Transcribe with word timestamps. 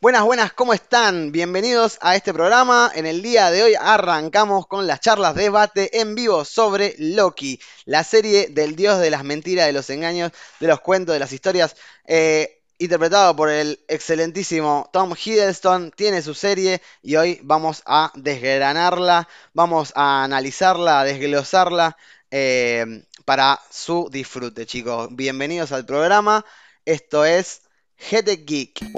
Buenas, 0.00 0.22
buenas, 0.22 0.52
¿cómo 0.52 0.74
están? 0.74 1.32
Bienvenidos 1.32 1.98
a 2.00 2.14
este 2.14 2.32
programa. 2.32 2.88
En 2.94 3.04
el 3.04 3.20
día 3.20 3.50
de 3.50 3.64
hoy 3.64 3.74
arrancamos 3.74 4.68
con 4.68 4.86
las 4.86 5.00
charlas 5.00 5.34
de 5.34 5.42
debate 5.42 6.00
en 6.00 6.14
vivo 6.14 6.44
sobre 6.44 6.94
Loki, 6.98 7.58
la 7.84 8.04
serie 8.04 8.46
del 8.46 8.76
dios 8.76 9.00
de 9.00 9.10
las 9.10 9.24
mentiras, 9.24 9.66
de 9.66 9.72
los 9.72 9.90
engaños, 9.90 10.30
de 10.60 10.68
los 10.68 10.80
cuentos, 10.82 11.14
de 11.14 11.18
las 11.18 11.32
historias. 11.32 11.74
Eh, 12.04 12.60
interpretado 12.78 13.34
por 13.34 13.50
el 13.50 13.80
excelentísimo 13.88 14.88
Tom 14.92 15.14
Hiddleston, 15.16 15.90
tiene 15.90 16.22
su 16.22 16.32
serie 16.32 16.80
y 17.02 17.16
hoy 17.16 17.40
vamos 17.42 17.82
a 17.84 18.12
desgranarla, 18.14 19.28
vamos 19.52 19.92
a 19.96 20.22
analizarla, 20.22 21.00
a 21.00 21.04
desglosarla 21.04 21.96
eh, 22.30 23.02
para 23.24 23.58
su 23.68 24.08
disfrute, 24.12 24.64
chicos. 24.64 25.08
Bienvenidos 25.10 25.72
al 25.72 25.84
programa. 25.84 26.44
Esto 26.84 27.24
es 27.24 27.62
GT 27.98 28.46
Geek. 28.46 28.92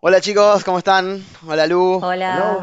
Hola 0.00 0.20
chicos, 0.20 0.62
¿cómo 0.62 0.78
están? 0.78 1.24
Hola 1.44 1.66
Lu. 1.66 1.98
Hola. 2.00 2.56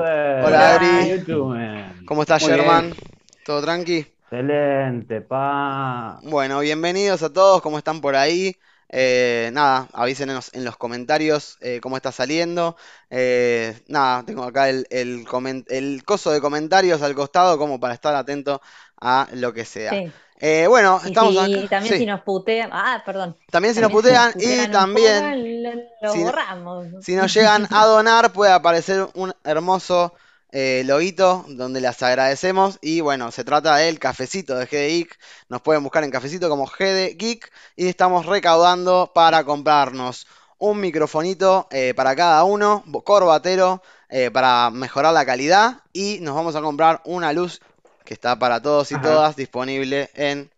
Hola, 0.45 0.75
Adri. 0.75 0.87
How 0.87 1.17
you 1.17 1.25
doing? 1.25 2.05
¿Cómo 2.05 2.21
estás 2.21 2.41
Sherman? 2.41 2.95
¿Todo 3.43 3.61
tranqui? 3.61 3.97
Excelente, 3.97 5.19
pa. 5.19 6.17
Bueno, 6.23 6.59
bienvenidos 6.61 7.23
a 7.23 7.33
todos, 7.33 7.61
¿cómo 7.61 7.77
están 7.77 7.99
por 7.99 8.15
ahí? 8.15 8.55
Eh, 8.87 9.49
nada, 9.51 9.89
avísenos 9.91 10.49
en 10.53 10.63
los 10.63 10.77
comentarios 10.77 11.57
eh, 11.59 11.79
cómo 11.81 11.97
está 11.97 12.13
saliendo. 12.13 12.77
Eh, 13.09 13.81
nada, 13.89 14.23
tengo 14.23 14.43
acá 14.43 14.69
el, 14.69 14.87
el, 14.89 15.25
el 15.67 16.03
coso 16.05 16.31
de 16.31 16.39
comentarios 16.39 17.01
al 17.01 17.15
costado 17.15 17.57
como 17.57 17.81
para 17.81 17.93
estar 17.93 18.15
atento 18.15 18.61
a 19.01 19.27
lo 19.33 19.51
que 19.51 19.65
sea. 19.65 19.91
Sí. 19.91 20.11
Eh, 20.39 20.65
bueno, 20.67 20.99
Y, 21.03 21.07
estamos 21.09 21.33
si- 21.33 21.39
acá. 21.55 21.69
también 21.69 21.93
sí. 21.93 21.99
si 21.99 22.05
nos 22.05 22.21
putean, 22.21 22.69
ah, 22.73 23.01
perdón. 23.05 23.37
También 23.51 23.73
si 23.73 23.79
nos 23.81 23.91
putean 23.91 24.31
y 24.31 24.33
putean 24.33 24.71
también 24.71 25.23
poco, 25.23 25.35
lo, 25.37 26.07
lo 26.09 26.13
si- 26.13 26.23
borramos. 26.23 26.87
si 27.01 27.15
nos 27.15 27.33
llegan 27.33 27.67
a 27.71 27.85
donar 27.85 28.33
puede 28.33 28.51
aparecer 28.51 29.07
un 29.13 29.33
hermoso 29.45 30.13
eh, 30.51 30.83
loguito 30.85 31.45
donde 31.49 31.81
les 31.81 32.01
agradecemos 32.03 32.79
y 32.81 33.01
bueno, 33.01 33.31
se 33.31 33.43
trata 33.43 33.75
del 33.77 33.97
cafecito 33.99 34.55
de 34.57 34.65
GD 34.65 34.87
Geek. 34.89 35.19
Nos 35.49 35.61
pueden 35.61 35.83
buscar 35.83 36.03
en 36.03 36.11
cafecito 36.11 36.49
como 36.49 36.65
GD 36.65 37.15
Geek 37.17 37.51
y 37.77 37.87
estamos 37.87 38.25
recaudando 38.25 39.11
para 39.13 39.43
comprarnos 39.45 40.27
un 40.57 40.79
microfonito 40.79 41.67
eh, 41.71 41.93
para 41.95 42.15
cada 42.15 42.43
uno, 42.45 42.83
corbatero, 43.03 43.81
eh, 44.09 44.31
para 44.31 44.69
mejorar 44.69 45.13
la 45.13 45.25
calidad 45.25 45.81
y 45.93 46.19
nos 46.21 46.35
vamos 46.35 46.55
a 46.55 46.61
comprar 46.61 47.01
una 47.05 47.33
luz 47.33 47.61
que 48.05 48.13
está 48.13 48.37
para 48.39 48.61
todos 48.61 48.91
y 48.91 48.95
Ajá. 48.95 49.03
todas 49.03 49.35
disponible 49.35 50.09
en 50.13 50.49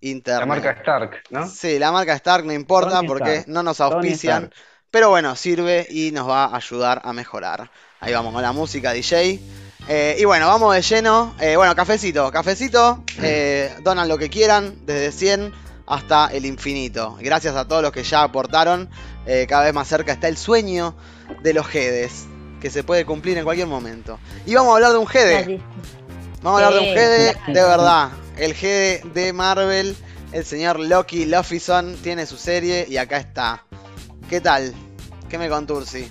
internet. 0.00 0.40
La 0.40 0.46
marca 0.46 0.70
Stark, 0.70 1.22
¿no? 1.30 1.46
Sí, 1.48 1.78
la 1.78 1.92
marca 1.92 2.14
Stark 2.14 2.44
no 2.44 2.52
importa 2.52 2.96
Tony 2.96 3.08
porque 3.08 3.34
Stark. 3.36 3.48
no 3.48 3.62
nos 3.62 3.80
auspician, 3.80 4.52
pero 4.90 5.10
bueno, 5.10 5.34
sirve 5.36 5.86
y 5.90 6.10
nos 6.12 6.28
va 6.28 6.44
a 6.46 6.56
ayudar 6.56 7.00
a 7.04 7.12
mejorar. 7.12 7.70
Ahí 8.00 8.12
vamos 8.12 8.32
con 8.32 8.42
la 8.42 8.52
música 8.52 8.92
DJ. 8.92 9.40
Eh, 9.88 10.16
y 10.18 10.24
bueno, 10.24 10.46
vamos 10.46 10.74
de 10.74 10.82
lleno. 10.82 11.34
Eh, 11.40 11.56
bueno, 11.56 11.74
cafecito, 11.74 12.30
cafecito. 12.30 13.02
eh, 13.22 13.74
donan 13.82 14.08
lo 14.08 14.16
que 14.18 14.30
quieran, 14.30 14.86
desde 14.86 15.10
100 15.12 15.52
hasta 15.86 16.28
el 16.28 16.46
infinito. 16.46 17.16
Gracias 17.20 17.56
a 17.56 17.66
todos 17.66 17.82
los 17.82 17.90
que 17.92 18.02
ya 18.04 18.22
aportaron. 18.22 18.88
eh, 19.26 19.46
cada 19.48 19.64
vez 19.64 19.74
más 19.74 19.86
cerca 19.88 20.12
está 20.12 20.28
el 20.28 20.36
sueño 20.36 20.94
de 21.42 21.52
los 21.52 21.66
Gedes, 21.66 22.26
que 22.60 22.70
se 22.70 22.84
puede 22.84 23.04
cumplir 23.04 23.36
en 23.38 23.44
cualquier 23.44 23.66
momento. 23.66 24.18
Y 24.46 24.54
vamos 24.54 24.72
a 24.72 24.76
hablar 24.76 24.92
de 24.92 24.98
un 24.98 25.06
Gede. 25.06 25.60
Vamos 26.42 26.62
a 26.62 26.66
hablar 26.66 26.82
de 26.82 26.88
un 26.88 26.94
Gede 26.96 27.34
de 27.48 27.62
verdad. 27.62 28.10
El 28.36 28.54
Gede 28.54 29.02
de 29.12 29.32
Marvel, 29.32 29.96
el 30.32 30.44
señor 30.44 30.78
Loki 30.80 31.26
Luffison, 31.26 31.96
tiene 32.02 32.24
su 32.26 32.36
serie 32.36 32.86
y 32.88 32.96
acá 32.96 33.18
está. 33.18 33.64
¿Qué 34.28 34.40
tal? 34.40 34.72
¿Qué 35.28 35.36
me 35.38 35.48
contursi? 35.48 36.10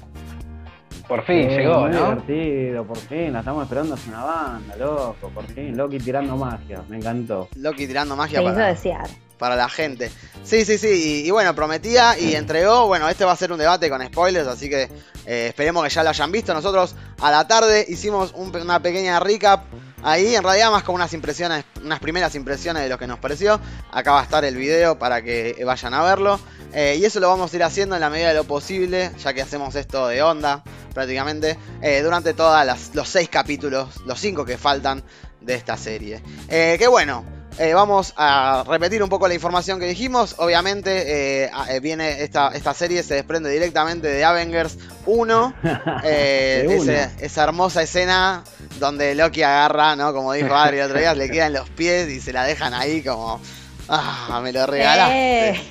Por 1.07 1.25
fin 1.25 1.38
Eh, 1.50 1.57
llegó, 1.57 1.81
muy 1.81 1.89
¿no? 1.91 2.09
divertido, 2.12 2.85
por 2.85 2.97
fin. 2.97 3.34
La 3.34 3.39
estamos 3.39 3.63
esperando 3.63 3.95
hace 3.95 4.09
una 4.09 4.23
banda, 4.23 4.75
loco. 4.75 5.29
Por 5.34 5.47
fin. 5.47 5.75
Loki 5.75 5.97
tirando 5.97 6.35
magia. 6.38 6.84
Me 6.88 6.97
encantó. 6.97 7.47
Loki 7.56 7.88
tirando 7.88 8.16
magia 8.16 8.44
para, 8.44 8.68
desear. 8.68 9.07
para 9.39 9.56
la 9.56 9.68
gente. 9.69 10.12
Sí, 10.44 10.63
sí, 10.66 10.78
sí. 10.78 11.22
Y, 11.23 11.28
y 11.28 11.31
bueno, 11.31 11.56
prometía 11.56 12.19
y 12.19 12.35
entregó. 12.35 12.85
Bueno, 12.85 13.09
este 13.09 13.25
va 13.25 13.31
a 13.31 13.35
ser 13.35 13.51
un 13.51 13.57
debate 13.57 13.89
con 13.89 14.06
spoilers, 14.06 14.47
así 14.47 14.69
que 14.69 14.84
eh, 15.25 15.47
esperemos 15.47 15.84
que 15.84 15.89
ya 15.89 16.03
lo 16.03 16.09
hayan 16.09 16.31
visto. 16.31 16.53
Nosotros 16.53 16.95
a 17.19 17.31
la 17.31 17.47
tarde 17.47 17.84
hicimos 17.89 18.31
un 18.35 18.56
una 18.56 18.79
pequeña 18.79 19.19
recap. 19.19 19.63
Ahí, 20.02 20.36
en 20.36 20.44
realidad, 20.44 20.72
más 20.72 20.84
con 20.84 20.96
unas 20.96 21.14
impresiones, 21.14 21.66
unas 21.84 22.00
primeras 22.00 22.34
impresiones 22.36 22.84
de 22.84 22.90
lo 22.90 22.98
que 22.98 23.08
nos 23.08 23.20
pareció. 23.20 23.60
Acá 23.92 24.12
va 24.12 24.22
a 24.22 24.24
estar 24.24 24.46
el 24.46 24.56
video 24.56 24.98
para 24.98 25.22
que 25.22 25.62
vayan 25.66 25.94
a 25.94 26.04
verlo. 26.04 26.40
Eh, 26.74 26.98
y 27.00 27.06
eso 27.06 27.20
lo 27.20 27.28
vamos 27.28 27.52
a 27.52 27.56
ir 27.56 27.64
haciendo 27.64 27.96
en 27.96 28.02
la 28.02 28.10
medida 28.10 28.30
de 28.30 28.36
lo 28.36 28.44
posible, 28.44 29.12
ya 29.18 29.34
que 29.34 29.42
hacemos 29.42 29.76
esto 29.76 30.08
de 30.08 30.22
onda, 30.22 30.64
prácticamente, 30.94 31.58
eh, 31.82 32.02
durante 32.02 32.34
todos 32.34 32.94
los 32.94 33.10
seis 33.10 33.30
capítulos, 33.30 34.02
los 34.06 34.20
cinco 34.20 34.46
que 34.46 34.58
faltan 34.58 35.04
de 35.42 35.56
esta 35.56 35.78
serie. 35.78 36.22
Eh, 36.48 36.76
que 36.78 36.88
bueno, 36.88 37.24
eh, 37.59 37.74
vamos 37.74 38.14
a 38.18 38.64
repetir 38.68 39.03
un 39.03 39.09
poco 39.09 39.28
la 39.28 39.34
información 39.36 39.80
que 39.80 39.86
dijimos. 39.86 40.36
Obviamente, 40.38 41.44
eh, 41.46 41.52
eh, 41.70 41.80
viene 41.80 42.24
esta, 42.24 42.50
esta 42.56 42.74
serie, 42.74 43.03
se 43.03 43.14
desprende 43.16 43.50
directamente 43.52 44.08
de 44.08 44.24
Avengers 44.25 44.78
1. 45.06 45.53
eh, 46.03 46.66
De 46.68 46.75
ese- 46.75 46.81
una. 46.92 47.03
esa 47.19 47.44
hermosa 47.44 47.84
escena 47.84 48.44
donde 48.80 49.14
Loki 49.16 49.44
agarra, 49.44 49.96
¿no? 49.96 50.14
Como 50.14 50.34
dijo 50.34 50.56
Adri 50.56 50.78
el 50.80 50.86
otro 50.86 51.00
día, 51.00 51.14
le 51.14 51.30
quedan 51.30 51.53
los 51.53 51.69
pies 51.69 52.09
y 52.09 52.19
se 52.22 52.34
la 52.34 52.44
dejan 52.46 52.74
ahí 52.74 53.03
como. 53.03 53.40
Ah, 53.88 54.40
me 54.44 54.52
lo 54.53 54.66
regalaste. 54.66 55.50
Eh, 55.50 55.62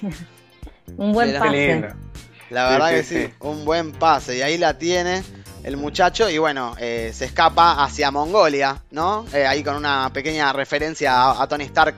Un 0.97 1.13
buen 1.13 1.39
pase. 1.39 1.89
La 2.51 2.67
Sí, 2.67 2.73
verdad 2.73 2.89
sí, 2.89 2.95
que 2.95 3.03
sí, 3.05 3.27
sí. 3.27 3.33
un 3.41 3.65
buen 3.65 3.93
pase. 3.93 4.37
Y 4.39 4.43
ahí 4.43 4.57
la 4.59 4.79
tiene 4.79 5.23
el 5.65 5.77
muchacho. 5.77 6.29
Y 6.31 6.39
bueno, 6.39 6.75
eh, 6.79 7.11
se 7.15 7.25
escapa 7.27 7.83
hacia 7.85 8.11
Mongolia, 8.11 8.83
¿no? 8.91 9.25
Eh, 9.33 9.47
ahí 9.47 9.63
con 9.63 9.77
una 9.77 10.11
pequeña 10.13 10.53
referencia 10.53 11.13
a, 11.15 11.43
a 11.43 11.47
Tony 11.49 11.65
Stark 11.65 11.97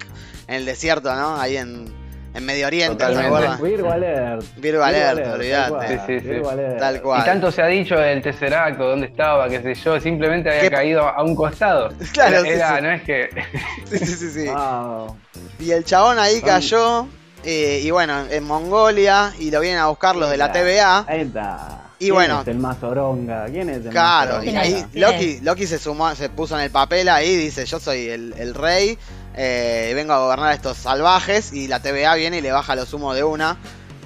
en 0.49 0.55
el 0.57 0.65
desierto, 0.67 1.15
¿no? 1.15 1.41
Ahí 1.41 1.57
en, 1.57 1.93
en 2.35 2.45
Medio 2.45 2.67
Oriente, 2.67 3.05
¿se 3.05 3.21
acuerdan? 3.21 3.61
Virgo 3.63 3.91
Alert. 3.91 4.45
Virgo 4.57 4.83
Alert, 4.85 5.23
tal 5.23 5.33
olvidate. 5.33 5.71
cual, 5.71 5.89
Sí, 5.89 5.95
sí, 6.07 6.21
sí. 6.21 6.27
Virgo 6.29 6.51
Alert. 6.51 6.79
Tal 6.79 7.03
cual. 7.03 7.21
Y 7.21 7.25
tanto 7.25 7.51
se 7.53 7.63
ha 7.63 7.67
dicho 7.67 7.95
del 7.97 8.23
Tesseracto, 8.23 8.85
dónde 8.89 9.07
estaba, 9.07 9.49
qué 9.49 9.61
sé 9.63 9.75
yo, 9.75 10.01
simplemente 10.01 10.49
había 10.49 10.63
¿Qué- 10.63 10.71
caído 10.71 11.09
a 11.09 11.23
un 11.23 11.35
costado. 11.35 11.91
Claro, 12.13 12.37
Era, 12.37 12.43
sí, 12.43 12.49
era- 12.51 12.77
sí. 12.77 12.83
no 12.83 12.91
es 12.93 13.03
que. 13.03 13.29
Sí, 13.91 13.99
sí, 13.99 14.07
sí, 14.17 14.31
sí. 14.31 14.47
Wow. 14.49 15.17
Y 15.59 15.71
el 15.73 15.85
chabón 15.85 16.19
ahí 16.19 16.39
Son- 16.41 16.49
cayó. 16.49 17.07
eh, 17.45 17.81
y 17.83 17.91
bueno, 17.91 18.25
en 18.31 18.45
Mongolia. 18.45 19.33
Y 19.39 19.51
lo 19.51 19.61
vienen 19.61 19.81
a 19.81 19.87
buscar 19.89 20.15
los 20.17 20.31
de 20.31 20.37
la 20.37 20.53
TVA. 20.53 21.05
Ahí 21.09 21.21
está. 21.23 21.80
Y 22.01 22.05
¿Quién 22.07 22.15
bueno. 22.15 22.41
es 22.41 22.49
el 22.49 22.59
más 22.59 22.83
oronga? 22.83 23.45
¿Quién 23.47 23.69
es 23.71 23.85
el 23.85 23.91
Claro, 23.91 24.37
más 24.39 24.47
y 24.47 24.57
ahí 24.57 24.85
Loki? 24.95 25.39
Loki 25.43 25.67
se 25.67 25.79
sumó, 25.79 26.15
se 26.15 26.31
puso 26.31 26.57
en 26.59 26.65
el 26.65 26.71
papel 26.71 27.09
ahí, 27.11 27.37
dice, 27.37 27.65
yo 27.67 27.79
soy 27.79 28.09
el, 28.09 28.35
el 28.39 28.55
rey, 28.55 28.99
eh, 29.37 29.93
vengo 29.95 30.15
a 30.15 30.19
gobernar 30.19 30.49
a 30.49 30.55
estos 30.55 30.79
salvajes, 30.79 31.53
y 31.53 31.69
la 31.69 31.81
TVA 31.81 32.15
viene 32.15 32.39
y 32.39 32.41
le 32.41 32.53
baja 32.53 32.75
los 32.75 32.93
humos 32.95 33.15
de 33.15 33.23
una. 33.23 33.59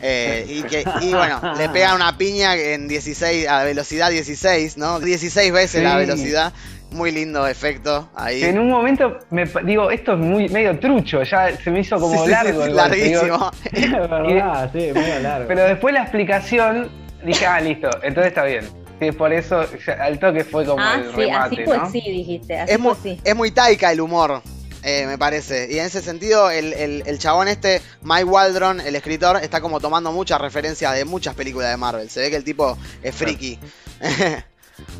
eh, 0.02 0.44
y, 0.48 0.62
que, 0.64 0.84
y 1.02 1.10
bueno, 1.14 1.40
le 1.56 1.68
pegan 1.68 1.94
una 1.94 2.18
piña 2.18 2.56
en 2.56 2.88
16, 2.88 3.46
a 3.48 3.62
velocidad 3.62 4.10
16, 4.10 4.76
¿no? 4.76 4.98
16 5.00 5.52
veces 5.52 5.82
la 5.84 5.96
velocidad. 5.96 6.52
Muy 6.90 7.10
lindo 7.10 7.44
efecto 7.48 8.08
ahí. 8.14 8.38
que 8.40 8.50
en 8.50 8.58
un 8.60 8.70
momento 8.70 9.18
me 9.30 9.44
digo, 9.64 9.90
esto 9.90 10.12
es 10.12 10.18
muy 10.18 10.48
medio 10.48 10.78
trucho, 10.78 11.24
ya 11.24 11.56
se 11.56 11.68
me 11.72 11.80
hizo 11.80 11.98
como 11.98 12.12
Sí, 12.12 12.18
sí, 12.18 12.24
sí, 12.26 12.30
largo. 12.30 12.64
sí, 12.64 12.70
golpe, 12.72 12.96
digo, 12.96 13.22
larguísimo. 13.26 13.50
Es 13.72 13.90
verdad, 13.90 14.70
sí, 14.72 14.78
medio 14.94 15.18
largo. 15.20 15.48
Pero 15.48 15.62
después 15.64 15.92
la 15.94 16.02
explicación, 16.02 16.88
dije, 17.24 17.46
ah, 17.46 17.60
listo, 17.60 17.88
entonces 18.02 18.28
está 18.28 18.44
bien. 18.44 18.68
Sí, 19.00 19.10
por 19.12 19.32
eso 19.32 19.66
ya 19.84 19.94
al 19.94 20.18
toque 20.18 20.44
fue 20.44 20.64
como 20.64 20.80
Ah, 20.82 20.94
el 21.02 21.10
sí, 21.10 21.16
remate, 21.16 21.54
así 21.56 21.64
pues 21.64 21.78
¿no? 21.80 21.90
sí, 21.90 22.00
dijiste. 22.00 22.58
Así 22.60 22.72
es, 22.72 22.78
muy, 22.78 22.94
sí. 23.02 23.20
es 23.24 23.34
muy 23.34 23.50
taika 23.50 23.90
el 23.90 24.00
humor, 24.00 24.40
eh, 24.84 25.04
me 25.06 25.18
parece. 25.18 25.66
Y 25.70 25.78
en 25.80 25.86
ese 25.86 26.00
sentido, 26.00 26.48
el, 26.50 26.72
el- 26.74 27.02
el 27.06 27.18
chabón 27.18 27.48
este, 27.48 27.82
Mike 28.02 28.24
Waldron, 28.24 28.80
el 28.80 28.94
escritor, 28.94 29.38
está 29.42 29.60
como 29.60 29.80
tomando 29.80 30.12
muchas 30.12 30.40
referencias 30.40 30.94
de 30.94 31.04
muchas 31.04 31.34
películas 31.34 31.70
de 31.70 31.76
Marvel. 31.76 32.08
Se 32.08 32.20
ve 32.20 32.30
que 32.30 32.36
el 32.36 32.44
tipo 32.44 32.78
es 33.02 33.14
friki. 33.14 33.58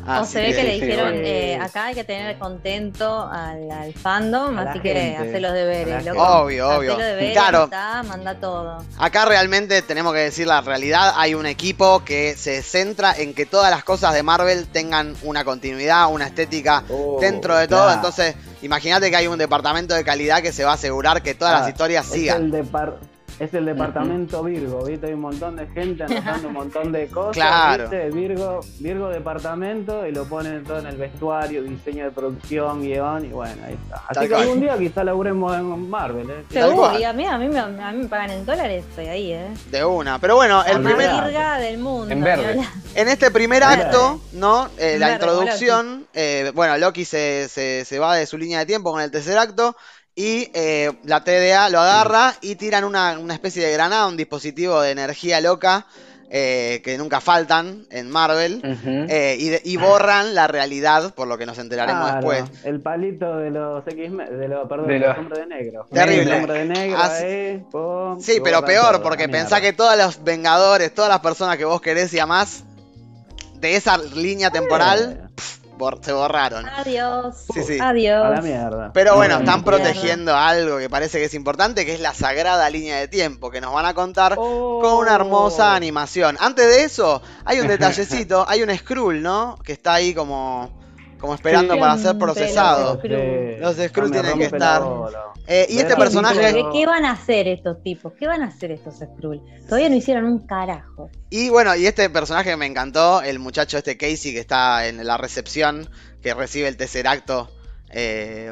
O 0.07 0.09
Así 0.09 0.33
se 0.33 0.41
ve 0.41 0.53
que 0.55 0.63
le 0.63 0.73
dijeron, 0.73 1.11
bueno. 1.11 1.27
eh, 1.27 1.59
acá 1.61 1.85
hay 1.85 1.95
que 1.95 2.03
tener 2.03 2.37
contento 2.37 3.27
al, 3.29 3.69
al 3.71 3.93
fandom, 3.93 4.57
A 4.57 4.61
así 4.71 4.79
que 4.79 5.17
hace 5.19 5.39
los 5.39 5.51
deberes, 5.51 6.05
loco. 6.05 6.21
Obvio, 6.21 6.69
obvio. 6.77 6.91
los 6.91 6.99
deberes, 6.99 7.33
Claro. 7.33 7.63
está, 7.65 8.03
manda 8.03 8.35
todo. 8.35 8.83
Acá 8.97 9.25
realmente 9.25 9.81
tenemos 9.81 10.13
que 10.13 10.19
decir 10.19 10.47
la 10.47 10.61
realidad. 10.61 11.13
Hay 11.17 11.33
un 11.35 11.45
equipo 11.45 12.03
que 12.05 12.35
se 12.37 12.61
centra 12.61 13.13
en 13.17 13.33
que 13.33 13.45
todas 13.45 13.69
las 13.71 13.83
cosas 13.83 14.13
de 14.13 14.23
Marvel 14.23 14.67
tengan 14.67 15.15
una 15.23 15.43
continuidad, 15.43 16.11
una 16.11 16.27
estética 16.27 16.83
Oh, 16.89 17.17
dentro 17.19 17.57
de 17.57 17.67
todo. 17.67 17.79
claro. 17.83 17.95
Entonces, 17.95 18.35
imagínate 18.61 19.09
que 19.09 19.15
hay 19.17 19.27
un 19.27 19.37
departamento 19.37 19.93
de 19.93 20.03
calidad 20.03 20.41
que 20.41 20.53
se 20.53 20.63
va 20.63 20.71
a 20.71 20.75
asegurar 20.75 21.21
que 21.21 21.33
todas 21.35 21.53
las 21.53 21.67
Ah, 21.67 21.69
historias 21.69 22.05
sigan. 22.05 22.53
El, 22.53 22.65
es 23.39 23.53
el 23.53 23.65
departamento 23.65 24.43
Virgo, 24.43 24.85
¿viste? 24.85 25.07
Hay 25.07 25.13
un 25.13 25.21
montón 25.21 25.55
de 25.57 25.67
gente 25.67 26.03
anotando 26.03 26.47
un 26.47 26.53
montón 26.53 26.91
de 26.91 27.07
cosas. 27.07 27.33
Claro. 27.33 27.83
¿viste? 27.89 28.09
Virgo, 28.11 28.61
Virgo 28.79 29.09
departamento 29.09 30.07
y 30.07 30.11
lo 30.11 30.25
ponen 30.25 30.63
todo 30.63 30.79
en 30.79 30.87
el 30.87 30.95
vestuario, 30.97 31.63
diseño 31.63 32.05
de 32.05 32.11
producción, 32.11 32.81
guion 32.81 33.25
y 33.25 33.29
bueno, 33.29 33.55
ahí 33.65 33.73
está. 33.73 33.95
Así 33.97 34.13
Tal 34.13 34.23
que 34.23 34.29
cual. 34.29 34.41
algún 34.43 34.59
día 34.61 34.77
quizá 34.77 35.03
laburemos 35.03 35.55
en 35.57 35.89
Marvel, 35.89 36.29
¿eh? 36.29 36.45
Seguro, 36.49 36.97
y 36.97 37.03
a 37.03 37.13
mí, 37.13 37.25
a, 37.25 37.37
mí, 37.37 37.47
me- 37.49 37.59
a 37.59 37.67
mí 37.91 38.03
me 38.03 38.07
pagan 38.07 38.31
en 38.31 38.45
dólares, 38.45 38.85
estoy 38.89 39.07
ahí, 39.07 39.31
¿eh? 39.33 39.47
De 39.71 39.83
una. 39.83 40.19
Pero 40.19 40.35
bueno, 40.35 40.63
el 40.65 40.73
La 40.73 40.79
más 40.79 40.93
primer, 40.93 41.23
virga 41.25 41.57
del 41.59 41.77
mundo. 41.77 42.11
En 42.13 42.21
verde. 42.23 42.59
en 42.95 43.07
este 43.09 43.31
primer 43.31 43.63
acto, 43.63 44.21
¿no? 44.33 44.69
Eh, 44.77 44.97
la 44.97 45.07
Verde, 45.09 45.13
introducción, 45.25 46.07
eh, 46.13 46.51
bueno, 46.55 46.77
Loki 46.77 47.03
se, 47.05 47.47
se, 47.49 47.83
se 47.85 47.99
va 47.99 48.15
de 48.15 48.25
su 48.25 48.37
línea 48.37 48.59
de 48.59 48.65
tiempo 48.65 48.91
con 48.91 49.01
el 49.01 49.11
tercer 49.11 49.37
acto 49.37 49.75
y 50.15 50.49
eh, 50.53 50.91
la 51.03 51.23
TDA 51.23 51.69
lo 51.69 51.79
agarra 51.79 52.33
y 52.41 52.55
tiran 52.55 52.83
una, 52.85 53.19
una 53.19 53.33
especie 53.33 53.65
de 53.65 53.73
granada, 53.73 54.07
un 54.07 54.15
dispositivo 54.17 54.79
de 54.81 54.91
energía 54.91 55.41
loca 55.41 55.85
eh, 56.29 56.81
que 56.83 56.97
nunca 56.97 57.21
faltan 57.21 57.85
en 57.91 58.09
Marvel. 58.09 58.61
Eh, 59.09 59.61
y, 59.63 59.77
borran 59.77 60.33
la 60.33 60.47
realidad, 60.47 61.13
por 61.13 61.27
lo 61.27 61.37
que 61.37 61.45
nos 61.45 61.57
enteraremos 61.59 62.09
Claro, 62.11 62.29
después. 62.29 62.65
El 62.65 62.81
palito 62.81 63.37
de 63.37 63.51
los 63.51 63.85
X, 63.87 63.97
de 64.11 64.47
los, 64.47 64.67
perdón, 64.67 64.87
De 64.87 64.93
de 64.95 64.99
los- 65.01 65.29
de 65.29 65.45
negro. 65.45 65.85
Terrible. 65.91 66.23
El 66.23 66.33
hombre 66.33 66.53
de 66.59 66.65
negro, 66.65 66.97
Así- 66.97 67.23
ahí, 67.23 67.63
pum, 67.71 68.19
Sí, 68.21 68.39
pero 68.43 68.65
peor, 68.65 68.93
todo, 68.93 69.03
porque 69.03 69.27
la 69.27 69.31
pensá 69.33 69.61
que 69.61 69.73
todos 69.73 69.95
los 69.97 70.23
Vengadores, 70.23 70.93
todas 70.93 71.09
las 71.09 71.19
personas 71.19 71.57
que 71.57 71.65
vos 71.65 71.79
querés 71.81 72.11
y 72.13 72.19
amás, 72.19 72.63
de 73.55 73.75
esa 73.75 73.97
línea 73.97 74.49
temporal, 74.49 75.24
bor- 75.77 75.99
se 76.03 76.13
borraron. 76.13 76.67
Adiós. 76.67 77.35
Sí, 77.53 77.63
sí. 77.63 77.79
A 77.79 77.89
Adiós. 77.89 78.29
la 78.29 78.41
mierda. 78.41 78.91
Pero 78.93 79.15
bueno, 79.15 79.35
están 79.39 79.61
mierda. 79.61 79.65
protegiendo 79.65 80.35
algo 80.35 80.77
que 80.77 80.89
parece 80.89 81.19
que 81.19 81.25
es 81.25 81.33
importante, 81.33 81.85
que 81.85 81.93
es 81.93 81.99
la 81.99 82.13
sagrada 82.13 82.69
línea 82.69 82.97
de 82.97 83.07
tiempo, 83.07 83.51
que 83.51 83.61
nos 83.61 83.73
van 83.73 83.85
a 83.85 83.93
contar 83.93 84.35
Oh. 84.37 84.79
con 84.81 84.93
una 84.93 85.15
hermosa 85.15 85.75
animación. 85.75 86.37
Antes 86.39 86.65
de 86.67 86.83
eso, 86.83 87.21
hay 87.45 87.59
un 87.59 87.67
detallecito, 87.67 88.45
hay 88.47 88.63
un 88.63 88.75
Skrull, 88.75 89.21
¿no? 89.21 89.57
Que 89.63 89.73
está 89.73 89.93
ahí 89.95 90.13
como, 90.13 90.69
como 91.19 91.33
esperando 91.35 91.73
Sí. 91.73 91.79
para 91.79 91.97
ser 91.97 92.17
procesado. 92.17 92.93
los 92.93 92.97
Skrull. 92.97 93.59
Los 93.59 93.75
Skrull 93.77 94.09
me 94.09 94.19
tienen 94.21 94.37
que 94.39 94.45
estar. 94.45 94.81
Eh, 95.47 95.67
y 95.69 95.77
este 95.77 95.95
personaje, 95.95 96.39
¿Qué, 96.53 96.65
qué 96.73 96.85
van 96.87 97.05
a 97.05 97.11
hacer 97.11 97.47
estos 97.47 97.81
tipos? 97.83 98.13
¿Qué 98.13 98.25
van 98.27 98.41
a 98.41 98.47
hacer 98.47 98.71
estos 98.71 98.95
Skrull? 98.95 99.41
Todavía 99.65 99.89
no 99.89 99.95
hicieron 99.95 100.25
un 100.25 100.39
carajo. 100.47 101.09
y 101.29 101.49
bueno, 101.49 101.75
y 101.75 101.85
este 101.85 102.09
personaje 102.09 102.55
me 102.57 102.65
encantó, 102.65 103.21
el 103.21 103.37
muchacho 103.39 103.77
este 103.77 103.97
Casey 103.97 104.33
que 104.33 104.39
está 104.39 104.87
en 104.87 105.05
la 105.05 105.17
recepción, 105.17 105.87
que 106.21 106.33
recibe 106.33 106.67
el 106.67 106.77
tercer 106.77 107.07
acto. 107.07 107.51
eh, 107.91 108.51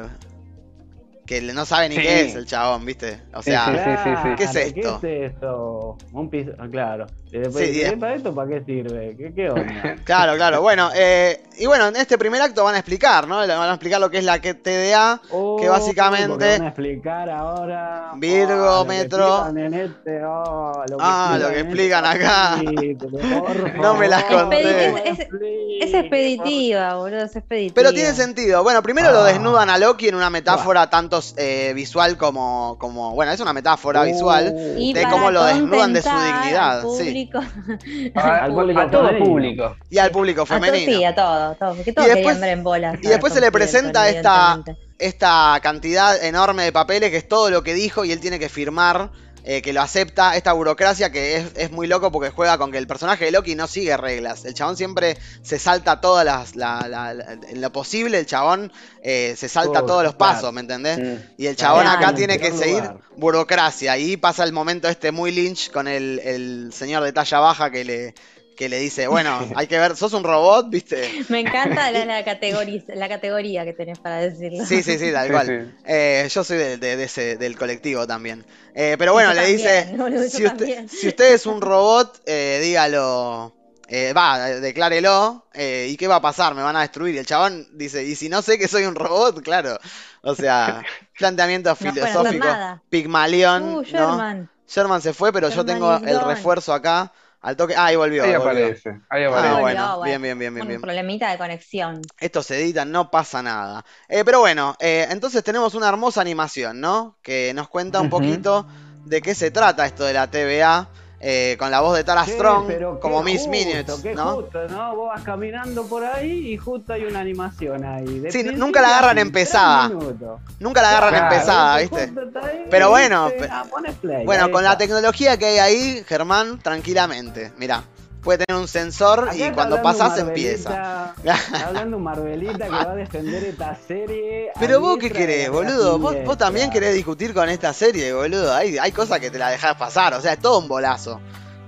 que 1.26 1.40
no 1.40 1.64
sabe 1.64 1.88
ni 1.88 1.96
Sí. 1.96 2.02
qué 2.02 2.20
es 2.26 2.34
el 2.34 2.46
chabón, 2.46 2.84
¿viste? 2.84 3.22
O 3.34 3.42
sea, 3.42 3.66
sí, 3.66 3.72
sí, 3.84 3.90
sí, 4.04 4.10
sí. 4.22 4.28
¿Qué 4.36 4.44
es 4.44 4.54
esto? 4.56 4.98
¿Qué 5.00 5.26
es 5.26 5.32
esto? 5.32 5.98
Un 6.12 6.28
piso, 6.30 6.50
ah, 6.58 6.66
claro. 6.70 7.06
Y 7.32 7.38
después, 7.38 7.64
Sí, 7.64 7.70
y 7.70 7.80
¿qué 7.80 7.86
es- 7.86 7.92
para 7.94 8.14
esto 8.14 8.34
para 8.34 8.48
qué 8.48 8.62
sirve? 8.64 9.16
¿Qué, 9.16 9.32
qué 9.34 9.50
onda? 9.50 9.64
Claro, 10.04 10.36
claro. 10.36 10.60
Bueno, 10.60 10.90
eh, 10.94 11.42
y 11.58 11.66
bueno, 11.66 11.88
en 11.88 11.96
este 11.96 12.16
primer 12.18 12.40
acto 12.42 12.62
van 12.62 12.74
a 12.76 12.78
explicar, 12.78 13.26
¿no? 13.26 13.38
Van 13.38 13.50
a 13.50 13.70
explicar 13.70 14.00
lo 14.00 14.10
que 14.10 14.18
es 14.18 14.24
la 14.24 14.38
que- 14.40 14.54
TDA, 14.54 15.20
Oh, 15.30 15.56
que 15.60 15.68
básicamente- 15.68 16.28
porque 16.28 16.44
van 16.58 16.62
a 16.62 16.68
explicar 16.68 17.30
ahora. 17.30 18.12
Virgo, 18.16 18.80
oh, 18.80 18.84
metro. 18.84 19.48
este, 19.48 20.24
oh, 20.24 20.84
lo 20.88 20.96
Ah, 21.00 21.38
lo 21.40 21.48
que 21.50 21.60
explican 21.60 22.04
este 22.04 22.24
acá. 22.24 22.56
No 23.82 23.94
me 23.94 24.08
las 24.08 24.24
conté. 24.24 24.88
Es- 25.10 25.18
es- 25.20 25.28
please, 25.28 25.64
Es 25.84 25.94
expeditiva, 25.94 26.94
boludo, 26.94 27.22
es 27.24 27.34
expeditiva. 27.36 27.74
Pero 27.74 27.92
tiene 27.92 28.12
sentido. 28.14 28.62
Bueno, 28.62 28.82
primero 28.82 29.10
lo 29.12 29.20
Ah. 29.20 29.26
desnudan 29.26 29.70
a 29.70 29.78
Loki 29.78 30.08
en 30.08 30.14
una 30.14 30.30
metáfora 30.30 30.88
tanto 30.88 31.13
eh, 31.36 31.72
visual 31.74 32.16
como, 32.16 32.76
como. 32.78 33.14
Bueno, 33.14 33.32
es 33.32 33.40
una 33.40 33.52
metáfora 33.52 34.02
Uh, 34.02 34.04
visual. 34.04 34.54
Y 34.78 34.92
de 34.92 35.02
cómo 35.04 35.30
lo 35.30 35.44
desnudan 35.44 35.92
de 35.92 36.02
su 36.02 36.08
dignidad, 36.10 36.80
al 36.80 36.90
sí. 36.96 37.04
público, 37.04 37.40
A, 38.14 38.44
Al 38.44 38.52
público 38.54 38.80
a 38.80 38.90
todo 38.90 39.18
público. 39.18 39.76
Y 39.90 39.98
al 39.98 40.10
público 40.10 40.42
a 40.42 40.44
todo, 40.46 40.60
femenino. 40.60 40.92
sí, 40.92 41.04
a 41.04 41.14
todo, 41.14 41.50
a 41.50 41.54
todo, 41.54 41.82
que 41.82 41.92
todos 41.92 42.06
Y 42.06 42.10
después- 42.10 42.14
querían 42.36 42.40
ver 42.40 42.50
en 42.50 42.64
bolas. 42.64 42.98
y 43.02 43.06
después 43.08 43.32
a 43.32 43.34
se 43.36 43.40
le 43.40 43.50
presenta 43.52 44.08
esta- 44.08 44.62
esta 44.98 45.58
cantidad 45.62 46.22
enorme 46.24 46.62
de 46.64 46.72
papeles 46.72 47.10
que 47.10 47.16
es 47.16 47.28
todo 47.28 47.50
lo 47.50 47.62
que 47.62 47.74
dijo 47.74 48.04
y 48.04 48.12
él 48.12 48.20
tiene 48.20 48.38
que 48.38 48.48
firmar 48.48 49.10
eh, 49.44 49.60
que 49.62 49.72
lo 49.72 49.82
acepta, 49.82 50.36
esta 50.36 50.52
burocracia 50.54 51.12
que 51.12 51.36
es, 51.36 51.46
es 51.56 51.70
muy 51.70 51.86
loco 51.86 52.10
porque 52.10 52.30
juega 52.30 52.56
con 52.58 52.72
que 52.72 52.78
el 52.78 52.86
personaje 52.86 53.26
de 53.26 53.30
Loki 53.30 53.54
no 53.54 53.66
sigue 53.66 53.96
reglas. 53.96 54.44
El 54.46 54.54
chabón 54.54 54.76
siempre 54.76 55.18
se 55.42 55.58
salta 55.58 56.00
todas 56.00 56.24
las... 56.24 56.56
la- 56.56 56.86
la- 56.88 57.12
la- 57.14 57.32
en 57.34 57.60
lo 57.60 57.70
posible 57.70 58.18
el 58.18 58.26
chabón 58.26 58.72
eh, 59.02 59.34
se 59.36 59.48
salta 59.48 59.80
Todo, 59.80 59.86
todos 59.86 60.02
los 60.04 60.14
claro. 60.14 60.32
pasos, 60.34 60.52
¿me 60.52 60.60
entendés? 60.62 60.98
Mm. 60.98 61.22
Y 61.36 61.46
el 61.46 61.56
chabón 61.56 61.82
Claro. 61.82 61.98
acá 61.98 62.14
tiene 62.14 62.38
que 62.38 62.52
seguir 62.52 62.82
burocracia. 63.16 63.98
Y 63.98 64.16
pasa 64.16 64.44
el 64.44 64.52
momento 64.52 64.88
este 64.88 65.12
muy 65.12 65.30
lynch 65.30 65.70
con 65.70 65.88
el, 65.88 66.20
el 66.24 66.72
señor 66.72 67.02
de 67.04 67.12
talla 67.12 67.38
baja 67.40 67.70
que 67.70 67.84
le, 67.84 68.14
que 68.56 68.68
le 68.68 68.78
dice, 68.78 69.06
bueno, 69.08 69.38
hay 69.56 69.66
que 69.66 69.78
ver, 69.78 69.96
sos 69.96 70.12
un 70.12 70.22
robot, 70.24 70.68
¿viste? 70.70 71.10
Me 71.28 71.40
encanta 71.40 71.90
la, 71.90 72.04
la 72.04 72.24
categoría, 72.24 72.82
la 72.94 73.08
categoría 73.08 73.64
que 73.64 73.72
tenés 73.72 73.98
para 73.98 74.18
decirlo. 74.18 74.64
Sí, 74.64 74.82
sí, 74.82 74.98
sí, 74.98 75.10
tal 75.12 75.30
cual. 75.30 75.46
sí. 75.46 75.80
Eh, 75.86 76.28
yo 76.30 76.44
soy 76.44 76.58
de, 76.58 76.76
de- 76.78 76.96
de 76.96 77.04
ese, 77.04 77.36
del 77.36 77.56
colectivo 77.58 78.06
también. 78.06 78.44
Eh, 78.74 78.96
pero 78.98 79.12
bueno, 79.12 79.32
Yo 79.34 79.40
le 79.40 79.46
dice, 79.48 79.94
también, 79.96 80.30
si, 80.30 80.44
usted, 80.44 80.58
también. 80.58 80.88
si 80.88 81.08
usted 81.08 81.34
es 81.34 81.46
un 81.46 81.60
robot, 81.60 82.20
eh, 82.26 82.60
dígalo, 82.62 83.54
eh, 83.88 84.12
va, 84.12 84.38
declárelo, 84.48 85.46
eh, 85.52 85.88
¿y 85.90 85.96
qué 85.96 86.06
va 86.08 86.16
a 86.16 86.20
pasar? 86.22 86.54
Me 86.54 86.62
van 86.62 86.76
a 86.76 86.80
destruir. 86.82 87.14
Y 87.14 87.18
el 87.18 87.26
chabón 87.26 87.66
dice, 87.72 88.04
¿y 88.04 88.14
si 88.14 88.28
no 88.28 88.40
sé 88.42 88.58
que 88.58 88.68
soy 88.68 88.84
un 88.84 88.94
robot? 88.94 89.42
Claro. 89.42 89.78
O 90.22 90.34
sea, 90.34 90.82
planteamiento 91.18 91.70
No 91.70 91.76
filosófico. 91.76 92.46
Pigmalión, 92.88 93.62
Uh, 93.64 93.76
¿no? 93.76 93.82
Sherman. 93.82 94.50
Sherman 94.66 95.02
se 95.02 95.12
fue, 95.12 95.32
pero 95.32 95.48
yo 95.48 95.56
Sherman 95.64 95.66
tengo 95.66 95.96
el 96.08 96.20
refuerzo 96.24 96.72
acá. 96.72 97.12
Al 97.44 97.56
toque. 97.56 97.74
Ah, 97.76 97.84
ahí 97.86 97.96
volvió. 97.96 98.24
Ahí 98.24 98.30
volvió. 98.30 98.42
aparece. 98.50 98.88
Ahí 99.10 99.24
Ah, 99.24 99.28
aparece. 99.28 99.48
Volvió, 99.48 99.60
bueno, 99.60 99.98
bueno. 99.98 100.02
bien, 100.04 100.22
bien, 100.22 100.38
bien, 100.38 100.54
bien, 100.54 100.62
Un 100.62 100.68
bien. 100.68 100.80
problemita 100.80 101.30
de 101.30 101.36
conexión. 101.36 102.00
Esto 102.18 102.42
se 102.42 102.58
edita, 102.58 102.86
no 102.86 103.10
pasa 103.10 103.42
nada. 103.42 103.84
Eh, 104.08 104.24
pero 104.24 104.40
bueno, 104.40 104.74
eh, 104.80 105.06
entonces 105.10 105.44
tenemos 105.44 105.74
una 105.74 105.88
hermosa 105.90 106.22
animación, 106.22 106.80
¿no? 106.80 107.18
Que 107.22 107.52
nos 107.54 107.68
cuenta 107.68 108.00
un 108.00 108.08
poquito 108.08 108.66
de 109.04 109.20
qué 109.20 109.34
se 109.34 109.50
trata 109.50 109.84
esto 109.84 110.04
de 110.04 110.14
la 110.14 110.26
TVA, 110.30 110.88
eh, 111.20 111.56
con 111.58 111.70
la 111.70 111.80
voz 111.80 111.96
de 111.96 112.04
Tara 112.04 112.26
Strong, 112.26 112.66
pero 112.66 113.00
como 113.00 113.18
qué 113.18 113.24
Miss 113.32 113.42
justo, 113.42 113.50
Minutes, 113.50 113.94
qué 114.02 114.14
¿no? 114.14 114.34
justo, 114.36 114.68
¿no? 114.68 114.96
Vos 114.96 115.08
vas 115.08 115.22
caminando 115.22 115.86
por 115.86 116.04
ahí 116.04 116.52
y 116.52 116.56
justo 116.56 116.92
hay 116.92 117.04
una 117.04 117.20
animación 117.20 117.84
ahí. 117.84 118.18
De 118.20 118.30
Sí, 118.30 118.42
nunca 118.56 118.80
la 118.82 118.88
agarran 118.88 119.18
a 119.18 119.20
en 119.20 119.26
fin, 119.28 119.32
tres 119.32 119.44
pesada. 119.46 119.88
minutos. 119.88 120.40
Nunca 120.60 120.82
la 120.82 120.90
agarran 120.90 121.10
Claro, 121.14 121.34
empezada, 121.34 121.78
¿viste? 121.78 122.00
ahí, 122.02 122.66
Pero 122.70 122.90
bueno, 122.90 123.30
pe- 123.38 123.48
Ah, 123.50 123.64
pones 123.70 123.94
play, 123.96 124.24
Bueno, 124.26 124.50
con 124.50 124.64
la 124.64 124.76
tecnología 124.76 125.36
que 125.38 125.46
hay 125.46 125.58
ahí, 125.58 126.04
Germán, 126.06 126.58
tranquilamente, 126.58 127.52
mirá, 127.56 127.84
puede 128.24 128.44
tener 128.44 128.60
un 128.60 128.66
sensor 128.66 129.28
Acá 129.28 129.36
y 129.36 129.52
cuando 129.52 129.80
Marvelita, 129.82 130.20
empieza. 130.20 131.14
está 131.22 131.66
hablando 131.66 131.98
un 131.98 132.02
Marvelita 132.02 132.64
que 132.64 132.70
va 132.70 132.92
a 132.92 132.94
defender 132.94 133.44
esta 133.44 133.76
serie. 133.86 134.50
Pero 134.58 134.80
vos 134.80 134.98
qué 134.98 135.10
querés, 135.10 135.50
boludo, 135.50 135.98
vos, 135.98 136.16
vos 136.24 136.38
también 136.38 136.70
querés 136.70 136.94
discutir 136.94 137.34
con 137.34 137.48
esta 137.48 137.72
serie, 137.72 138.12
boludo. 138.12 138.52
Hay, 138.54 138.78
hay 138.78 138.92
cosas 138.92 139.20
que 139.20 139.30
te 139.30 139.38
la 139.38 139.50
dejás 139.50 139.76
pasar, 139.76 140.14
o 140.14 140.20
sea, 140.20 140.32
es 140.32 140.40
todo 140.40 140.58
un 140.58 140.68
bolazo, 140.68 141.20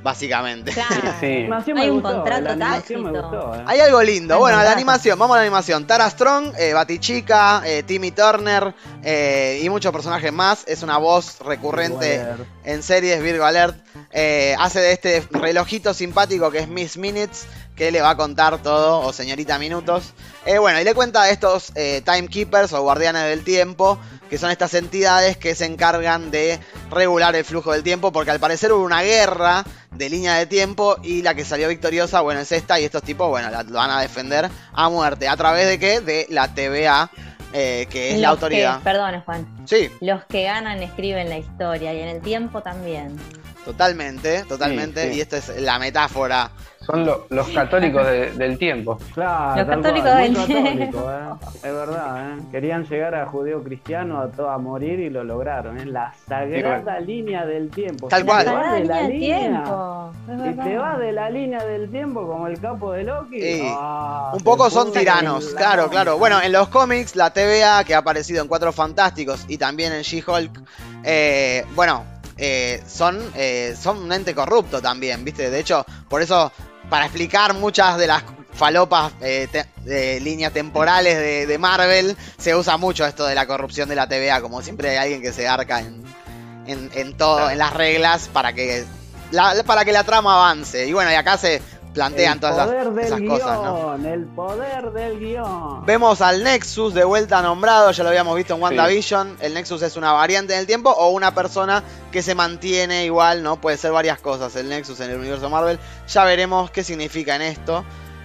básicamente. 0.02 0.72
Claro. 0.72 1.14
Sí. 1.20 1.26
Hay 1.76 1.90
un 1.90 2.00
gustó, 2.00 2.14
contrato 2.14 2.58
tácito. 2.58 3.02
gustó, 3.02 3.54
eh. 3.54 3.64
Hay 3.66 3.80
algo 3.80 4.02
lindo. 4.02 4.34
Hay 4.34 4.40
Bueno, 4.40 4.62
la 4.62 4.72
animación, 4.72 5.18
vamos 5.18 5.34
a 5.34 5.38
la 5.38 5.42
animación. 5.42 5.86
Tara 5.86 6.08
Strong, 6.08 6.54
eh, 6.58 6.72
Batichica, 6.72 7.62
eh, 7.66 7.82
Timmy 7.82 8.12
Turner 8.12 8.74
eh, 9.02 9.60
y 9.62 9.68
muchos 9.68 9.92
personajes 9.92 10.32
más. 10.32 10.64
Es 10.66 10.82
una 10.82 10.96
voz 10.98 11.40
recurrente. 11.40 12.24
En 12.66 12.82
series, 12.82 13.22
Virgo 13.22 13.44
Alert. 13.44 13.76
Eh, 14.12 14.54
hace 14.58 14.80
de 14.80 14.92
este 14.92 15.26
relojito 15.30 15.94
simpático 15.94 16.50
que 16.50 16.58
es 16.58 16.68
Miss 16.68 16.98
Minutes, 16.98 17.46
que 17.74 17.90
le 17.90 18.00
va 18.02 18.10
a 18.10 18.16
contar 18.16 18.62
todo, 18.62 19.00
o 19.00 19.12
señorita 19.12 19.58
Minutos. 19.58 20.12
Eh, 20.44 20.58
bueno, 20.58 20.80
y 20.80 20.84
le 20.84 20.94
cuenta 20.94 21.22
a 21.22 21.30
estos 21.30 21.72
eh, 21.74 22.02
Timekeepers 22.04 22.72
o 22.72 22.82
guardianes 22.82 23.24
del 23.24 23.44
tiempo, 23.44 23.98
que 24.28 24.38
son 24.38 24.50
estas 24.50 24.74
entidades 24.74 25.36
que 25.36 25.54
se 25.54 25.64
encargan 25.64 26.30
de 26.30 26.58
regular 26.90 27.34
el 27.36 27.44
flujo 27.44 27.72
del 27.72 27.82
tiempo, 27.82 28.12
porque 28.12 28.32
al 28.32 28.40
parecer 28.40 28.72
hubo 28.72 28.84
una 28.84 29.02
guerra 29.02 29.64
de 29.92 30.10
línea 30.10 30.34
de 30.34 30.46
tiempo 30.46 30.96
y 31.02 31.22
la 31.22 31.34
que 31.34 31.44
salió 31.44 31.68
victoriosa, 31.68 32.20
bueno, 32.20 32.40
es 32.40 32.52
esta, 32.52 32.80
y 32.80 32.84
estos 32.84 33.02
tipos, 33.02 33.28
bueno, 33.28 33.50
la 33.50 33.62
van 33.62 33.90
a 33.90 34.00
defender 34.00 34.50
a 34.72 34.88
muerte. 34.88 35.28
¿A 35.28 35.36
través 35.36 35.66
de 35.68 35.78
qué? 35.78 36.00
De 36.00 36.26
la 36.30 36.54
TVA, 36.54 37.10
eh, 37.52 37.86
que 37.90 38.08
es 38.10 38.12
Los 38.14 38.22
la 38.22 38.28
autoridad. 38.30 38.78
Que, 38.78 38.84
perdón, 38.84 39.22
Juan. 39.24 39.46
Sí, 39.66 39.90
Los 40.00 40.24
que 40.26 40.42
ganan 40.44 40.82
escriben 40.82 41.28
la 41.28 41.38
historia 41.38 41.94
y 41.94 42.00
en 42.00 42.08
el 42.08 42.20
tiempo 42.20 42.62
también. 42.62 43.16
totalmente, 43.64 44.44
totalmente. 44.44 45.04
Sí, 45.06 45.12
sí. 45.12 45.18
Y 45.18 45.20
esta 45.20 45.36
es 45.38 45.60
la 45.60 45.78
metáfora. 45.78 46.50
Son 46.86 47.04
lo- 47.04 47.26
los 47.30 47.48
católicos 47.48 48.06
de- 48.06 48.30
del 48.32 48.58
tiempo. 48.58 48.98
Claro, 49.14 49.56
Los 49.56 49.66
católicos 49.76 50.10
cual, 50.10 50.22
del- 50.34 50.36
católico, 50.36 51.10
eh. 51.10 51.46
Es 51.56 51.62
verdad, 51.72 52.30
¿eh? 52.30 52.42
Querían 52.52 52.84
llegar 52.86 53.14
a 53.14 53.26
judeo-cristiano 53.26 54.20
a 54.20 54.28
todo 54.30 54.50
a 54.50 54.58
morir 54.58 55.00
y 55.00 55.10
lo 55.10 55.24
lograron, 55.24 55.78
¿eh? 55.80 55.86
La 55.86 56.12
sagrada 56.28 57.00
línea 57.00 57.44
del 57.44 57.70
tiempo. 57.70 58.08
Tal 58.08 58.20
Si 58.20 58.26
cual. 58.26 58.44
te 58.44 58.50
La 58.50 58.56
vas 58.56 58.72
de 58.74 58.84
la 58.84 59.02
línea 59.02 59.38
tiempo. 59.40 60.12
Si 60.26 60.52
te 60.62 60.76
vas 60.78 60.98
de 60.98 61.12
la 61.12 61.30
línea 61.30 61.64
del 61.64 61.90
tiempo 61.90 62.26
como 62.26 62.46
el 62.46 62.60
capo 62.60 62.92
de 62.92 63.04
Loki, 63.04 63.40
Sí. 63.40 63.62
ah, 63.64 64.32
Un 64.34 64.42
poco 64.42 64.70
son 64.70 64.92
tiranos, 64.92 65.52
la 65.52 65.58
claro, 65.58 65.88
claro. 65.88 66.18
Bueno, 66.18 66.40
en 66.42 66.52
los 66.52 66.68
cómics, 66.68 67.16
la 67.16 67.30
TVA, 67.30 67.84
que 67.84 67.94
ha 67.94 67.98
aparecido 67.98 68.42
en 68.42 68.48
Cuatro 68.48 68.72
Fantásticos 68.72 69.44
y 69.48 69.58
también 69.58 69.92
en 69.92 70.02
She-Hulk, 70.02 70.60
eh, 71.04 71.64
bueno, 71.74 72.04
eh, 72.38 72.82
son, 72.86 73.18
eh, 73.34 73.74
son 73.78 73.98
un 74.02 74.12
ente 74.12 74.34
corrupto 74.34 74.82
también, 74.82 75.24
¿viste? 75.24 75.48
De 75.50 75.58
hecho, 75.60 75.84
por 76.08 76.20
eso, 76.22 76.52
para 76.90 77.06
explicar 77.06 77.54
muchas 77.54 77.98
de 77.98 78.06
las 78.06 78.22
falopas 78.52 79.12
eh, 79.20 79.48
te- 79.52 79.66
de 79.84 80.18
líneas 80.20 80.52
temporales 80.52 81.16
de, 81.18 81.46
de 81.46 81.58
Marvel, 81.58 82.16
se 82.38 82.54
usa 82.54 82.76
mucho 82.76 83.04
esto 83.06 83.26
de 83.26 83.34
la 83.34 83.46
corrupción 83.46 83.88
de 83.88 83.94
la 83.96 84.08
TVA, 84.08 84.40
como 84.40 84.62
siempre 84.62 84.90
hay 84.90 84.96
alguien 84.96 85.20
que 85.22 85.32
se 85.32 85.46
arca 85.46 85.80
en, 85.80 86.02
en, 86.66 86.90
en 86.94 87.16
todo, 87.16 87.50
en 87.50 87.58
las 87.58 87.72
reglas 87.74 88.28
para 88.32 88.52
que 88.52 88.84
la, 89.30 89.54
para 89.66 89.84
que 89.84 89.92
la 89.92 90.04
trama 90.04 90.34
avance. 90.34 90.86
Y 90.86 90.92
bueno, 90.92 91.10
y 91.10 91.14
acá 91.14 91.36
se 91.36 91.60
plantean 91.96 92.34
el 92.34 92.40
todas 92.40 92.66
poder 92.66 92.80
esas, 92.82 92.94
del 92.94 93.04
esas 93.06 93.18
guion, 93.18 93.30
cosas, 93.30 93.58
¿no? 93.58 93.94
el 93.94 94.24
poder 94.26 94.92
del 94.92 95.18
guion. 95.18 95.86
Vemos 95.86 96.20
al 96.20 96.44
Nexus 96.44 96.92
de 96.92 97.04
vuelta 97.04 97.40
nombrado, 97.40 97.90
ya 97.90 98.02
lo 98.02 98.10
habíamos 98.10 98.36
visto 98.36 98.54
en 98.54 98.62
WandaVision. 98.62 99.38
El 99.40 99.54
Nexus 99.54 99.80
es 99.80 99.96
una 99.96 100.12
variante 100.12 100.52
en 100.52 100.60
el 100.60 100.66
tiempo 100.66 100.90
o 100.90 101.08
una 101.08 101.34
persona 101.34 101.82
que 102.12 102.22
se 102.22 102.34
mantiene 102.34 103.06
igual, 103.06 103.42
¿no? 103.42 103.60
Puede 103.60 103.78
ser 103.78 103.92
varias 103.92 104.20
cosas 104.20 104.54
el 104.56 104.68
Nexus 104.68 105.00
en 105.00 105.10
el 105.10 105.18
universo 105.18 105.48
Marvel. 105.48 105.78
Ya 106.06 106.24
veremos 106.24 106.70
qué 106.70 106.84
significa 106.84 107.34
en 107.36 107.42
esto. 107.42 107.82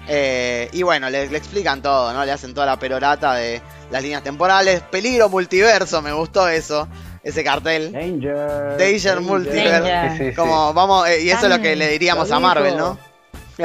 Eh, 0.07 0.67
y 0.73 0.83
bueno, 0.83 1.09
le, 1.09 1.29
le 1.29 1.37
explican 1.37 1.81
todo, 1.81 2.11
¿no? 2.11 2.25
Le 2.25 2.31
hacen 2.33 2.53
toda 2.53 2.65
la 2.65 2.77
perorata 2.77 3.35
de 3.35 3.61
las 3.89 4.01
líneas 4.03 4.21
temporales. 4.21 4.81
Peligro 4.91 5.29
multiverso, 5.29 6.01
me 6.01 6.11
gustó 6.11 6.49
eso, 6.49 6.87
ese 7.23 7.43
cartel. 7.43 7.93
Danger. 7.93 8.77
Danger 8.77 9.21
Multiverse. 9.21 9.79
Danger. 9.79 10.11
Sí, 10.11 10.17
sí, 10.17 10.29
sí. 10.31 10.35
Como 10.35 10.73
vamos, 10.73 11.07
eh, 11.07 11.21
y 11.23 11.29
eso 11.29 11.45
es 11.45 11.55
lo 11.55 11.61
que 11.61 11.75
le 11.77 11.87
diríamos 11.87 12.29
Lo 12.29 12.35
a 12.35 12.39
Marvel, 12.41 12.73
dijo. 12.73 12.85
¿no? 12.85 13.10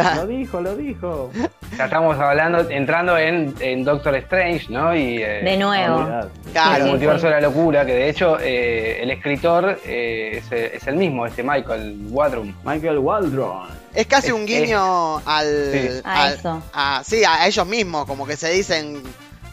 Lo 0.03 0.27
dijo, 0.27 0.61
lo 0.61 0.77
dijo. 0.77 1.31
Ya 1.77 1.85
estamos 1.85 2.19
hablando, 2.19 2.69
entrando 2.71 3.17
en, 3.19 3.55
en 3.61 3.85
Doctor 3.85 4.15
Strange, 4.17 4.67
¿no? 4.71 4.95
Y, 4.95 5.23
eh, 5.23 5.43
De 5.45 5.57
nuevo. 5.57 6.07
Claro. 6.53 6.77
el 6.77 6.83
Sí, 6.85 6.89
multiverso 6.91 7.21
sí. 7.21 7.27
de 7.27 7.31
la 7.33 7.41
locura, 7.41 7.85
que 7.87 7.93
de 7.93 8.09
hecho 8.09 8.39
eh, 8.41 9.03
el 9.03 9.11
escritor 9.11 9.79
eh, 9.85 10.39
es, 10.43 10.53
es 10.53 10.87
el 10.87 10.97
mismo, 10.97 11.27
este 11.27 11.43
Michael 11.43 11.97
Wadrum. 12.11 12.55
Michael 12.65 12.99
Waldron. 12.99 13.69
Es 13.95 14.07
casi 14.07 14.29
Es- 14.29 14.33
un 14.33 14.47
guiño 14.47 15.19
al, 15.27 15.47
Sí. 15.73 15.89
A 16.05 16.25
al- 16.25 16.35
eso. 16.35 16.63
a- 16.73 17.03
sí, 17.05 17.23
a 17.25 17.47
ellos 17.47 17.67
mismos, 17.67 18.05
como 18.07 18.27
que 18.27 18.37
se 18.37 18.51
dicen, 18.51 19.03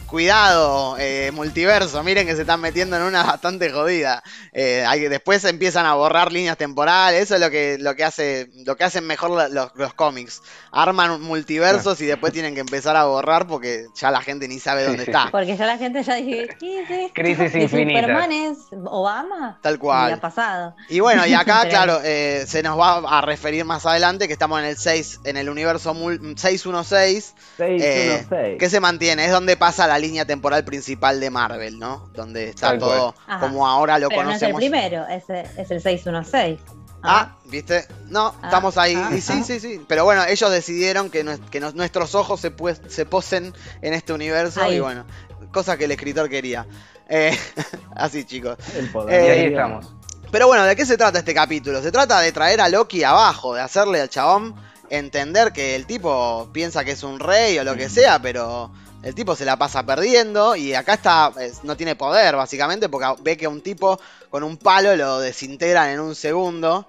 cuidado, 0.06 0.96
eh, 0.98 1.30
multiverso, 1.34 2.02
miren 2.02 2.26
que 2.26 2.34
se 2.34 2.42
están 2.42 2.60
metiendo 2.60 2.96
en 2.96 3.02
una 3.02 3.22
bastante 3.24 3.70
jodida. 3.70 4.22
Eh, 4.52 4.84
hay 4.86 5.00
que- 5.00 5.08
después 5.08 5.44
empiezan 5.44 5.86
a 5.86 5.94
borrar 5.94 6.32
líneas 6.32 6.56
temporales, 6.56 7.22
eso 7.22 7.34
es 7.34 7.40
lo 7.40 7.50
que, 7.50 7.76
lo 7.80 7.94
que 7.96 8.04
hace, 8.04 8.48
lo 8.64 8.76
que 8.76 8.84
hacen 8.84 9.06
mejor 9.06 9.30
los, 9.50 9.72
los 9.74 9.94
cómics. 9.94 10.42
Arman 10.70 11.20
multiversos 11.22 12.00
y 12.00 12.06
después 12.06 12.32
tienen 12.32 12.54
que 12.54 12.60
empezar 12.60 12.96
a 12.96 13.04
borrar 13.04 13.46
porque 13.46 13.86
ya 13.96 14.10
la 14.10 14.20
gente 14.22 14.46
ni 14.48 14.58
sabe 14.60 14.84
dónde 14.84 15.04
sí, 15.04 15.10
está. 15.10 15.24
sí. 15.24 15.28
Porque 15.32 15.56
ya 15.56 15.66
la 15.66 15.78
gente 15.78 16.02
ya 16.02 16.14
dice, 16.14 16.48
¿qué 16.58 16.82
es 16.82 16.90
esto? 16.90 17.12
Crisis 17.14 17.52
¿De 17.52 17.62
infinitas. 17.62 18.02
Superman 18.02 18.32
es 18.32 18.58
Obama? 18.86 19.58
Tal 19.62 19.78
cual. 19.78 20.10
Y 20.10 20.12
ha 20.14 20.20
pasado. 20.20 20.74
Y 20.88 21.00
bueno, 21.00 21.26
y 21.26 21.34
acá, 21.34 21.64
claro, 21.68 22.00
eh, 22.04 22.44
se 22.46 22.62
nos 22.62 22.78
va 22.78 22.98
a 23.18 23.20
referir 23.20 23.64
más 23.64 23.84
adelante 23.86 24.26
que 24.26 24.32
estamos 24.32 24.58
en 24.60 24.66
el 24.66 24.76
6, 24.76 25.20
en 25.24 25.36
el 25.36 25.48
universo 25.48 25.94
mul- 25.94 26.36
616, 26.36 27.34
616. 27.56 28.58
que 28.58 28.70
se 28.70 28.80
mantiene, 28.80 29.24
es 29.26 29.32
donde 29.32 29.56
pasa 29.56 29.86
la 29.86 29.93
línea 29.98 30.24
temporal 30.24 30.64
principal 30.64 31.20
de 31.20 31.30
Marvel, 31.30 31.78
¿no? 31.78 32.08
Donde 32.14 32.50
está 32.50 32.68
Tal 32.70 32.78
cual. 32.78 32.90
todo 32.90 33.14
Ajá. 33.26 33.40
como 33.40 33.66
ahora 33.66 33.98
lo 33.98 34.08
Pero 34.08 34.24
no 34.24 34.30
es 34.32 34.42
el 34.42 34.52
conocemos. 34.52 34.58
primero, 34.60 35.06
es, 35.08 35.24
es 35.58 35.70
el 35.70 35.80
616. 35.82 36.60
Ah, 37.06 37.36
¿viste? 37.44 37.86
No, 38.06 38.28
Ah, 38.40 38.46
estamos 38.46 38.78
ahí. 38.78 38.94
ah, 38.96 39.10
y 39.14 39.20
sí, 39.20 39.34
ah. 39.40 39.44
sí, 39.44 39.60
sí. 39.60 39.84
Pero 39.86 40.04
bueno, 40.04 40.24
ellos 40.24 40.50
decidieron 40.50 41.10
que, 41.10 41.22
nues- 41.24 41.50
que 41.50 41.60
nos- 41.60 41.74
nuestros 41.74 42.14
ojos 42.14 42.40
se, 42.40 42.50
pues- 42.50 42.80
se 42.88 43.04
posen 43.04 43.52
en 43.82 43.92
este 43.92 44.12
universo 44.14 44.62
Ahí. 44.62 44.76
y 44.76 44.80
bueno, 44.80 45.04
cosa 45.52 45.76
que 45.76 45.84
el 45.84 45.90
escritor 45.90 46.30
quería. 46.30 46.66
Eh, 47.10 47.36
así, 47.94 48.24
chicos. 48.24 48.56
El 48.74 48.86
Y 48.86 48.88
poder 48.88 49.20
Eh, 49.20 49.22
del 49.22 49.38
ahí 49.40 49.46
estamos. 49.48 49.86
Pero 50.32 50.46
bueno, 50.46 50.64
¿de 50.64 50.74
qué 50.74 50.86
se 50.86 50.96
trata 50.96 51.18
este 51.18 51.34
capítulo? 51.34 51.82
Se 51.82 51.92
trata 51.92 52.18
de 52.20 52.32
traer 52.32 52.60
a 52.62 52.68
Loki 52.70 53.04
abajo, 53.04 53.54
de 53.54 53.60
hacerle 53.60 54.00
al 54.00 54.08
chabón 54.08 54.54
entender 54.90 55.52
que 55.52 55.76
el 55.76 55.86
tipo 55.86 56.48
piensa 56.52 56.84
que 56.84 56.92
es 56.92 57.02
un 57.02 57.20
rey 57.20 57.58
o 57.58 57.64
lo 57.64 57.76
que 57.76 57.88
sea, 57.90 58.18
pero 58.20 58.72
el 59.04 59.14
tipo 59.14 59.36
se 59.36 59.44
la 59.44 59.56
pasa 59.56 59.84
perdiendo 59.84 60.56
y 60.56 60.74
acá 60.74 60.94
está, 60.94 61.32
es- 61.40 61.62
no 61.62 61.76
tiene 61.76 61.94
poder 61.94 62.36
básicamente 62.36 62.88
porque 62.88 63.06
ve 63.22 63.36
que 63.36 63.46
un 63.46 63.60
tipo 63.60 64.00
con 64.30 64.42
un 64.42 64.56
palo 64.56 64.96
lo 64.96 65.20
desintegran 65.20 65.90
en 65.90 66.00
un 66.00 66.14
segundo. 66.14 66.86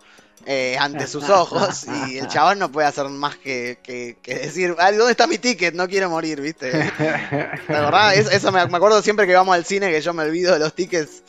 eh, 0.47 0.77
ante 0.79 1.07
sus 1.07 1.27
ojos 1.29 1.85
y 1.87 2.19
el 2.19 2.27
chabón 2.27 2.59
no 2.59 2.71
puede 2.71 2.87
hacer 2.87 3.07
más 3.09 3.35
que, 3.37 3.79
que- 3.81 4.17
que 4.21 4.35
decir, 4.35 4.75
"Ay, 4.77 4.95
¿dónde 4.95 5.11
está 5.11 5.25
mi 5.25 5.39
ticket? 5.39 5.73
No 5.73 5.87
quiero 5.87 6.07
morir, 6.09 6.39
¿viste? 6.39 6.69
¿Te 7.67 7.75
acordás? 7.75 8.15
Es- 8.15 8.31
eso 8.31 8.51
me, 8.51 8.63
me 8.67 8.77
acuerdo 8.77 9.01
siempre 9.01 9.25
que 9.25 9.33
vamos 9.33 9.55
al 9.55 9.65
cine 9.65 9.89
que 9.91 10.01
yo 10.01 10.13
me 10.13 10.21
olvido 10.23 10.53
de 10.53 10.59
los 10.59 10.73
tickets 10.75 11.23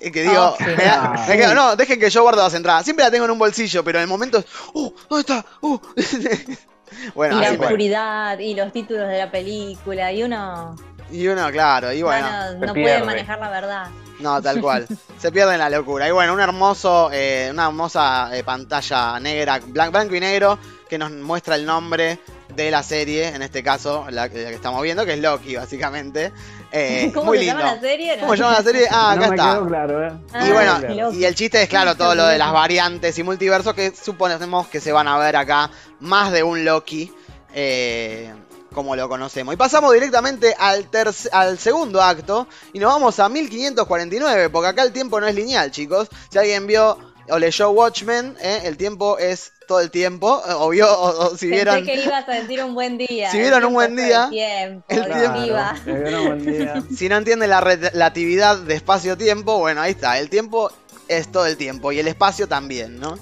y 0.00 0.10
que 0.10 0.22
digo, 0.22 0.54
Oh, 0.54 0.56
sí. 0.58 0.64
me 0.64 0.84
da- 0.84 1.24
me 1.28 1.36
quedo, 1.36 1.54
no, 1.54 1.76
dejen 1.76 2.00
que 2.00 2.08
yo 2.10 2.22
guardo 2.22 2.42
las 2.42 2.54
entradas. 2.54 2.84
Siempre 2.84 3.04
la 3.04 3.10
tengo 3.10 3.26
en 3.26 3.32
un 3.32 3.38
bolsillo, 3.38 3.84
pero 3.84 3.98
en 3.98 4.02
el 4.04 4.08
momento 4.08 4.38
es, 4.38 4.46
¡uh! 4.72 4.90
¿Dónde 5.10 5.20
está? 5.20 5.44
¡uh! 5.60 5.78
bueno, 7.14 7.38
y 7.38 7.40
la 7.42 7.50
oscuridad 7.52 8.38
y 8.38 8.54
los 8.54 8.72
títulos 8.72 9.08
de 9.08 9.18
la 9.18 9.30
película 9.30 10.12
y 10.12 10.22
uno 10.22 10.74
Y 11.10 11.26
uno, 11.28 11.50
claro, 11.50 11.92
y 11.92 12.02
bueno, 12.02 12.26
no, 12.58 12.72
puede 12.72 13.02
manejar 13.02 13.38
la 13.40 13.50
verdad. 13.50 13.86
no, 14.20 14.40
tal 14.42 14.60
cual. 14.60 14.86
Se 15.18 15.30
pierde 15.32 15.52
en 15.54 15.58
la 15.60 15.70
locura. 15.70 16.06
Y 16.08 16.10
bueno, 16.10 16.34
un 16.34 16.40
hermoso, 16.40 17.10
eh, 17.12 17.48
una 17.50 17.66
hermosa 17.66 18.28
eh, 18.36 18.44
pantalla 18.44 19.18
negra, 19.20 19.60
blan- 19.60 19.90
blanco 19.90 20.14
y 20.14 20.20
negro, 20.20 20.58
que 20.88 20.98
nos 20.98 21.10
muestra 21.12 21.54
el 21.56 21.64
nombre 21.64 22.18
de 22.56 22.70
la 22.70 22.82
serie, 22.82 23.28
en 23.28 23.42
este 23.42 23.62
caso, 23.62 24.06
la, 24.10 24.22
la 24.26 24.28
que 24.30 24.54
estamos 24.54 24.82
viendo, 24.82 25.04
que 25.04 25.14
es 25.14 25.18
Loki, 25.18 25.56
básicamente. 25.56 26.32
Eh, 26.72 27.10
¿Cómo 27.14 27.26
muy 27.26 27.38
se 27.38 27.44
lindo. 27.44 27.58
llama 27.60 27.74
la 27.74 27.80
serie? 27.80 28.16
No. 28.16 28.20
¿Cómo 28.22 28.32
se 28.36 28.42
llama 28.42 28.52
la 28.58 28.62
serie? 28.62 28.86
Ah, 28.90 29.12
acá 29.12 29.20
no 29.20 29.28
me 29.28 29.36
está. 29.36 29.52
quedó 29.54 29.66
claro, 29.68 30.06
¿eh? 30.06 30.12
Ah, 30.32 30.46
Y 30.46 30.50
bueno, 30.52 31.12
y 31.12 31.24
el 31.24 31.34
chiste 31.34 31.62
es 31.62 31.68
claro 31.68 31.94
todo 31.96 32.14
lo 32.14 32.26
de 32.26 32.38
las 32.38 32.52
variantes 32.52 33.18
y 33.18 33.22
multiversos 33.22 33.74
que 33.74 33.92
suponemos 33.94 34.68
que 34.68 34.80
se 34.80 34.92
van 34.92 35.08
a 35.08 35.18
ver 35.18 35.36
acá 35.36 35.70
más 36.00 36.32
de 36.32 36.42
un 36.42 36.64
Loki 36.64 37.12
eh, 37.54 38.32
como 38.72 38.96
lo 38.96 39.08
conocemos. 39.08 39.54
Y 39.54 39.56
pasamos 39.56 39.92
directamente 39.92 40.54
al, 40.58 40.88
al 41.32 41.58
segundo 41.58 42.02
acto 42.02 42.48
y 42.72 42.78
nos 42.80 42.92
vamos 42.92 43.20
a 43.20 43.28
1549 43.28 44.50
porque 44.50 44.68
acá 44.68 44.82
el 44.82 44.92
tiempo 44.92 45.20
no 45.20 45.26
es 45.28 45.34
lineal 45.34 45.70
chicos. 45.70 46.08
Si 46.30 46.38
alguien 46.38 46.66
vio 46.66 46.98
o 47.30 47.38
leyó 47.38 47.70
Watchmen, 47.70 48.36
eh, 48.40 48.62
el 48.64 48.76
tiempo 48.76 49.16
es 49.18 49.52
todo 49.66 49.80
el 49.80 49.90
tiempo. 49.90 50.42
eh, 50.48 50.52
O 50.56 50.68
vio 50.70 50.86
o, 50.92 51.26
o 51.26 51.30
si 51.36 51.48
Pensé 51.48 51.64
vieron... 51.64 51.84
que 51.84 52.02
ibas 52.02 52.28
a 52.28 52.32
decir 52.32 52.62
un 52.64 52.74
buen 52.74 52.98
día. 52.98 53.30
Si 53.30 53.38
vieron 53.38 53.64
un 53.64 53.74
buen 53.74 53.96
día, 53.96 54.28
tiempo, 54.30 54.84
el 54.88 55.04
tiempo- 55.04 56.22
buen 56.24 56.44
día. 56.46 56.82
Si 56.96 57.08
no 57.08 57.16
entienden 57.16 57.50
la 57.50 57.60
relatividad 57.60 58.58
de 58.58 58.74
espacio-tiempo, 58.74 59.58
bueno, 59.58 59.80
ahí 59.80 59.92
está. 59.92 60.18
El 60.18 60.30
tiempo 60.30 60.70
es 61.08 61.30
todo 61.30 61.46
el 61.46 61.56
tiempo 61.56 61.92
y 61.92 61.98
el 62.00 62.08
espacio 62.08 62.48
también, 62.48 62.98
¿no? 62.98 63.18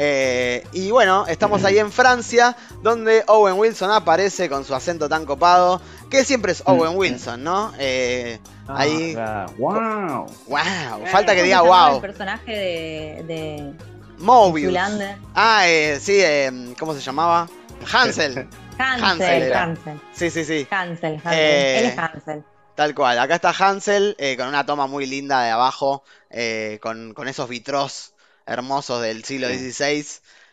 Eh, 0.00 0.62
y 0.72 0.92
bueno, 0.92 1.26
estamos 1.26 1.64
ahí 1.64 1.76
en 1.78 1.90
Francia, 1.90 2.56
donde 2.84 3.24
Owen 3.26 3.54
Wilson 3.58 3.90
aparece 3.90 4.48
con 4.48 4.64
su 4.64 4.72
acento 4.72 5.08
tan 5.08 5.26
copado, 5.26 5.80
que 6.08 6.24
siempre 6.24 6.52
es 6.52 6.62
Owen 6.66 6.96
Wilson, 6.96 7.42
¿no? 7.42 7.72
Eh, 7.80 8.38
ahí, 8.68 9.16
Ah, 9.18 9.46
wow. 9.58 10.26
wow, 10.46 11.06
falta 11.10 11.32
que 11.34 11.38
¿Cómo 11.40 11.46
diga 11.46 11.62
wow. 11.62 11.96
El 11.96 12.00
personaje 12.00 12.52
de, 12.52 13.24
de 13.26 13.72
Mobius. 14.18 14.72
Zoolander? 14.72 15.16
Ah, 15.34 15.68
eh, 15.68 15.98
sí, 16.00 16.18
eh, 16.20 16.74
¿cómo 16.78 16.94
se 16.94 17.00
llamaba? 17.00 17.48
Hansel. 17.92 18.48
Hansel 18.78 19.04
Hansel, 19.04 19.42
era. 19.42 19.62
Hansel, 19.64 20.00
Sí, 20.12 20.30
sí, 20.30 20.44
sí. 20.44 20.66
Hansel, 20.70 21.14
Hansel. 21.16 21.32
Eh, 21.34 21.78
Él 21.80 21.84
es 21.86 21.98
Hansel. 21.98 22.44
Tal 22.74 22.94
cual, 22.94 23.18
acá 23.18 23.34
está 23.34 23.50
Hansel 23.50 24.14
eh, 24.18 24.36
con 24.36 24.46
una 24.46 24.64
toma 24.64 24.86
muy 24.86 25.04
linda 25.06 25.42
de 25.42 25.50
abajo, 25.50 26.04
eh, 26.30 26.78
con, 26.80 27.12
con 27.12 27.26
esos 27.26 27.48
vitros 27.48 28.14
hermosos 28.46 29.02
del 29.02 29.24
siglo 29.24 29.48
XVI. 29.48 30.06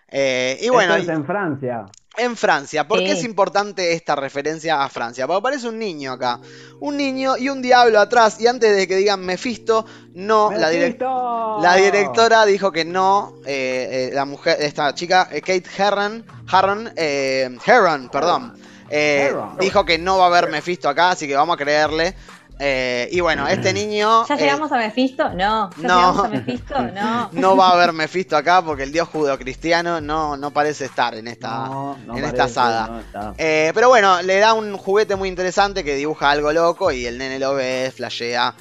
Eh, 0.10 0.58
y 0.62 0.70
bueno, 0.70 0.96
Esto 0.96 1.12
es 1.12 1.18
en 1.18 1.26
Francia. 1.26 1.86
En 2.18 2.36
Francia, 2.38 2.88
¿por 2.88 3.00
qué 3.00 3.12
Sí. 3.14 3.20
es 3.20 3.24
importante 3.24 3.94
esta 3.94 4.16
referencia 4.16 4.84
a 4.84 4.90
Francia? 4.90 5.26
Porque 5.28 5.40
aparece 5.40 5.68
un 5.68 5.78
niño 5.80 6.12
acá, 6.14 6.40
un 6.80 6.98
niño 6.98 7.38
y 7.38 7.50
un 7.50 7.62
diablo 7.62 8.00
atrás, 8.00 8.40
y 8.40 8.48
antes 8.48 8.76
de 8.76 8.88
que 8.88 8.96
digan 8.96 9.22
Mephisto, 9.26 9.86
no, 10.14 10.52
la, 10.52 10.72
direc- 10.72 10.80
¡Mephisto! 11.00 11.60
la 11.62 11.76
directora 11.76 12.46
dijo 12.46 12.72
que 12.72 12.86
no, 12.86 13.36
eh, 13.46 14.10
eh, 14.10 14.16
la 14.16 14.26
mujer, 14.26 14.58
esta 14.62 14.94
chica, 14.96 15.28
eh, 15.32 15.42
Kate 15.42 15.66
Herron, 15.78 16.26
Herron, 16.52 16.92
eh, 16.96 17.58
Herron, 17.66 18.10
perdón, 18.10 18.58
eh, 18.90 19.28
Herron. 19.30 19.58
dijo 19.58 19.84
que 19.86 19.98
no 19.98 20.18
va 20.18 20.26
a 20.26 20.28
haber 20.28 20.50
Mephisto 20.50 20.88
acá, 20.90 21.12
así 21.12 21.28
que 21.28 21.36
vamos 21.36 21.56
a 21.56 21.58
creerle. 21.58 22.16
Eh, 22.58 23.10
y 23.12 23.20
bueno, 23.20 23.48
este 23.48 23.74
niño 23.74 24.26
¿Ya 24.28 24.36
eh, 24.36 24.38
llegamos 24.38 24.72
a 24.72 24.78
Mephisto? 24.78 25.30
No. 25.30 25.70
¿Ya 25.78 25.88
no. 25.88 25.96
llegamos 25.96 26.26
a 26.26 26.30
Mephisto? 26.30 26.76
No. 26.96 27.30
no 27.34 27.58
va 27.58 27.70
a 27.70 27.74
haber 27.74 27.92
Mephisto 27.94 28.38
acá 28.38 28.62
porque 28.62 28.84
el 28.84 28.92
dios 28.92 29.10
judeocristiano 29.10 30.00
no, 30.00 30.38
no 30.38 30.52
parece 30.52 30.86
estar 30.86 31.16
en 31.16 31.28
esta, 31.28 31.50
No, 31.66 31.98
no 32.06 32.16
en 32.16 32.24
parece, 32.24 32.28
esta 32.28 32.48
saga. 32.48 33.02
Eh, 33.38 33.72
pero 33.74 33.90
bueno, 33.90 34.22
le 34.22 34.40
da 34.40 34.54
un 34.54 34.78
juguete 34.78 35.16
muy 35.16 35.28
interesante 35.28 35.84
que 35.84 35.96
dibuja 35.96 36.30
algo 36.30 36.54
loco 36.54 36.92
y 36.92 37.06
el 37.06 37.18
nene 37.18 37.40
lo 37.40 37.56
ve, 37.56 37.92
flashea. 37.94 38.56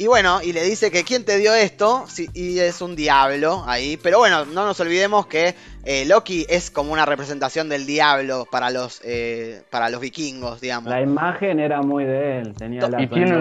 Y 0.00 0.06
bueno, 0.06 0.40
y 0.42 0.54
le 0.54 0.62
dice 0.64 0.90
que 0.90 1.04
quién 1.04 1.26
te 1.26 1.36
dio 1.36 1.54
esto, 1.54 2.06
Sí, 2.08 2.26
y 2.32 2.58
es 2.58 2.80
un 2.80 2.96
diablo 2.96 3.64
ahí. 3.66 3.98
Pero 3.98 4.16
bueno, 4.18 4.46
no 4.46 4.64
nos 4.64 4.80
olvidemos 4.80 5.26
que 5.26 5.54
eh, 5.84 6.06
Loki 6.06 6.46
es 6.48 6.70
como 6.70 6.90
una 6.94 7.04
representación 7.04 7.68
del 7.68 7.84
diablo 7.84 8.46
para 8.50 8.70
los, 8.70 9.02
eh, 9.04 9.62
para 9.68 9.90
los 9.90 10.00
vikingos, 10.00 10.62
digamos. 10.62 10.88
La 10.88 11.02
imagen 11.02 11.60
era 11.60 11.82
muy 11.82 12.04
de 12.04 12.38
él. 12.38 12.54
Tenía 12.54 12.88
la 12.88 13.02
Y 13.02 13.08
tiene 13.08 13.36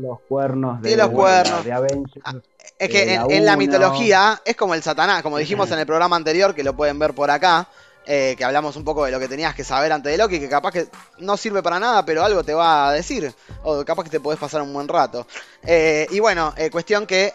los 0.00 0.18
cuernos 0.28 0.82
de, 0.82 0.88
Tiene 0.88 1.02
los 1.04 1.10
de 1.10 1.16
cuernos. 1.16 1.64
de 1.64 1.72
Avengers. 1.72 2.20
Ah, 2.24 2.34
Es 2.76 2.88
que 2.88 3.14
en, 3.14 3.30
en 3.30 3.44
la 3.44 3.56
mitología 3.56 4.42
es 4.44 4.56
como 4.56 4.74
el 4.74 4.82
Satanás, 4.82 5.22
como 5.22 5.38
dijimos 5.38 5.70
en 5.70 5.78
el 5.78 5.86
programa 5.86 6.16
anterior, 6.16 6.56
que 6.56 6.64
lo 6.64 6.74
pueden 6.74 6.98
ver 6.98 7.14
por 7.14 7.30
acá, 7.30 7.68
eh, 8.06 8.34
que 8.36 8.44
hablamos 8.44 8.76
un 8.76 8.84
poco 8.84 9.04
de 9.04 9.10
lo 9.10 9.18
que 9.18 9.28
tenías 9.28 9.54
que 9.54 9.64
saber 9.64 9.92
antes 9.92 10.12
de 10.12 10.18
Loki, 10.18 10.38
que 10.38 10.48
capaz 10.48 10.72
que 10.72 10.86
no 11.18 11.36
sirve 11.36 11.62
para 11.62 11.78
nada, 11.80 12.04
pero 12.04 12.24
algo 12.24 12.44
te 12.44 12.52
va 12.54 12.88
a 12.88 12.92
decir, 12.92 13.32
o 13.62 13.84
capaz 13.84 14.04
que 14.04 14.10
te 14.10 14.20
podés 14.20 14.38
pasar 14.38 14.62
un 14.62 14.72
buen 14.72 14.88
rato. 14.88 15.26
Eh, 15.62 16.06
y 16.10 16.20
bueno, 16.20 16.52
eh, 16.56 16.70
cuestión 16.70 17.06
que 17.06 17.32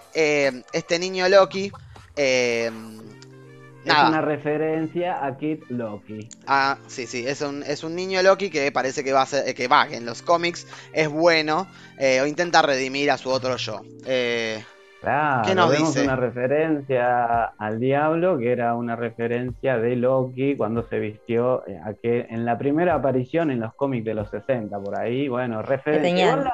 este 0.71 0.99
niño 0.99 1.27
Loki, 1.27 1.71
Es 2.15 2.71
una 3.85 4.21
referencia 4.21 5.25
a 5.25 5.37
Kid 5.37 5.63
Loki. 5.69 6.29
ah, 6.45 6.77
sí, 6.87 7.07
sí, 7.07 7.25
es 7.25 7.41
un, 7.41 7.63
es 7.63 7.83
un 7.83 7.95
niño 7.95 8.21
Loki 8.21 8.49
que 8.49 8.71
parece 8.71 9.03
que 9.03 9.13
va 9.13 9.23
a 9.23 9.25
ser, 9.25 9.55
que 9.55 9.67
va, 9.67 9.87
que 9.87 9.95
en 9.95 10.05
los 10.05 10.21
cómics 10.21 10.67
es 10.93 11.07
bueno, 11.09 11.67
o 11.99 12.25
intenta 12.25 12.61
redimir 12.61 13.09
a 13.09 13.17
su 13.17 13.29
otro 13.29 13.55
yo. 13.57 13.81
Eh, 14.05 14.63
Claro, 15.01 15.43
¿Qué 15.47 15.55
nos 15.55 15.69
vemos 15.71 15.93
dice? 15.93 16.03
una 16.03 16.15
referencia 16.17 17.45
al 17.57 17.79
diablo, 17.79 18.37
que 18.37 18.51
era 18.51 18.75
una 18.75 18.95
referencia 18.97 19.77
de 19.77 19.95
Loki 19.95 20.57
cuando 20.57 20.83
se 20.89 20.99
vistió 20.99 21.65
eh, 21.67 21.79
a 21.83 21.93
que 21.93 22.27
en 22.29 22.43
la 22.45 22.57
primera 22.57 22.95
aparición 22.95 23.49
en 23.49 23.61
los 23.61 23.73
cómics 23.75 24.03
de 24.05 24.13
los 24.13 24.29
60, 24.29 24.77
por 24.79 24.99
ahí, 24.99 25.29
bueno, 25.29 25.61
referencia. 25.61 26.35
La, 26.35 26.53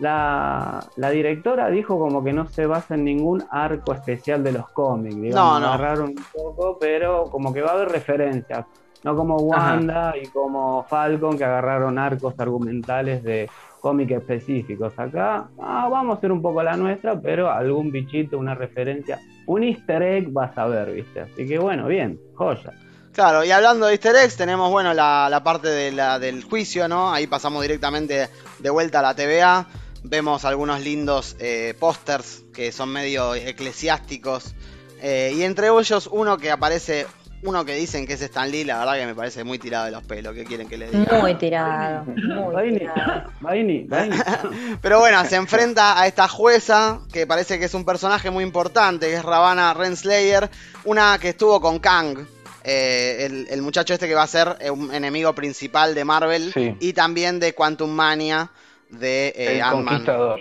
la, 0.00 0.84
la 0.96 1.10
directora 1.10 1.68
dijo 1.68 1.96
como 1.98 2.24
que 2.24 2.32
no 2.32 2.48
se 2.48 2.66
basa 2.66 2.94
en 2.96 3.04
ningún 3.04 3.44
arco 3.50 3.92
especial 3.92 4.42
de 4.42 4.50
los 4.52 4.68
cómics, 4.70 5.14
digamos, 5.14 5.34
No, 5.36 5.60
no. 5.60 5.66
agarraron 5.72 6.08
un 6.08 6.24
poco, 6.32 6.76
pero 6.80 7.24
como 7.30 7.52
que 7.54 7.62
va 7.62 7.70
a 7.70 7.74
haber 7.74 7.88
referencias, 7.90 8.66
no 9.04 9.14
como 9.14 9.36
Wanda 9.36 10.14
y 10.20 10.26
como 10.28 10.84
Falcon 10.88 11.38
que 11.38 11.44
agarraron 11.44 11.98
arcos 11.98 12.34
argumentales 12.38 13.22
de 13.22 13.48
cómics 13.80 14.12
específicos. 14.12 14.92
Acá 14.98 15.48
ah, 15.60 15.88
vamos 15.90 16.16
a 16.16 16.18
hacer 16.18 16.32
un 16.32 16.40
poco 16.42 16.62
la 16.62 16.76
nuestra, 16.76 17.20
pero 17.20 17.50
algún 17.50 17.90
bichito, 17.92 18.38
una 18.38 18.54
referencia, 18.54 19.20
un 19.46 19.62
easter 19.62 20.02
egg 20.02 20.32
vas 20.32 20.56
a 20.58 20.66
ver, 20.66 20.90
¿viste? 20.92 21.20
Así 21.20 21.46
que 21.46 21.58
bueno, 21.58 21.86
bien, 21.86 22.18
joya. 22.34 22.72
Claro, 23.12 23.44
y 23.44 23.50
hablando 23.52 23.86
de 23.86 23.92
easter 23.92 24.16
eggs, 24.16 24.36
tenemos, 24.36 24.70
bueno, 24.72 24.92
la, 24.92 25.28
la 25.30 25.44
parte 25.44 25.68
de 25.68 25.92
la- 25.92 26.18
del 26.18 26.42
juicio, 26.42 26.88
¿no? 26.88 27.12
Ahí 27.12 27.26
pasamos 27.28 27.62
directamente 27.62 28.28
de 28.58 28.70
vuelta 28.70 28.98
a 28.98 29.02
la 29.02 29.14
TVA. 29.14 29.66
Vemos 30.02 30.44
algunos 30.44 30.80
lindos 30.80 31.36
eh, 31.38 31.74
pósters 31.78 32.42
que 32.52 32.72
son 32.72 32.88
medio 32.90 33.34
eclesiásticos. 33.34 34.54
Eh, 35.00 35.32
y 35.36 35.42
entre 35.42 35.68
ellos 35.68 36.08
uno 36.10 36.38
que 36.38 36.50
aparece, 36.50 37.06
uno 37.44 37.64
que 37.64 37.74
dicen 37.74 38.06
que 38.06 38.14
es 38.14 38.22
Stan 38.22 38.50
Lee, 38.50 38.64
la 38.64 38.78
verdad 38.78 38.94
que 38.96 39.06
me 39.06 39.14
parece 39.14 39.44
muy 39.44 39.58
tirado 39.58 39.84
de 39.84 39.90
los 39.90 40.02
pelos. 40.04 40.34
¿Qué 40.34 40.44
quieren 40.44 40.66
que 40.68 40.78
le 40.78 40.90
diga? 40.90 41.18
Muy 41.20 41.34
tirado, 41.34 42.04
muy 42.06 42.54
Vaini, 42.54 42.78
tirado. 42.78 43.30
Vaini, 43.40 43.84
Vaini. 43.84 44.16
Pero 44.80 44.98
bueno, 45.00 45.24
se 45.26 45.36
enfrenta 45.36 46.00
a 46.00 46.06
esta 46.06 46.26
jueza 46.26 47.00
que 47.12 47.26
parece 47.26 47.58
que 47.58 47.66
es 47.66 47.74
un 47.74 47.84
personaje 47.84 48.30
muy 48.30 48.44
importante, 48.44 49.06
que 49.08 49.14
es 49.14 49.22
Ravana 49.22 49.74
Renslayer, 49.74 50.48
una 50.84 51.18
que 51.18 51.30
estuvo 51.30 51.60
con 51.60 51.78
Kang, 51.80 52.18
eh, 52.64 53.26
el, 53.26 53.46
el 53.50 53.60
muchacho 53.62 53.92
este 53.92 54.08
que 54.08 54.14
va 54.14 54.22
a 54.22 54.26
ser 54.26 54.56
eh, 54.60 54.70
un 54.70 54.92
enemigo 54.94 55.34
principal 55.34 55.94
de 55.94 56.04
Marvel 56.04 56.50
Sí. 56.54 56.74
y 56.80 56.92
también 56.94 57.38
de 57.40 57.54
Quantum 57.54 57.90
Mania 57.90 58.50
de 58.88 59.28
eh, 59.36 59.56
el 59.56 59.62
Ant-Man. 59.62 59.84
conquistador. 59.84 60.40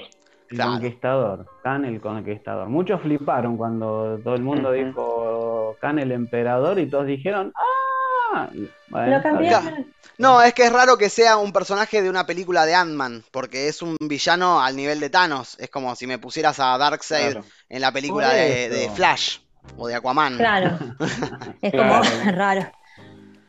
El 0.53 0.57
Claro. 0.59 0.71
conquistador, 0.73 1.45
Khan 1.63 1.83
el 1.85 1.99
conquistador. 1.99 2.69
Muchos 2.69 3.01
fliparon 3.01 3.57
cuando 3.57 4.19
todo 4.23 4.35
el 4.35 4.43
mundo 4.43 4.71
dijo 4.71 5.75
Khan 5.81 5.97
el 5.97 6.11
emperador 6.11 6.77
y 6.77 6.87
todos 6.87 7.07
dijeron 7.07 7.51
¡Ah! 7.55 8.47
Bueno, 8.89 9.17
Lo 9.17 9.23
cambiaron. 9.23 9.87
No, 10.19 10.41
es 10.43 10.53
que 10.53 10.65
es 10.65 10.71
raro 10.71 10.95
que 10.97 11.09
sea 11.09 11.37
un 11.37 11.51
personaje 11.51 12.03
de 12.03 12.09
una 12.09 12.27
película 12.27 12.65
de 12.67 12.75
Ant-Man, 12.75 13.23
porque 13.31 13.67
es 13.67 13.81
un 13.81 13.97
villano 13.99 14.61
al 14.61 14.75
nivel 14.75 14.99
de 14.99 15.09
Thanos. 15.09 15.57
Es 15.59 15.69
como 15.71 15.95
si 15.95 16.05
me 16.05 16.19
pusieras 16.19 16.59
a 16.59 16.77
Darkseid 16.77 17.31
Claro. 17.31 17.45
en 17.69 17.81
la 17.81 17.91
película 17.91 18.29
de, 18.29 18.91
Flash 18.93 19.39
o 19.77 19.87
de 19.87 19.95
Aquaman. 19.95 20.37
Claro. 20.37 20.77
Es 21.63 21.71
Claro. 21.71 22.03
como 22.03 22.31
raro. 22.31 22.71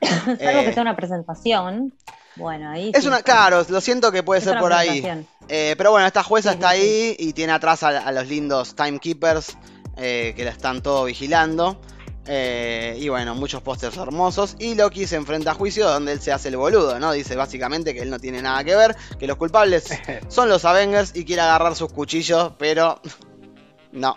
Salvo 0.01 0.33
Eh, 0.41 0.65
que 0.65 0.73
sea 0.73 0.83
una 0.83 0.97
presentación. 0.97 1.93
Bueno, 2.37 2.69
ahí. 2.71 2.91
Es 2.93 3.03
sí, 3.03 3.09
una, 3.09 3.23
claro, 3.23 3.63
lo 3.69 3.81
siento 3.81 4.11
que 4.11 4.23
puede 4.25 4.41
ser 4.41 4.59
por 4.59 4.73
ahí. 4.73 5.03
Eh, 5.49 5.75
pero 5.77 5.91
bueno, 5.91 6.07
esta 6.07 6.23
jueza 6.23 6.53
está 6.53 6.71
ahí 6.71 7.15
y 7.19 7.33
tiene 7.33 7.53
atrás 7.53 7.83
a, 7.83 7.89
a 7.89 8.13
los 8.13 8.27
lindos 8.29 8.75
timekeepers 8.75 9.57
eh, 9.97 10.33
que 10.37 10.45
la 10.45 10.51
están 10.51 10.83
todo 10.83 11.05
vigilando. 11.05 11.81
Eh, 12.27 12.97
y 12.99 13.11
bueno, 13.11 13.35
muchos 13.35 13.61
pósters 13.61 13.97
hermosos. 13.99 14.57
Y 14.59 14.75
Loki 14.75 15.07
se 15.07 15.17
enfrenta 15.17 15.51
a 15.51 15.55
juicio 15.55 15.87
donde 15.89 16.13
él 16.13 16.21
se 16.21 16.33
hace 16.33 16.49
el 16.49 16.57
boludo, 16.57 16.99
¿no? 16.99 17.13
Dice 17.13 17.37
básicamente 17.37 17.93
que 17.93 18.01
él 18.01 18.09
no 18.11 18.19
tiene 18.19 18.41
nada 18.41 18.65
que 18.65 18.75
ver, 18.75 18.97
que 19.19 19.27
los 19.27 19.37
culpables 19.37 19.87
son 20.29 20.49
los 20.49 20.65
Avengers 20.65 21.15
y 21.15 21.25
quiere 21.27 21.43
agarrar 21.43 21.75
sus 21.77 21.93
cuchillos, 21.93 22.53
pero 22.59 23.01
no. 23.93 24.17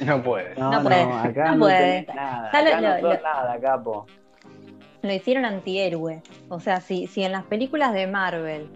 No 0.00 0.22
puede. 0.22 0.54
No, 0.56 0.70
No 0.70 0.76
no, 0.78 0.82
puede, 0.88 1.02
acá 1.02 1.44
no 1.50 1.54
no, 1.54 1.58
puede. 1.60 2.02
tenés 2.02 2.14
nada. 2.14 2.50
Lo- 2.52 2.58
Acá 2.68 2.80
no 2.80 3.08
lo- 3.08 3.20
nada, 3.22 3.60
capo. 3.60 4.06
Lo 5.02 5.12
hicieron 5.12 5.44
antihéroe. 5.44 6.22
O 6.48 6.60
sea, 6.60 6.80
si, 6.80 7.06
si 7.06 7.22
en 7.22 7.32
las 7.32 7.44
películas 7.44 7.92
de 7.92 8.06
Marvel 8.06 8.68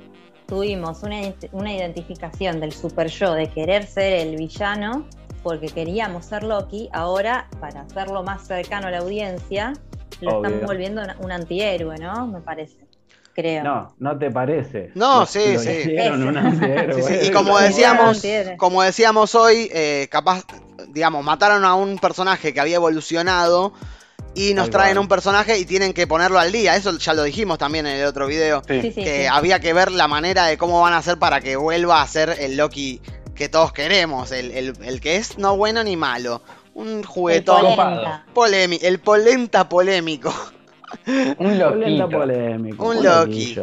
tuvimos 0.51 1.05
una, 1.05 1.21
una 1.53 1.73
identificación 1.73 2.59
del 2.61 2.73
super 2.73 3.07
yo 3.07 3.35
de 3.35 3.49
querer 3.49 3.87
ser 3.87 4.13
el 4.15 4.37
villano 4.37 5.07
porque 5.45 5.69
queríamos 5.69 6.27
ser 6.27 6.43
Loki, 6.43 6.91
ahora 6.93 7.49
para 7.61 7.83
hacerlo 7.83 8.23
más 8.25 8.47
cercano 8.47 8.89
a 8.89 8.91
la 8.91 8.99
audiencia, 8.99 9.73
lo 10.21 10.39
Obvio. 10.39 10.51
están 10.51 10.67
volviendo 10.67 11.03
un, 11.21 11.33
antihéroe, 11.33 11.97
¿no? 11.99 12.27
Me 12.27 12.41
parece. 12.41 12.77
Creo. 13.33 13.63
No, 13.63 13.95
no 14.01 14.19
te 14.19 14.31
parece. 14.31 14.91
No, 14.97 15.21
Lo- 15.21 15.27
sí, 15.27 15.55
lo 15.55 15.61
sí. 15.61 15.71
Sí, 16.97 17.03
sí, 17.03 17.29
Y 17.29 17.31
como 17.31 17.59
decíamos, 17.59 18.23
como 18.59 18.83
decíamos 18.83 19.35
hoy, 19.37 19.71
eh, 19.73 20.09
capaz, 20.11 20.45
digamos, 20.89 21.25
mataron 21.25 21.65
a 21.65 21.75
un 21.75 21.97
personaje 21.99 22.53
que 22.53 22.61
había 22.61 22.77
evolucionado 22.77 23.73
y 24.35 24.55
nos 24.55 24.71
traen 24.71 24.97
un 24.99 25.09
personaje 25.09 25.59
y 25.59 25.65
tienen 25.65 25.93
que 25.93 26.07
ponerlo 26.07 26.39
al 26.39 26.53
día. 26.53 26.77
Eso 26.77 26.97
ya 26.99 27.15
lo 27.15 27.23
dijimos 27.25 27.59
también 27.59 27.87
en 27.87 27.97
el 27.97 28.07
otro 28.07 28.27
video. 28.27 28.63
Sí. 28.69 28.81
Sí, 28.83 28.93
sí, 28.93 29.03
que 29.05 29.21
sí. 29.23 29.27
había 29.27 29.61
que 29.61 29.73
ver 29.73 29.91
la 29.91 30.07
manera 30.09 30.47
de 30.47 30.57
cómo 30.57 30.81
van 30.81 30.93
a 30.93 30.99
hacer 30.99 31.19
para 31.19 31.41
que 31.41 31.57
vuelva 31.57 32.01
a 32.03 32.07
ser 32.07 32.37
el 32.39 32.57
Loki 32.57 33.01
que 33.35 33.49
todos 33.49 33.73
queremos. 33.73 34.31
El, 34.33 34.51
el- 34.53 34.75
el 34.85 35.01
que 35.01 35.17
es 35.17 35.39
no 35.39 35.57
bueno 35.57 35.83
ni 35.83 35.97
malo. 35.97 36.43
Un 36.75 36.99
El 36.99 37.07
juguetón 37.07 37.61
polenta. 37.63 38.25
polémico. 38.33 38.87
El 38.87 39.01
polenta 39.01 39.69
polémico. 39.69 40.33
Un 41.39 41.59
loquito. 41.59 42.09
polémico. 42.09 42.85
Un 42.89 42.97
un 42.99 43.05
Loki. 43.05 43.57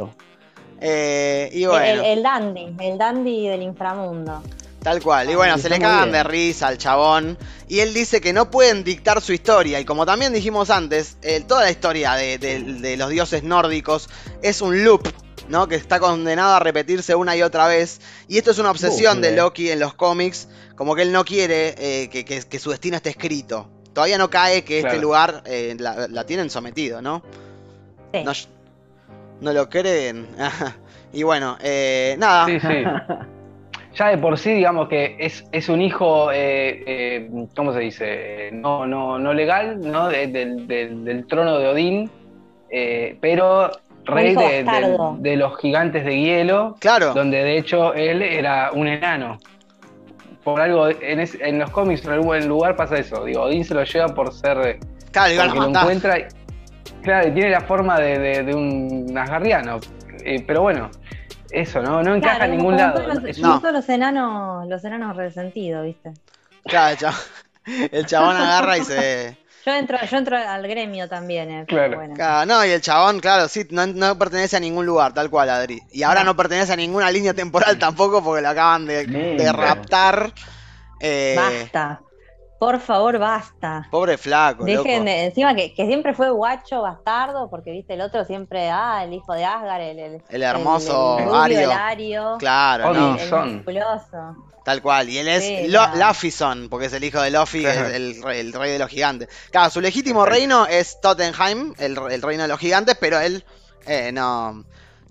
Eh, 0.79 1.49
y 1.53 1.63
El- 1.63 1.69
bueno. 1.69 2.01
el, 2.03 2.05
el 2.17 2.23
dandy, 2.23 2.75
el 2.79 2.97
dandy 2.97 3.47
del 3.47 3.61
inframundo. 3.63 4.43
Tal 4.81 5.01
cual. 5.01 5.29
Y 5.29 5.35
bueno, 5.35 5.55
Ay, 5.55 5.61
se 5.61 5.69
le 5.69 5.79
cagan 5.79 6.03
bien. 6.03 6.13
de 6.13 6.23
risa 6.23 6.67
al 6.67 6.77
chabón. 6.77 7.37
Y 7.67 7.79
él 7.79 7.93
dice 7.93 8.21
que 8.21 8.31
no 8.31 8.49
pueden 8.49 8.83
dictar 8.83 9.21
su 9.21 9.33
historia. 9.33 9.79
Y 9.79 9.85
como 9.85 10.05
también 10.05 10.31
dijimos 10.33 10.69
antes, 10.69 11.17
eh, 11.23 11.41
toda 11.45 11.63
la 11.63 11.71
historia 11.71 12.13
de, 12.13 12.37
de- 12.37 12.61
de 12.61 12.95
los 12.97 13.09
dioses 13.09 13.43
nórdicos 13.43 14.07
es 14.41 14.61
un 14.61 14.83
loop, 14.85 15.09
¿no? 15.49 15.67
Que 15.67 15.75
está 15.75 15.99
condenado 15.99 16.55
a 16.55 16.59
repetirse 16.59 17.15
una 17.15 17.35
y 17.35 17.41
otra 17.41 17.67
vez. 17.67 17.99
Y 18.29 18.37
esto 18.37 18.51
es 18.51 18.59
una 18.59 18.71
obsesión 18.71 19.15
Bucle. 19.17 19.31
de 19.31 19.35
Loki 19.37 19.71
en 19.71 19.79
los 19.79 19.93
cómics. 19.93 20.47
Como 20.75 20.95
que 20.95 21.01
él 21.01 21.11
no 21.11 21.25
quiere 21.25 21.75
eh, 21.77 22.09
que, 22.09 22.23
que- 22.23 22.43
que 22.43 22.59
su 22.59 22.69
destino 22.71 22.95
esté 22.97 23.09
escrito. 23.09 23.69
Todavía 23.93 24.19
no 24.19 24.29
cae 24.29 24.63
que 24.63 24.79
este 24.79 24.99
lugar 24.99 25.41
eh, 25.47 25.75
la, 25.79 26.07
la 26.07 26.23
tienen 26.25 26.49
sometido, 26.51 27.01
¿no? 27.01 27.23
Sí. 28.13 28.23
No, 28.23 28.31
no 29.41 29.53
lo 29.53 29.67
creen. 29.69 30.27
y 31.13 31.23
bueno, 31.23 31.57
eh, 31.61 32.15
nada. 32.19 32.45
Sí, 32.45 32.59
sí. 32.59 32.67
Ya 33.97 34.09
de 34.09 34.17
por 34.19 34.37
sí, 34.37 34.53
digamos 34.53 34.89
que 34.89 35.15
es, 35.19 35.43
es 35.51 35.69
un 35.69 35.81
hijo, 35.81 36.31
eh, 36.31 36.83
eh, 36.85 37.29
¿cómo 37.55 37.73
se 37.73 37.79
dice? 37.79 38.49
No, 38.53 38.85
no, 38.85 39.17
no 39.17 39.33
legal, 39.33 39.79
¿no? 39.81 40.07
De- 40.09 40.27
del, 40.27 41.25
trono 41.27 41.57
de 41.57 41.67
Odín, 41.67 42.11
eh, 42.69 43.17
pero 43.19 43.71
rey 44.05 44.35
de, 44.35 44.43
de- 44.43 44.63
bastardo. 44.63 45.17
de 45.19 45.35
los 45.35 45.57
gigantes 45.59 46.05
de 46.05 46.19
hielo, 46.19 46.75
Claro. 46.79 47.13
donde 47.15 47.43
de 47.43 47.57
hecho 47.57 47.93
él 47.95 48.21
era 48.21 48.71
un 48.71 48.87
enano. 48.87 49.39
Por 50.43 50.61
algo, 50.61 50.89
en, 50.89 51.19
es- 51.19 51.37
en 51.41 51.57
los 51.59 51.71
cómics, 51.71 52.05
en 52.05 52.11
algún 52.11 52.47
lugar 52.47 52.75
pasa 52.75 52.97
eso. 52.97 53.25
Digo, 53.25 53.41
Odín 53.43 53.65
se 53.65 53.73
lo 53.73 53.83
lleva 53.83 54.07
por 54.09 54.31
ser. 54.31 54.79
Claro, 55.11 55.33
porque 55.43 55.59
lo 55.59 55.69
encuentra. 55.69 56.19
y- 56.19 56.25
Claro, 57.01 57.29
y 57.29 57.31
tiene 57.31 57.49
la 57.49 57.61
forma 57.61 57.99
de, 57.99 58.19
de- 58.19 58.43
de 58.43 58.53
un 58.55 59.17
asgardiano. 59.17 59.79
Eh, 60.23 60.43
pero 60.45 60.61
bueno, 60.61 60.89
eso, 61.51 61.81
¿no, 61.81 62.01
no 62.03 62.15
encaja 62.15 62.37
Claro, 62.37 62.51
en 62.53 62.57
ningún 62.57 62.77
lado. 62.77 63.07
los- 63.07 63.37
No. 63.39 63.59
todos 63.59 63.73
los 63.73 63.89
enanos, 63.89 64.67
los 64.67 64.83
enanos 64.83 65.15
resentidos, 65.15 65.85
¿viste? 65.85 66.13
Claro, 66.65 66.91
el 66.91 66.97
chabón, 66.97 67.19
el 67.91 68.05
chabón 68.05 68.35
agarra 68.37 68.77
y 68.77 68.83
se. 68.83 69.37
Yo 69.67 69.73
entro, 69.73 69.97
yo 70.09 70.17
entro 70.17 70.37
al 70.37 70.65
gremio 70.65 71.09
también, 71.09 71.51
eh, 71.51 71.65
Claro. 71.67 71.97
bueno. 71.97 72.13
Claro, 72.15 72.45
no, 72.45 72.65
y 72.65 72.69
el 72.69 72.79
chabón, 72.79 73.19
claro, 73.19 73.49
sí, 73.49 73.67
no, 73.71 73.85
no 73.85 74.17
pertenece 74.17 74.55
a 74.55 74.61
ningún 74.61 74.85
lugar, 74.85 75.13
tal 75.13 75.29
cual, 75.29 75.49
Adri. 75.49 75.81
Y 75.91 76.03
ahora 76.03 76.23
no 76.23 76.37
pertenece 76.37 76.71
a 76.71 76.77
ninguna 76.77 77.11
línea 77.11 77.33
temporal 77.33 77.77
tampoco 77.77 78.23
porque 78.23 78.41
lo 78.41 78.47
acaban 78.47 78.85
de, 78.85 79.05
de 79.05 79.51
raptar. 79.51 80.31
Eh, 81.01 81.35
Basta. 81.37 81.99
Por 82.59 82.79
favor, 82.79 83.19
basta. 83.19 83.87
Pobre 83.91 84.17
flaco, 84.17 84.63
Dejen 84.65 85.05
loco. 85.05 85.09
encima 85.11 85.53
que, 85.55 85.73
que 85.75 85.85
siempre 85.85 86.13
fue 86.15 86.31
guacho 86.31 86.81
bastardo, 86.81 87.49
porque 87.51 87.71
viste 87.71 87.93
el 87.93 88.01
otro 88.01 88.25
siempre, 88.25 88.69
ah, 88.71 89.03
el 89.03 89.13
hijo 89.13 89.33
de 89.33 89.45
Asgar, 89.45 89.79
el, 89.81 89.99
el, 89.99 90.23
El 90.29 90.41
hermoso 90.43 91.17
el- 91.17 91.23
el 91.23 91.25
rubio, 91.29 91.39
Ario. 91.41 91.59
el 91.59 91.71
Ario, 91.71 92.35
Claro, 92.39 92.89
Odin. 92.89 92.99
no, 93.01 93.15
el, 93.15 93.21
el 93.21 93.29
Son. 93.29 93.55
musculoso. 93.57 94.35
tal 94.65 94.81
cual. 94.81 95.07
Y 95.09 95.17
él 95.19 95.27
es 95.29 95.43
Sí, 95.45 95.67
Lo- 95.69 95.87
no. 95.87 95.95
Lafison, 95.95 96.67
porque 96.69 96.87
es 96.87 96.93
el 96.93 97.03
hijo 97.03 97.21
de 97.21 97.29
Claro. 97.31 97.87
el, 97.87 97.93
el 98.15 98.21
rey, 98.23 98.39
el 98.41 98.51
rey 98.53 98.71
de 98.73 98.79
los 98.79 98.89
gigantes. 98.89 99.29
Claro, 99.51 99.69
su 99.69 99.79
legítimo 99.79 100.25
reino 100.25 100.65
es 100.65 100.99
Tottenheim, 100.99 101.73
el, 101.77 101.97
el 102.11 102.21
reino 102.21 102.41
de 102.43 102.49
los 102.49 102.59
gigantes, 102.59 102.97
pero 102.99 103.19
él 103.19 103.45
eh, 103.85 104.11
no, 104.11 104.65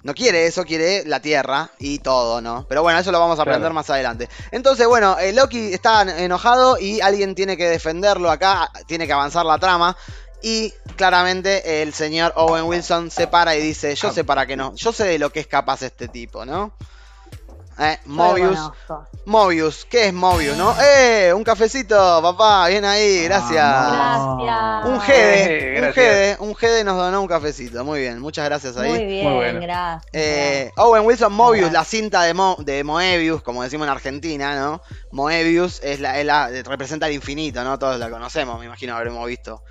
no 0.07 0.15
quiere 0.15 0.47
eso, 0.47 0.65
quiere 0.65 1.05
la 1.05 1.21
tierra 1.21 1.71
y 1.79 1.99
todo, 1.99 2.41
¿no? 2.41 2.65
Pero 2.69 2.83
bueno, 2.83 2.99
eso 2.99 3.13
lo 3.13 3.19
vamos 3.21 3.39
a 3.39 3.43
aprender 3.43 3.63
Claro. 3.63 3.75
más 3.75 3.91
adelante. 3.91 4.29
Entonces, 4.53 4.87
bueno, 4.87 5.19
eh, 5.19 5.33
Loki 5.33 5.75
está 5.75 6.03
enojado 6.03 6.79
y 6.79 7.01
alguien 7.01 7.35
tiene 7.35 7.57
que 7.57 7.69
defenderlo 7.69 8.31
acá, 8.31 8.71
tiene 8.87 9.07
que 9.07 9.13
avanzar 9.13 9.45
la 9.45 9.59
trama. 9.59 9.97
Y 10.43 10.73
claramente 10.97 11.83
el 11.83 11.93
señor 11.93 12.33
Owen 12.37 12.65
Wilson 12.65 13.11
se 13.11 13.27
para 13.27 13.57
y 13.57 13.61
dice, 13.61 13.95
yo 13.97 14.13
sé 14.13 14.23
para 14.23 14.47
qué 14.47 14.57
no, 14.57 14.75
yo 14.77 14.93
sé 14.93 15.05
de 15.05 15.19
lo 15.19 15.31
que 15.31 15.41
es 15.41 15.47
capaz 15.47 15.83
este 15.83 16.09
tipo, 16.09 16.45
¿no? 16.45 16.73
Eh, 17.79 17.99
Mobius. 18.07 18.59
Mobius, 19.27 19.85
¿qué 19.91 20.07
es 20.07 20.13
Mobius, 20.15 20.57
no? 20.57 20.75
¡Eh! 20.81 21.33
Un 21.35 21.45
cafecito, 21.45 21.95
papá, 22.23 22.69
bien 22.69 22.85
ahí, 22.85 23.25
gracias. 23.25 23.63
Vamos. 23.63 24.45
Gracias. 24.45 24.89
Un 24.91 25.01
Gede, 25.03 25.45
Eh, 25.45 25.75
un 25.77 25.83
gracias. 25.83 25.95
Gede, 25.95 26.37
un 26.41 26.55
Gede 26.55 26.85
nos 26.85 26.97
donó 26.97 27.21
un 27.21 27.29
cafecito, 27.29 27.85
muy 27.85 28.01
bien, 28.01 28.21
muchas 28.21 28.47
gracias 28.47 28.77
ahí. 28.79 28.89
Muy 28.91 29.05
bien, 29.05 29.25
Muy 29.27 29.35
bueno. 29.35 29.61
gracias. 29.61 30.05
Eh, 30.15 30.71
Owen 30.79 31.05
Wilson 31.05 31.33
Mobius, 31.33 31.71
Gracias. 31.71 31.73
la 31.73 31.85
cinta 31.85 32.23
de, 32.23 32.35
Mo- 32.35 32.57
de 32.61 32.83
Moebius, 32.85 33.43
como 33.43 33.63
decimos 33.63 33.87
en 33.87 33.93
Argentina, 33.93 34.55
¿no? 34.59 34.81
Moebius 35.13 35.81
es 35.83 36.01
la, 36.01 36.19
es 36.19 36.25
la- 36.25 36.49
representa 36.63 37.07
el 37.09 37.13
infinito, 37.15 37.63
¿no? 37.63 37.79
Todos 37.79 37.99
la 37.99 38.09
conocemos, 38.09 38.59
me 38.59 38.67
imagino 38.67 38.97
habremos 38.97 39.27
visto 39.27 39.63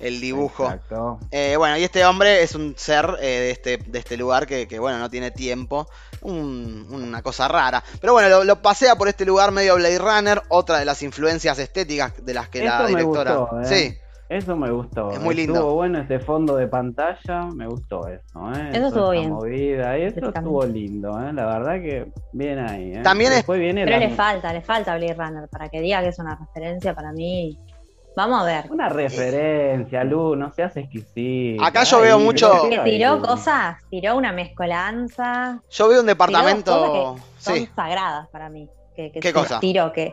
el 0.00 0.20
dibujo. 0.20 0.64
Exacto. 0.64 1.20
Eh, 1.30 1.54
bueno, 1.56 1.76
y 1.76 1.84
este 1.84 2.04
hombre 2.04 2.42
es 2.42 2.54
un 2.54 2.74
ser 2.76 3.16
eh, 3.20 3.26
de, 3.26 3.50
este, 3.50 3.76
de 3.78 3.98
este 3.98 4.16
lugar 4.16 4.46
que, 4.46 4.66
que, 4.66 4.78
bueno, 4.78 4.98
no 4.98 5.08
tiene 5.10 5.30
tiempo. 5.30 5.86
Un- 6.22 6.86
una 6.90 7.22
cosa 7.22 7.48
rara. 7.48 7.82
Pero 8.00 8.12
bueno, 8.12 8.28
lo, 8.28 8.44
lo 8.44 8.60
pasea 8.60 8.96
por 8.96 9.08
este 9.08 9.24
lugar 9.24 9.52
medio 9.52 9.76
Blade 9.76 9.98
Runner, 9.98 10.42
otra 10.48 10.78
de 10.78 10.84
las 10.84 11.02
influencias 11.02 11.58
estéticas 11.58 12.12
de 12.24 12.34
las 12.34 12.48
que 12.48 12.64
la 12.64 12.74
Eso 12.76 12.82
me 12.82 12.88
directora. 12.88 13.36
gustó, 13.36 13.60
¿eh? 13.60 13.64
Sí, 13.64 13.94
Eso 14.28 14.54
me 14.56 14.70
gustó. 14.70 15.10
Es 15.10 15.18
muy 15.20 15.34
lindo. 15.34 15.54
Estuvo 15.54 15.74
bueno 15.74 15.98
ese 16.00 16.18
fondo 16.20 16.56
de 16.56 16.68
pantalla, 16.68 17.46
me 17.54 17.66
gustó 17.66 18.06
eso, 18.06 18.52
¿eh? 18.54 18.70
Eso 18.72 18.86
estuvo 18.88 19.10
bien. 19.10 19.30
movida, 19.30 19.98
y 19.98 20.02
eso 20.02 20.20
estuvo 20.28 20.64
lindo, 20.66 21.20
¿eh? 21.20 21.32
La 21.32 21.46
verdad 21.46 21.74
que 21.82 22.12
bien 22.32 22.58
ahí, 22.60 22.92
¿eh? 22.96 23.00
También 23.02 23.32
es- 23.32 23.38
Después 23.38 23.58
viene 23.58 23.84
Pero 23.84 23.98
la- 23.98 24.06
le 24.06 24.14
falta, 24.14 24.52
le 24.52 24.60
falta 24.60 24.96
Blade 24.96 25.14
Runner 25.14 25.48
para 25.48 25.68
que 25.68 25.80
diga 25.80 26.00
que 26.02 26.08
es 26.08 26.18
una 26.18 26.36
referencia 26.36 26.94
para 26.94 27.12
mí. 27.12 27.58
Vamos 28.16 28.40
a 28.40 28.44
ver. 28.44 28.64
Una 28.70 28.88
referencia, 28.88 30.04
Lu, 30.04 30.34
no 30.36 30.52
seas 30.52 30.76
exquisito. 30.76 31.62
Acá 31.64 31.84
yo 31.84 32.00
veo 32.00 32.18
mucho- 32.18 32.68
Que 32.68 32.78
tiró 32.80 33.20
cosas, 33.20 33.76
tiró 33.88 34.16
una 34.16 34.32
mezcolanza. 34.32 35.60
yo 35.70 35.88
veo 35.88 36.00
un 36.00 36.06
tiró 36.06 36.14
departamento. 36.14 36.72
cosas 36.72 36.90
que 36.90 37.42
son 37.42 37.54
Sí, 37.56 37.68
sagradas 37.74 38.28
para 38.28 38.48
mí. 38.48 38.68
Que, 38.96 39.12
que 39.12 39.20
¿Qué 39.20 39.32
cosa? 39.32 39.60
Tiró 39.60 39.92
que 39.92 40.12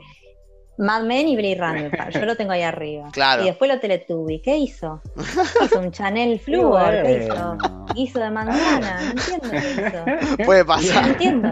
Mad 0.78 1.04
Men 1.04 1.28
y 1.28 1.36
Blade 1.36 1.58
Runner. 1.60 2.10
Yo 2.14 2.26
lo 2.26 2.36
tengo 2.36 2.52
ahí 2.52 2.62
arriba. 2.64 3.10
Claro. 3.12 3.44
Y 3.44 3.46
después 3.48 3.70
lo 3.72 3.80
Teletubby. 3.80 4.42
¿Qué 4.42 4.58
hizo? 4.58 5.02
Hizo 5.66 5.80
un 5.80 5.92
Chanel 5.92 6.40
Fluor. 6.40 6.92
¿Qué 7.04 7.24
hizo? 7.26 7.58
Guiso 7.96 8.20
de 8.20 8.30
manzana. 8.30 9.00
No 9.02 9.10
entiendo 9.34 9.50
qué 9.50 10.28
hizo. 10.38 10.38
puede 10.46 10.60
No 10.62 10.68
pasar. 10.68 11.08
entiendo. 11.08 11.50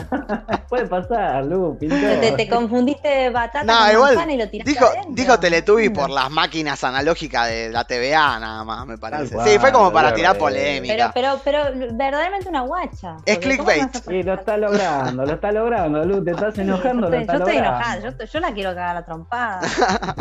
Puede 0.70 0.86
pasar, 0.86 1.46
Lu. 1.46 1.78
Te, 1.80 2.32
te 2.34 2.48
confundiste 2.50 3.08
de 3.08 3.30
batata 3.30 3.64
No, 3.64 3.78
con 3.80 3.92
igual. 3.94 4.16
manzana 4.16 4.34
y 4.34 4.38
lo 4.38 4.50
tiraste 4.50 4.72
Dijo, 4.72 4.86
adentro. 4.86 5.12
dijo 5.14 5.40
Teletubby 5.40 5.90
No 5.90 5.94
por 5.94 6.10
las 6.10 6.30
máquinas 6.30 6.84
analógicas 6.84 7.48
de 7.48 7.70
la 7.72 7.84
TVA, 7.86 8.40
nada 8.40 8.64
más, 8.64 8.86
me 8.86 8.98
parece. 8.98 9.34
cual, 9.36 9.48
sí, 9.48 9.58
fue 9.60 9.72
como 9.72 9.92
para 9.92 10.14
tirar 10.14 10.34
Pero, 10.34 10.46
polémica. 10.46 11.12
pero, 11.14 11.40
pero 11.44 11.60
verdaderamente 11.94 12.50
una 12.50 12.62
guacha. 12.62 13.18
Es 13.26 13.38
Porque 13.38 13.58
¿cómo 13.58 13.70
clickbait. 13.70 14.10
Y 14.12 14.24
lo 14.24 14.34
está 14.36 14.58
logrando, 14.58 15.26
lo 15.26 15.34
está 15.34 15.52
logrando, 15.52 16.06
Lu, 16.06 16.24
te 16.24 16.32
estás 16.32 16.58
enojando, 16.60 17.08
Yo 17.10 17.16
lo 17.16 17.18
estoy, 17.18 17.22
está 17.22 17.34
yo 17.34 17.40
estoy 17.40 17.58
enojada, 17.58 18.00
yo, 18.00 18.26
yo 18.26 18.40
la 18.40 18.54
quiero 18.54 18.70
cagar 18.72 18.90
a 18.90 19.00
la 19.00 19.06
trompada. 19.16 19.62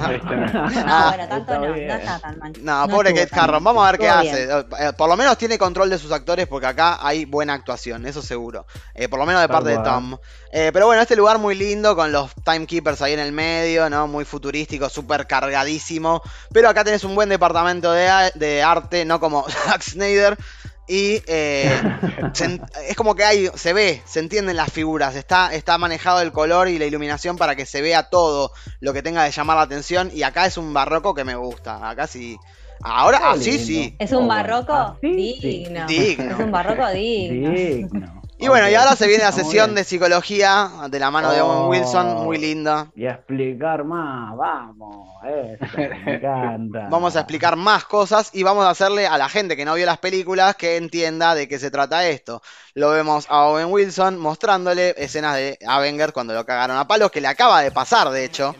¿Viste? 0.09 0.35
No, 0.55 0.85
Ah, 0.87 1.15
bueno, 1.17 1.29
tanto 1.29 1.55
no, 1.55 1.69
no 1.69 1.75
está 1.75 2.19
tan 2.21 2.39
mal. 2.39 2.53
No, 2.61 2.89
pobre 2.89 3.15
Kate 3.15 3.41
Harron. 3.41 3.63
Vamos 3.65 3.87
a 3.87 3.91
ver 3.91 4.01
qué 4.01 4.09
hace. 4.09 4.47
bien. 4.47 4.67
Eh, 4.79 4.93
Por 4.97 5.09
lo 5.09 5.17
menos 5.17 5.37
tiene 5.39 5.59
control 5.59 5.91
de 5.91 5.99
sus 5.99 6.13
actores 6.13 6.47
porque 6.47 6.67
acá 6.67 6.99
hay 7.01 7.25
buena 7.25 7.55
actuación, 7.55 8.07
eso 8.07 8.23
seguro. 8.23 8.67
Eh, 8.95 9.09
por 9.09 9.19
lo 9.19 9.27
menos 9.27 9.43
de 9.43 9.49
parte 9.49 9.71
de. 9.71 9.79
Tom. 9.79 10.17
Eh, 10.53 10.71
pero 10.73 10.87
bueno, 10.87 11.03
este 11.03 11.17
lugar 11.17 11.39
muy 11.39 11.55
lindo 11.55 11.97
con 11.97 12.13
los 12.13 12.31
timekeepers 12.45 13.03
ahí 13.03 13.13
en 13.15 13.19
el 13.21 13.33
medio, 13.33 13.91
¿no? 13.91 14.07
Muy 14.07 14.25
futurístico, 14.25 14.89
súper 14.89 15.27
cargadísimo. 15.27 16.23
Pero 16.53 16.69
acá 16.69 16.85
tenés 16.85 17.05
un 17.05 17.15
buen 17.15 17.29
departamento 17.29 17.91
de 17.93 18.63
arte, 18.63 19.05
no 19.05 19.19
como 19.21 19.49
Zack 19.49 19.83
Snyder. 19.83 20.37
Y 20.87 21.23
eh, 21.27 21.81
se 22.35 22.61
es 22.89 22.97
como 22.97 23.15
que 23.15 23.25
hay, 23.25 23.49
se 23.55 23.73
ve, 23.73 24.03
se 24.05 24.21
entienden 24.21 24.57
las 24.57 24.71
figuras, 24.73 25.17
está, 25.17 25.55
está 25.55 25.79
manejado 25.79 26.21
el 26.21 26.31
color 26.33 26.69
y 26.69 26.79
la 26.79 26.85
iluminación 26.85 27.37
para 27.37 27.57
que 27.57 27.65
se 27.67 27.81
vea 27.81 28.11
todo 28.11 28.53
lo 28.81 28.93
que 28.93 29.03
tenga 29.03 29.25
de 29.25 29.31
llamar 29.31 29.57
la 29.57 29.63
atención. 29.63 30.11
Y 30.13 30.23
acá 30.25 30.47
es 30.47 30.57
un 30.59 30.73
barroco 30.75 31.15
que 31.15 31.25
me 31.25 31.35
gusta. 31.37 31.89
Acá 31.89 32.07
sí. 32.07 32.37
Ahora, 32.83 33.31
así 33.31 33.53
lindo. 33.53 33.65
sí. 33.67 33.97
Es 33.99 34.13
un 34.13 34.25
Oh, 34.25 34.29
barroco 34.29 34.99
sí. 35.01 35.39
digno. 35.41 35.87
Digno. 35.87 36.33
Es 36.33 36.39
un 36.39 36.51
barroco 36.51 36.87
digno. 36.93 37.51
Digno. 37.51 38.23
Y 38.45 38.49
bueno, 38.49 38.69
y 38.69 38.75
ahora 38.75 38.95
se 38.95 39.07
viene 39.07 39.25
la 39.25 39.33
sesión 39.33 39.75
de 39.75 39.85
psicología 39.85 40.71
de 40.91 40.99
la 40.99 41.11
mano 41.11 41.33
de 41.33 41.41
Owen 41.41 41.59
Oh. 41.65 41.69
Wilson, 41.69 42.25
muy 42.25 42.37
linda. 42.37 42.89
Y 42.95 43.07
a 43.07 43.13
explicar 43.13 43.85
más, 43.85 44.37
vamos, 44.37 45.09
eso, 45.25 45.79
me 45.79 46.15
encanta. 46.17 46.89
Vamos 46.91 47.17
a 47.17 47.21
explicar 47.21 47.57
más 47.57 47.85
cosas 47.87 48.31
y 48.35 48.43
vamos 48.43 48.67
a 48.67 48.71
hacerle 48.71 49.07
a 49.07 49.17
la 49.17 49.29
gente 49.31 49.57
que 49.57 49.65
no 49.65 49.75
vio 49.75 49.87
las 49.87 49.97
películas 49.99 50.57
que 50.57 50.77
entienda 50.77 51.35
de 51.35 51.49
qué 51.49 51.59
se 51.59 51.71
trata 51.71 52.07
esto. 52.07 52.43
Lo 52.75 52.91
vemos 52.91 53.27
a 53.31 53.45
Owen 53.47 53.69
Wilson 53.73 54.19
mostrándole 54.19 54.95
escenas 54.99 55.37
de 55.37 55.59
Avenger 55.67 56.13
cuando 56.13 56.35
lo 56.35 56.45
cagaron 56.45 56.77
a 56.77 56.87
palos, 56.87 57.11
que 57.11 57.21
le 57.23 57.29
acaba 57.29 57.63
de 57.63 57.71
pasar, 57.71 58.11
de 58.11 58.25
hecho. 58.27 58.55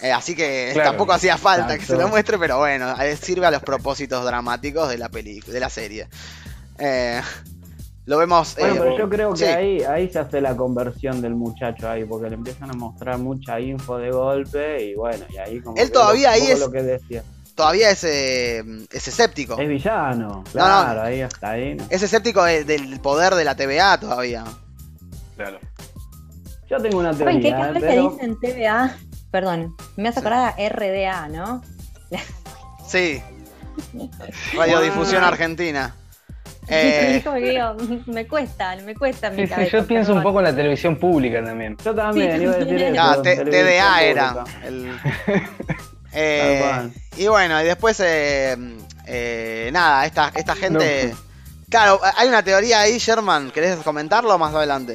Eh, 0.00 0.10
así 0.10 0.34
que 0.34 0.70
Claro. 0.72 0.90
tampoco 0.90 1.12
hacía 1.12 1.36
falta 1.38 1.78
que 1.78 1.84
se 1.86 1.96
lo 1.96 2.08
muestre, 2.08 2.38
pero 2.38 2.58
bueno, 2.58 3.00
eh, 3.00 3.16
sirve 3.16 3.46
a 3.46 3.52
los 3.52 3.62
propósitos 3.62 4.24
dramáticos 4.24 4.88
de 4.88 4.98
la 4.98 5.08
película, 5.08 5.52
de 5.54 5.60
la 5.60 5.70
serie. 5.70 6.08
Eh, 6.78 7.20
lo 8.06 8.18
vemos. 8.18 8.56
Bueno, 8.58 8.74
eh, 8.74 8.78
pero 8.80 8.98
yo 8.98 9.08
creo 9.08 9.30
que 9.32 9.38
sí. 9.38 9.44
ahí, 9.44 9.82
ahí 9.82 10.10
se 10.10 10.18
hace 10.18 10.40
la 10.40 10.56
conversión 10.56 11.20
del 11.22 11.34
muchacho 11.34 11.88
ahí, 11.88 12.04
porque 12.04 12.28
le 12.28 12.34
empiezan 12.36 12.70
a 12.70 12.74
mostrar 12.74 13.18
mucha 13.18 13.60
info 13.60 13.98
de 13.98 14.10
golpe 14.10 14.84
y 14.84 14.94
bueno, 14.94 15.24
y 15.30 15.36
ahí 15.38 15.60
como 15.60 15.76
Él 15.76 15.84
que 15.86 15.92
todavía 15.92 16.28
un 16.30 16.34
ahí 16.34 16.46
es- 16.50 16.60
lo 16.60 16.70
que 16.70 16.82
decía. 16.82 17.22
Todavía 17.54 17.90
es, 17.90 18.02
eh, 18.04 18.64
es 18.90 19.08
escéptico. 19.08 19.58
Es 19.58 19.68
villano, 19.68 20.28
no. 20.28 20.42
claro, 20.52 21.02
ahí 21.02 21.20
está 21.20 21.50
ahí. 21.50 21.74
¿no? 21.74 21.84
Es 21.90 22.02
escéptico 22.02 22.42
de- 22.44 22.64
del 22.64 22.98
poder 23.00 23.34
de 23.34 23.44
la 23.44 23.54
TVA 23.54 24.00
todavía. 24.00 24.44
Claro. 25.36 25.58
Yo 26.70 26.78
tengo 26.78 26.98
una 26.98 27.12
¿Saben 27.12 27.36
qué? 27.42 27.48
teoría, 27.50 27.58
Cada 27.58 27.72
vez 27.72 27.82
que 27.82 27.88
pero 27.88 28.10
dicen 28.10 28.40
TVA, 28.40 28.96
perdón, 29.30 29.76
me 29.96 30.08
hace 30.08 30.20
acordar 30.20 30.54
a 30.58 30.68
RDA, 30.68 31.28
¿no? 31.28 31.62
Sí. 32.88 33.22
Radiodifusión 34.56 35.22
Argentina. 35.22 35.94
Eh, 36.68 37.22
digo, 37.42 37.76
me 38.06 38.26
cuesta, 38.26 38.76
me 38.84 38.94
cuesta 38.94 39.30
mi 39.30 39.36
Sí, 39.38 39.42
sí, 39.44 39.48
cabeza, 39.48 39.78
yo 39.78 39.86
pienso 39.86 40.14
un 40.14 40.22
poco 40.22 40.38
en 40.40 40.44
la 40.44 40.54
televisión 40.54 40.96
pública 40.96 41.42
también. 41.44 41.76
yo 41.84 41.94
también 41.94 42.36
Sí, 42.38 42.42
iba 42.44 42.52
a 42.52 42.56
decir 42.58 42.82
eso. 42.82 43.02
ah, 43.02 43.22
TDA 43.22 44.02
era. 44.02 44.44
el- 44.64 44.92
Eh, 46.14 46.90
y 47.16 47.26
bueno, 47.26 47.58
y 47.62 47.64
después, 47.64 47.98
eh, 48.00 48.54
eh, 49.06 49.70
nada, 49.72 50.04
esta, 50.04 50.30
esta 50.34 50.54
gente... 50.54 51.08
No. 51.10 51.16
Claro, 51.70 52.00
hay 52.18 52.28
una 52.28 52.42
teoría 52.42 52.80
ahí, 52.80 52.98
Sherman. 52.98 53.50
¿Querés 53.50 53.76
comentarlo 53.76 54.36
más 54.36 54.54
adelante? 54.54 54.94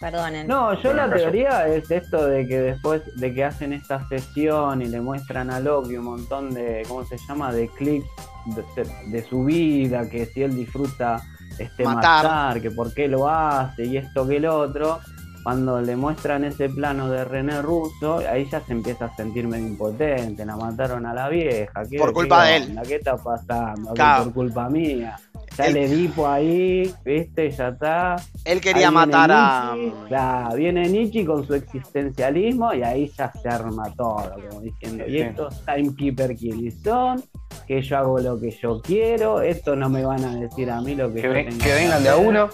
Perdonen. 0.00 0.46
No, 0.46 0.80
yo 0.82 0.94
la 0.94 1.10
teoría 1.12 1.66
es 1.68 1.90
esto 1.90 2.26
de 2.26 2.46
que 2.48 2.60
después 2.60 3.02
de 3.16 3.34
que 3.34 3.44
hacen 3.44 3.74
esta 3.74 4.06
sesión 4.08 4.80
y 4.80 4.86
le 4.86 5.02
muestran 5.02 5.50
a 5.50 5.60
Loki 5.60 5.96
un 5.98 6.04
montón 6.04 6.54
de, 6.54 6.82
¿cómo 6.88 7.04
se 7.04 7.16
llama? 7.28 7.52
De 7.52 7.68
clips 7.68 8.06
de, 8.46 8.86
de 9.06 9.22
su 9.28 9.44
vida, 9.44 10.08
que 10.08 10.26
si 10.26 10.42
él 10.42 10.54
disfruta 10.54 11.22
este 11.58 11.84
Matar. 11.84 12.24
matar. 12.24 12.60
que 12.60 12.70
por 12.70 12.92
qué 12.94 13.08
lo 13.08 13.28
hace 13.28 13.84
y 13.86 13.96
esto 13.96 14.26
que 14.26 14.36
el 14.36 14.46
otro, 14.46 15.00
cuando 15.44 15.80
le 15.80 15.94
muestran 15.94 16.42
ese 16.44 16.68
plano 16.70 17.08
de 17.10 17.24
René 17.24 17.60
Russo, 17.62 18.18
ahí 18.28 18.48
ya 18.50 18.60
se 18.62 18.72
empieza 18.72 19.04
a 19.04 19.14
sentir 19.14 19.46
medio 19.46 19.66
impotente, 19.68 20.44
la 20.44 20.56
mataron 20.56 21.04
a 21.06 21.14
la 21.14 21.28
vieja. 21.28 21.82
¿qué- 21.88 21.98
Por 21.98 22.08
qué 22.08 22.14
culpa 22.14 22.44
de 22.46 22.56
él. 22.56 22.78
¿Qué 22.88 22.96
está 22.96 23.16
pasando? 23.16 23.92
Claro. 23.92 24.24
Por 24.24 24.32
culpa 24.32 24.68
mía. 24.70 25.16
Ya 25.56 25.66
Él- 25.66 25.74
le 25.74 25.88
dipo 25.88 26.26
ahí, 26.26 26.92
viste, 27.04 27.48
ya 27.50 27.68
está. 27.68 28.16
Él 28.44 28.60
quería 28.60 28.88
Ahí 28.88 28.94
matar 28.94 29.30
a... 29.30 29.72
Nietzsche, 29.76 29.96
claro, 30.08 30.56
viene 30.56 30.88
Nietzsche 30.88 31.24
con 31.24 31.46
su 31.46 31.54
existencialismo 31.54 32.72
y 32.74 32.82
ahí 32.82 33.12
ya 33.16 33.30
se 33.30 33.48
arma 33.48 33.84
todo, 33.96 34.32
como 34.48 34.60
diciendo, 34.62 35.04
y 35.06 35.18
estos 35.20 35.64
timekeeper 35.64 36.34
quiénes 36.36 36.82
son, 36.82 37.22
que 37.68 37.80
yo 37.82 37.98
hago 37.98 38.18
lo 38.18 38.40
que 38.40 38.50
yo 38.50 38.80
quiero, 38.82 39.40
esto 39.42 39.76
no 39.76 39.88
me 39.88 40.04
van 40.04 40.24
a 40.24 40.34
decir 40.34 40.70
a 40.70 40.80
mí 40.80 40.94
lo 40.96 41.12
que, 41.12 41.20
Que, 41.22 41.28
yo 41.28 41.34
tengo 41.34 41.64
que 41.64 41.74
vengan 41.74 42.02
de 42.02 42.08
a 42.08 42.16
uno. 42.16 42.48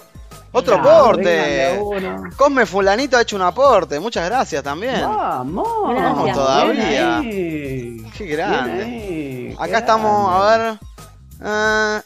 Otro 0.53 0.75
Ah, 0.75 0.79
aporte. 0.79 1.79
Cosme 2.35 2.65
Fulanito 2.65 3.15
ha 3.17 3.21
hecho 3.21 3.35
un 3.37 3.41
aporte. 3.41 3.99
Muchas 3.99 4.25
gracias 4.29 4.61
también. 4.63 5.01
Vamos. 5.01 5.67
Gracias. 5.95 6.35
Todavía. 6.35 7.17
Ahí. 7.19 8.05
Qué 8.17 8.25
grande. 8.25 8.83
ahí, 8.83 9.55
Acá 9.57 9.67
qué 9.67 9.77
estamos, 9.77 10.29
a 10.33 10.57
ver. 10.57 10.79
Ah, 11.41 12.01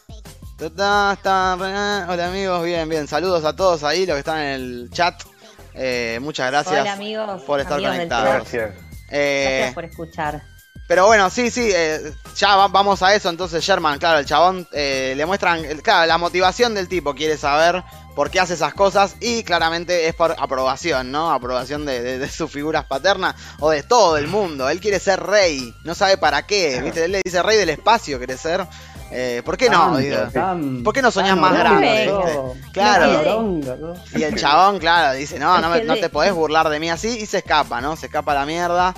ta, 0.57 0.69
ta, 0.69 1.17
ta, 1.21 1.55
ra- 1.59 2.07
hola 2.09 2.27
amigos, 2.27 2.63
bien, 2.63 2.87
bien. 2.87 3.07
Saludos 3.07 3.43
a 3.45 3.55
todos 3.55 3.83
ahí, 3.83 4.05
los 4.05 4.13
que 4.15 4.19
están 4.19 4.39
en 4.39 4.47
el 4.53 4.89
chat. 4.91 5.15
Eh, 5.73 6.19
muchas 6.21 6.49
gracias. 6.51 6.81
Hola 6.81 6.93
amigos, 6.93 7.41
por 7.43 7.59
estar 7.59 7.73
amigos 7.73 7.95
conectados. 7.95 8.33
Gracias. 8.33 8.71
Eh, 9.11 9.47
Gracias 9.57 9.73
por 9.73 9.85
escuchar. 9.85 10.41
Pero 10.87 11.05
bueno, 11.07 11.29
sí, 11.29 11.49
sí, 11.51 11.69
eh, 11.73 12.13
ya 12.35 12.55
va- 12.55 12.67
vamos 12.67 13.01
a 13.01 13.13
eso. 13.15 13.29
Entonces, 13.29 13.63
Sherman, 13.63 13.97
claro, 13.99 14.19
el 14.19 14.25
chabón 14.25 14.67
eh, 14.71 15.13
le 15.15 15.25
muestran, 15.25 15.63
claro, 15.81 16.05
la 16.07 16.17
motivación 16.17 16.73
del 16.75 16.87
tipo, 16.87 17.13
quiere 17.15 17.37
saber 17.37 17.83
por 18.15 18.29
qué 18.29 18.39
hace 18.39 18.53
esas 18.53 18.73
cosas 18.73 19.15
y 19.19 19.43
claramente 19.43 20.07
es 20.07 20.15
por 20.15 20.35
aprobación, 20.39 21.11
¿no? 21.11 21.31
Aprobación 21.33 21.85
de, 21.85 22.01
de- 22.01 22.17
de 22.19 22.29
sus 22.29 22.49
figuras 22.49 22.85
paternas 22.85 23.35
o 23.59 23.69
de 23.71 23.83
todo 23.83 24.17
el 24.17 24.27
mundo. 24.27 24.69
Él 24.69 24.79
quiere 24.79 24.99
ser 24.99 25.21
rey, 25.21 25.73
no 25.83 25.95
sabe 25.95 26.17
para 26.17 26.45
qué, 26.47 26.79
¿viste? 26.81 27.05
Él 27.05 27.11
le 27.13 27.21
dice 27.25 27.41
rey 27.43 27.57
del 27.57 27.69
espacio, 27.69 28.17
quiere 28.17 28.37
ser. 28.37 28.65
Eh, 29.11 29.41
¿Por 29.45 29.55
qué 29.55 29.69
no? 29.69 29.93
Tanto, 30.23 30.33
tan- 30.39 30.83
¿Por 30.83 30.93
qué 30.93 31.01
no 31.01 31.11
soñás 31.11 31.37
más 31.37 31.53
grande. 31.59 32.11
Claro. 32.73 33.07
Y 34.15 34.23
el 34.23 34.35
chabón, 34.35 34.79
claro, 34.79 35.15
dice, 35.17 35.37
no, 35.39 35.59
no, 35.59 35.69
me- 35.69 35.83
no 35.83 35.93
te 35.95 36.09
podés 36.09 36.33
burlar 36.33 36.69
de 36.69 36.79
mí 36.79 36.89
así 36.89 37.09
y 37.19 37.25
se 37.25 37.37
escapa, 37.39 37.81
¿no? 37.81 37.95
Se 37.95 38.07
escapa 38.07 38.31
a 38.31 38.35
la 38.35 38.45
mierda. 38.45 38.93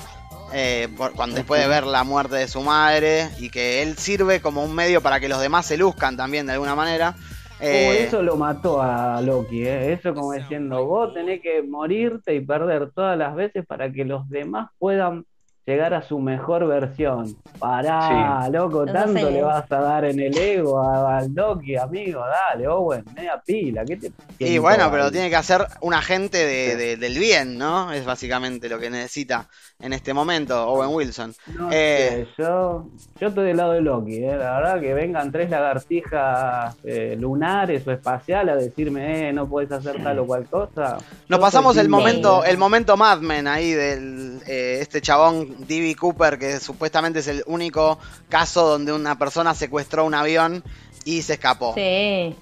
Eh, 0.54 0.88
por- 0.98 1.14
cuando 1.14 1.36
después 1.36 1.62
de 1.62 1.68
ver 1.68 1.86
la 1.86 2.04
muerte 2.04 2.36
de 2.36 2.48
su 2.48 2.62
madre 2.62 3.30
y 3.40 3.50
que 3.50 3.82
él 3.84 3.98
sirve 3.98 4.42
como 4.42 4.64
un 4.64 4.74
medio 4.74 5.02
para 5.02 5.20
que 5.20 5.30
los 5.30 5.42
demás 5.42 5.66
se 5.66 5.78
luzcan 5.78 6.16
también 6.18 6.46
de 6.48 6.54
alguna 6.54 6.76
manera. 6.76 7.16
Eh, 7.60 7.88
Oh, 7.90 7.94
eso 7.94 8.22
lo 8.22 8.38
mató 8.38 8.82
a 8.82 9.20
Loki, 9.22 9.64
¿eh? 9.66 9.94
Eso 9.94 10.14
como 10.14 10.34
diciendo, 10.34 10.86
vos 10.86 11.14
tenés 11.14 11.42
que 11.42 11.64
morirte 11.64 12.36
y 12.36 12.42
perder 12.42 12.92
todas 12.92 13.18
las 13.18 13.36
veces 13.36 13.66
para 13.66 13.92
que 13.92 14.06
los 14.06 14.30
demás 14.30 14.70
puedan 14.78 15.26
llegar 15.68 15.94
a 15.94 16.02
su 16.02 16.18
mejor 16.20 16.66
versión. 16.66 17.36
Pará, 17.60 18.48
loco, 18.50 18.86
tanto 18.86 19.30
le 19.30 19.42
vas 19.42 19.70
a 19.70 19.80
dar 19.82 20.06
en 20.06 20.20
el 20.20 20.38
ego 20.38 20.82
a- 20.82 21.18
al 21.18 21.34
Loki, 21.34 21.76
amigo, 21.76 22.22
dale, 22.26 22.68
Owen, 22.68 23.04
media 23.14 23.42
pila, 23.46 23.84
¿qué 23.84 23.98
te 23.98 24.12
y 24.40 24.60
bueno, 24.60 24.90
pero 24.92 25.12
tiene 25.12 25.30
que 25.30 25.36
hacer 25.36 25.66
un 25.82 25.94
agente 25.94 26.38
de- 26.38 26.76
de- 26.78 26.98
del 26.98 27.18
bien, 27.20 27.58
¿no? 27.58 27.92
Es 27.92 28.06
básicamente 28.06 28.70
lo 28.70 28.80
que 28.80 28.90
necesita 28.90 29.48
en 29.80 29.92
este 29.94 30.14
momento 30.14 30.68
Owen 30.70 30.90
Wilson. 30.94 31.34
No 31.58 31.70
Eh, 31.72 32.28
sé, 32.38 32.44
yo, 32.44 32.86
yo 33.20 33.28
estoy 33.28 33.48
del 33.48 33.58
lado 33.58 33.74
de 33.74 33.82
Loki, 33.82 34.18
¿eh? 34.24 34.38
la 34.38 34.60
verdad 34.60 34.80
que 34.80 34.94
vengan 34.94 35.32
tres 35.32 35.50
lagartijas 35.50 36.76
eh, 36.84 37.18
lunares 37.20 37.86
o 37.88 37.92
espaciales 37.92 38.54
a 38.56 38.58
decirme, 38.58 39.30
eh, 39.30 39.34
no 39.34 39.48
puedes 39.48 39.72
hacer 39.72 40.02
tal 40.02 40.20
o 40.20 40.26
cual 40.26 40.46
cosa. 40.48 40.94
Nos 41.28 41.38
Yo 41.38 41.40
pasamos 41.40 41.76
el 41.78 41.90
momento, 41.90 42.44
el 42.46 42.58
momento 42.58 42.96
Mad 42.96 43.20
Men 43.20 43.48
ahí 43.48 43.72
del 43.74 44.40
eh, 44.48 44.78
este 44.82 45.02
chabón 45.02 45.57
D.B. 45.58 45.96
Cooper, 45.96 46.38
que 46.40 46.60
supuestamente 46.60 47.20
es 47.20 47.28
el 47.28 47.44
único 47.48 48.00
caso 48.30 48.68
donde 48.68 48.94
una 48.94 49.18
persona 49.18 49.54
secuestró 49.56 50.06
un 50.06 50.14
avión 50.14 50.64
y 51.06 51.22
se 51.22 51.34
escapó. 51.34 51.74
Sí. 51.76 52.36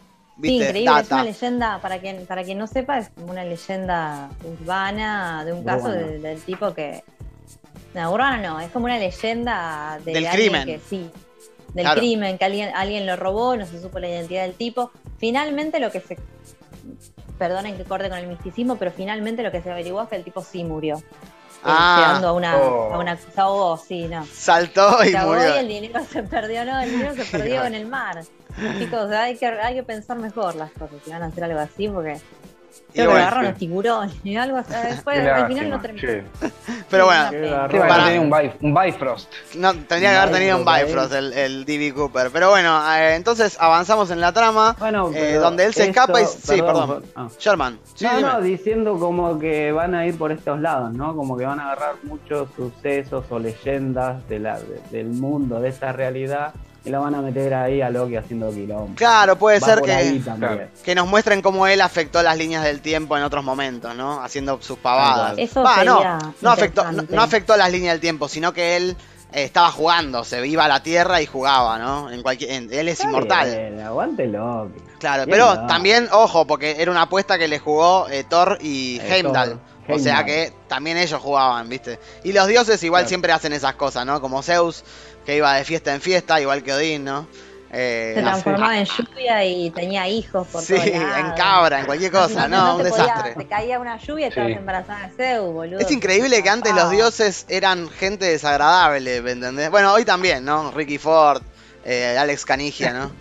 Increíble, 0.44 1.00
es 1.00 1.12
una 1.12 1.24
leyenda, 1.24 1.80
para 1.82 2.00
quien, 2.00 2.26
para 2.26 2.44
quien 2.44 2.58
no 2.58 2.68
sepa, 2.68 2.98
es 2.98 3.10
como 3.10 3.32
una 3.32 3.46
leyenda 3.46 4.30
urbana 4.44 5.46
de 5.46 5.54
un 5.54 5.64
caso 5.64 5.90
de- 5.90 6.20
del 6.20 6.42
tipo 6.42 6.74
que. 6.74 7.04
No, 7.94 8.12
urbana 8.12 8.42
no, 8.42 8.60
es 8.60 8.70
como 8.72 8.86
una 8.86 8.98
leyenda 8.98 9.98
de 10.04 10.12
Del 10.14 10.26
alguien 10.28 10.50
crimen. 10.52 10.66
que 10.66 10.80
sí. 10.90 11.10
Del 11.74 11.86
Claro. 11.86 12.02
crimen, 12.02 12.38
que 12.38 12.44
alguien, 12.46 12.70
alguien 12.76 13.06
lo 13.06 13.16
robó, 13.16 13.56
no 13.56 13.66
se 13.66 13.82
supo 13.82 14.00
la 14.00 14.10
identidad 14.10 14.44
del 14.44 14.56
tipo. 14.56 14.92
Finalmente 15.20 15.80
lo 15.80 15.90
que 15.92 16.02
se. 16.02 16.18
Perdonen 17.38 17.76
que 17.78 17.84
corte 17.84 18.10
con 18.10 18.18
el 18.18 18.28
misticismo, 18.28 18.78
pero 18.78 18.92
finalmente 18.92 19.44
lo 19.44 19.52
que 19.52 19.62
se 19.62 19.70
averiguó 19.72 20.04
es 20.04 20.10
que 20.10 20.16
el 20.16 20.24
tipo 20.24 20.42
sí 20.42 20.64
murió. 20.64 21.02
Ah. 21.66 22.22
a 22.24 22.32
una, 22.34 22.58
Oh. 22.58 22.94
a 22.94 23.00
una 23.00 23.18
ahogó, 23.36 23.78
sí, 23.78 24.08
no. 24.08 24.26
Saltó 24.26 25.04
y 25.04 25.16
ahogó 25.16 25.34
murió. 25.36 25.56
y 25.56 25.58
el 25.60 25.68
dinero 25.68 26.02
se 26.12 26.24
perdió, 26.24 26.64
no, 26.66 26.80
el 26.80 26.92
dinero 26.92 27.16
se 27.16 27.26
perdió 27.38 27.64
en 27.66 27.74
el 27.76 27.86
mar. 27.88 28.22
Chicos, 28.80 29.12
hay 29.12 29.36
que, 29.38 29.48
hay 29.48 29.76
que 29.76 29.84
pensar 29.84 30.18
mejor 30.18 30.56
las 30.56 30.72
cosas 30.72 30.98
si 31.04 31.10
van 31.12 31.24
a 31.24 31.26
hacer 31.26 31.44
algo 31.44 31.60
así, 31.60 31.90
porque 31.90 32.20
creo 32.94 33.12
que 33.12 33.18
agarraron 33.18 33.46
los 33.46 33.58
tiburones 33.58 34.16
y 34.24 34.36
algo 34.36 34.58
así. 34.58 34.74
Después, 34.90 35.20
al 35.20 35.48
final 35.48 35.70
no 35.70 35.78
lástima, 35.78 35.82
terminó. 35.82 36.02
che. 36.02 36.24
pero 36.90 37.04
Sí, 37.06 37.10
bueno. 37.10 37.70
Sí, 37.72 37.78
Para- 37.80 38.04
tenía 38.06 38.22
un, 38.22 38.30
Bi- 38.30 38.52
un 38.68 38.74
Bifrost. 38.74 39.34
no, 39.56 39.74
tendría 39.74 40.12
que 40.12 40.18
haber 40.18 40.34
tenido 40.36 40.58
un 40.58 40.66
Bifrost, 40.66 40.86
Bifrost 40.88 41.14
el, 41.14 41.34
el 41.34 41.66
D.B. 41.66 41.94
Cooper. 41.94 42.32
Pero 42.32 42.50
bueno, 42.50 42.82
eh, 42.96 43.16
entonces 43.16 43.58
avanzamos 43.60 44.12
en 44.12 44.22
la 44.22 44.32
trama. 44.32 44.76
Bueno, 44.80 45.12
eh, 45.14 45.34
donde 45.36 45.66
él 45.66 45.74
se 45.74 45.82
esto- 45.90 46.02
escapa 46.02 46.22
y. 46.22 46.26
Sí, 46.26 46.62
perdón. 46.62 47.04
ah. 47.16 47.28
Sherman. 47.40 47.80
Sí, 47.96 48.06
no, 48.06 48.18
dime. 48.18 48.30
no, 48.30 48.42
diciendo 48.42 48.98
como 49.00 49.38
que 49.40 49.72
van 49.72 49.94
a 49.96 50.06
ir 50.06 50.18
por 50.18 50.32
estos 50.32 50.60
lados, 50.60 50.94
¿no? 50.94 51.16
Como 51.16 51.38
que 51.38 51.46
van 51.46 51.60
a 51.60 51.72
agarrar 51.72 51.96
muchos 52.04 52.48
sucesos 52.56 53.26
o 53.30 53.40
leyendas 53.40 54.28
de 54.30 54.40
la, 54.40 54.60
de- 54.60 54.82
del 54.92 55.08
mundo, 55.08 55.60
de 55.60 55.70
esta 55.70 55.92
realidad, 55.92 56.54
y 56.86 56.90
lo 56.92 57.02
van 57.02 57.16
a 57.16 57.22
meter 57.22 57.54
ahí 57.54 57.82
a 57.82 57.90
Loki 57.90 58.16
haciendo 58.16 58.50
quilombo. 58.52 58.96
Claro, 58.96 59.36
puede 59.38 59.60
Va 59.60 59.66
ser 59.68 59.82
que. 59.82 60.22
Claro. 60.38 60.68
que 60.84 60.96
nos 60.96 61.08
muestren 61.08 61.42
cómo 61.42 61.66
él 61.68 61.82
afectó 61.82 62.22
las 62.22 62.38
líneas 62.38 62.64
del 62.64 62.82
tiempo 62.82 63.18
en 63.18 63.24
otros 63.24 63.44
momentos, 63.44 63.96
¿no? 63.96 64.22
Haciendo 64.24 64.62
sus 64.62 64.78
pavadas. 64.78 65.34
Eso 65.38 65.64
no, 65.64 65.74
sería 65.76 66.20
no 66.42 66.50
afectó, 66.52 66.84
no, 66.84 66.90
interesante. 66.92 67.16
no 67.16 67.22
afectó 67.22 67.58
las 67.58 67.72
líneas 67.72 67.94
del 67.94 68.02
tiempo, 68.02 68.28
sino 68.28 68.54
que 68.54 68.78
él 68.78 68.96
eh, 69.34 69.44
estaba 69.44 69.72
jugando, 69.72 70.24
se 70.24 70.46
iba 70.48 70.66
a 70.66 70.68
la 70.68 70.82
Tierra 70.84 71.22
y 71.22 71.26
jugaba, 71.26 71.78
¿no? 71.80 72.10
En 72.12 72.22
cualquier, 72.22 72.52
en- 72.52 72.72
él 72.72 72.88
es 72.88 73.00
Está 73.00 73.08
inmortal. 73.08 73.50
bien, 73.50 73.80
aguante 73.82 74.28
Loki. 74.28 74.80
Claro, 75.00 75.26
Bien, 75.26 75.30
pero 75.38 75.56
no. 75.56 75.68
también, 75.68 76.08
ojo, 76.12 76.46
porque 76.48 76.76
era 76.80 76.90
una 76.92 77.02
apuesta 77.04 77.38
que 77.38 77.48
le 77.48 77.60
jugó 77.60 78.08
eh, 78.10 78.24
Thor 78.24 78.58
y 78.62 79.00
Eh, 79.00 79.16
Heimdall. 79.18 79.50
Thor, 79.88 79.96
O 79.96 80.00
sea 80.00 80.24
que 80.26 80.52
también 80.68 80.98
ellos 80.98 81.22
jugaban, 81.22 81.70
¿viste? 81.70 82.00
Y 82.24 82.32
los 82.34 82.48
dioses 82.48 82.82
igual 82.84 83.02
Claro. 83.02 83.10
siempre 83.10 83.32
hacen 83.34 83.54
esas 83.54 83.76
cosas, 83.76 84.04
¿no? 84.04 84.20
Como 84.20 84.42
Zeus, 84.42 84.84
que 85.26 85.36
iba 85.36 85.54
de 85.56 85.64
fiesta 85.66 85.94
en 85.94 86.02
fiesta, 86.02 86.40
igual 86.40 86.64
que 86.64 86.74
Odín, 86.74 87.04
¿no? 87.04 87.28
Eh, 87.78 88.14
Se 88.16 88.22
no 88.22 88.28
sé. 88.28 88.32
transformaba 88.44 88.78
en 88.80 88.86
lluvia 88.86 89.44
y 89.44 89.70
tenía 89.72 90.08
hijos 90.08 90.48
por 90.48 90.62
Sí, 90.64 90.76
en 90.76 91.32
cabra, 91.36 91.80
en 91.82 91.86
cualquier 91.86 92.12
cosa, 92.12 92.48
no, 92.48 92.78
un 92.78 92.84
te 92.84 92.90
podía- 92.90 93.04
desastre. 93.06 93.36
te 93.36 93.48
caía 93.48 93.80
una 93.80 93.98
lluvia 93.98 94.28
y 94.28 94.32
Sí. 94.32 94.40
estabas 94.40 94.58
embarazada 94.58 95.08
de 95.10 95.16
Zeus, 95.16 95.54
boludo. 95.54 95.80
Es 95.80 95.92
increíble 95.92 96.42
que 96.42 96.50
antes 96.50 96.74
los 96.74 96.90
dioses 96.92 97.46
eran 97.50 97.90
gente 97.90 98.26
desagradable, 98.26 99.22
¿me 99.22 99.32
entendés? 99.32 99.70
Bueno, 99.72 99.92
hoy 99.94 100.06
también, 100.06 100.46
¿no? 100.46 100.72
Ricky 100.72 100.98
Ford, 100.98 101.42
eh, 101.84 102.16
Alex 102.18 102.46
Canigia, 102.46 102.94
¿no? 102.94 103.12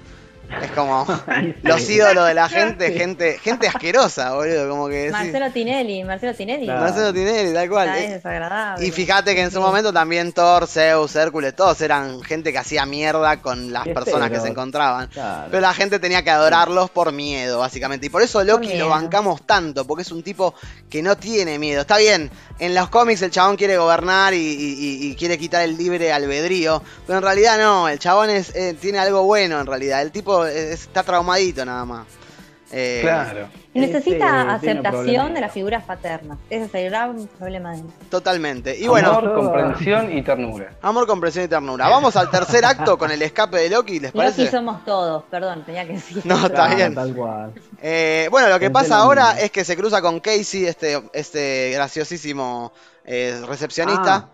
Es 0.62 0.70
como 0.72 1.06
los 1.62 1.90
ídolos 1.90 2.26
de 2.26 2.34
la 2.34 2.48
gente, 2.48 2.92
gente, 2.92 3.38
gente 3.38 3.66
asquerosa, 3.68 4.34
boludo, 4.34 4.68
como 4.68 4.88
que 4.88 5.06
sí. 5.06 5.12
Marcelo 5.12 5.50
Tinelli, 5.50 6.04
Marcelo 6.04 6.34
Tinelli. 6.34 6.64
Claro. 6.66 6.80
Marcelo 6.80 7.12
Tinelli, 7.12 7.52
tal 7.54 7.68
cual. 7.68 7.88
Es 7.98 8.10
desagradable. 8.10 8.86
Y 8.86 8.90
fíjate 8.90 9.34
que 9.34 9.42
en 9.42 9.50
su 9.50 9.60
momento 9.60 9.92
también 9.92 10.32
Thor, 10.32 10.66
Zeus, 10.66 11.14
Hércules, 11.16 11.54
todos 11.56 11.80
eran 11.80 12.22
gente 12.22 12.52
que 12.52 12.58
hacía 12.58 12.86
mierda 12.86 13.40
con 13.40 13.72
las 13.72 13.86
personas 13.88 14.30
que 14.30 14.40
se 14.40 14.48
encontraban. 14.48 15.08
Claro. 15.08 15.48
Pero 15.50 15.60
la 15.60 15.74
gente 15.74 15.98
tenía 15.98 16.22
que 16.22 16.30
adorarlos 16.30 16.90
por 16.90 17.12
miedo, 17.12 17.58
básicamente. 17.58 18.06
Y 18.06 18.10
por 18.10 18.22
eso 18.22 18.42
Loki 18.44 18.68
Por 18.68 18.76
lo 18.78 18.88
bancamos 18.88 19.46
tanto, 19.46 19.86
porque 19.86 20.02
es 20.02 20.12
un 20.12 20.22
tipo 20.22 20.54
que 20.88 21.02
no 21.02 21.16
tiene 21.16 21.58
miedo. 21.58 21.80
Está 21.80 21.98
bien, 21.98 22.30
en 22.58 22.74
los 22.74 22.88
cómics 22.88 23.22
el 23.22 23.30
chabón 23.30 23.56
quiere 23.56 23.76
gobernar 23.76 24.34
y, 24.34 24.36
y- 24.38 24.74
y- 24.78 25.10
y 25.10 25.14
quiere 25.16 25.36
quitar 25.38 25.62
el 25.62 25.76
libre 25.76 26.12
albedrío, 26.12 26.82
pero 27.06 27.18
en 27.18 27.24
realidad 27.24 27.58
no, 27.58 27.88
el 27.88 27.98
chabón 27.98 28.30
es, 28.30 28.54
eh, 28.54 28.76
tiene 28.80 28.98
algo 28.98 29.22
bueno 29.24 29.60
en 29.60 29.66
realidad. 29.66 30.02
El 30.02 30.10
tipo 30.12 30.33
es- 30.46 30.82
está 30.82 31.02
traumadito 31.02 31.64
nada 31.64 31.84
más. 31.84 32.06
Eh, 32.76 33.00
Claro. 33.02 33.48
Y 33.72 33.78
Necesita 33.80 34.08
Ese 34.26 34.60
tiene 34.60 34.80
aceptación 34.80 35.34
de 35.34 35.40
las 35.40 35.52
figuras 35.52 35.84
paternas. 35.84 36.38
Ese 36.50 36.64
es 36.64 36.74
el 36.74 36.90
gran 36.90 37.28
problema 37.38 37.72
de 37.72 37.78
él. 37.80 37.84
Totalmente. 38.10 38.76
Y 38.76 38.88
bueno, 38.88 39.10
Amor, 39.10 39.34
comprensión 39.34 40.16
y 40.16 40.22
ternura. 40.22 40.70
amor, 40.82 41.06
comprensión 41.06 41.44
y 41.44 41.48
ternura. 41.48 41.88
Vamos 41.88 42.16
al 42.16 42.30
tercer 42.30 42.64
acto 42.64 42.98
con 42.98 43.12
el 43.12 43.22
escape 43.22 43.58
de 43.58 43.70
Loki, 43.70 44.00
¿les 44.00 44.12
Loki 44.12 44.16
parece? 44.26 44.50
somos 44.50 44.84
todos, 44.84 45.22
perdón, 45.30 45.62
tenía 45.64 45.86
que 45.86 45.92
decir. 45.92 46.22
No, 46.26 46.46
está 46.46 46.74
bien. 46.74 46.94
Tal 46.96 47.14
cual. 47.14 47.52
Eh, 47.80 48.26
bueno, 48.32 48.48
lo 48.48 48.54
que 48.58 48.70
Pensé 48.70 48.72
pasa 48.72 48.96
lo 48.96 49.02
ahora 49.04 49.38
es 49.40 49.52
que 49.52 49.64
se 49.64 49.76
cruza 49.76 50.00
con 50.02 50.18
Casey, 50.18 50.64
este, 50.66 51.00
este 51.12 51.70
graciosísimo 51.74 52.72
eh, 53.04 53.40
recepcionista. 53.46 54.14
Ah. 54.16 54.28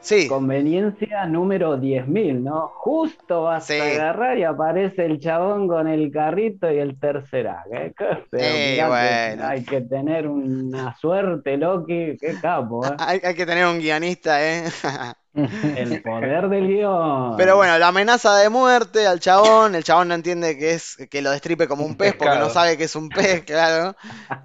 Sí, 0.00 0.28
Conveniencia 0.28 1.26
número 1.26 1.78
10.000, 1.78 2.42
¿no? 2.42 2.68
Justo 2.74 3.42
vas 3.42 3.66
Sí. 3.66 3.74
a 3.78 3.84
agarrar 3.84 4.38
y 4.38 4.44
aparece 4.44 5.04
el 5.04 5.18
chabón 5.20 5.68
con 5.68 5.86
el 5.88 6.10
carrito 6.10 6.70
y 6.70 6.78
el 6.78 6.98
tercer 6.98 7.48
acto. 7.48 8.04
¿eh? 8.32 8.76
Que 8.76 8.84
bueno. 8.86 9.46
Hay 9.46 9.64
que 9.64 9.80
tener 9.82 10.28
una 10.28 10.96
suerte, 10.96 11.56
Loki. 11.56 12.16
Qué 12.18 12.34
capo, 12.40 12.86
¿eh? 12.86 12.90
hay, 12.98 13.20
hay 13.22 13.34
que 13.34 13.46
tener 13.46 13.66
un 13.66 13.78
guionista, 13.78 14.42
¿eh? 14.44 14.64
El 15.76 16.02
poder 16.02 16.48
del 16.48 16.66
guion. 16.66 17.36
Pero 17.36 17.56
bueno, 17.56 17.78
la 17.78 17.88
amenaza 17.88 18.36
de 18.36 18.48
muerte 18.48 19.06
al 19.06 19.20
chabón, 19.20 19.74
el 19.74 19.84
chabón 19.84 20.08
no 20.08 20.14
entiende 20.14 20.58
que 20.58 20.72
es 20.72 20.96
que 21.10 21.22
lo 21.22 21.30
destripe 21.30 21.68
como 21.68 21.84
un 21.84 21.96
pez 21.96 22.14
porque 22.14 22.38
no 22.38 22.50
sabe 22.50 22.76
que 22.76 22.84
es 22.84 22.96
un 22.96 23.08
pez, 23.08 23.44
claro. 23.44 23.96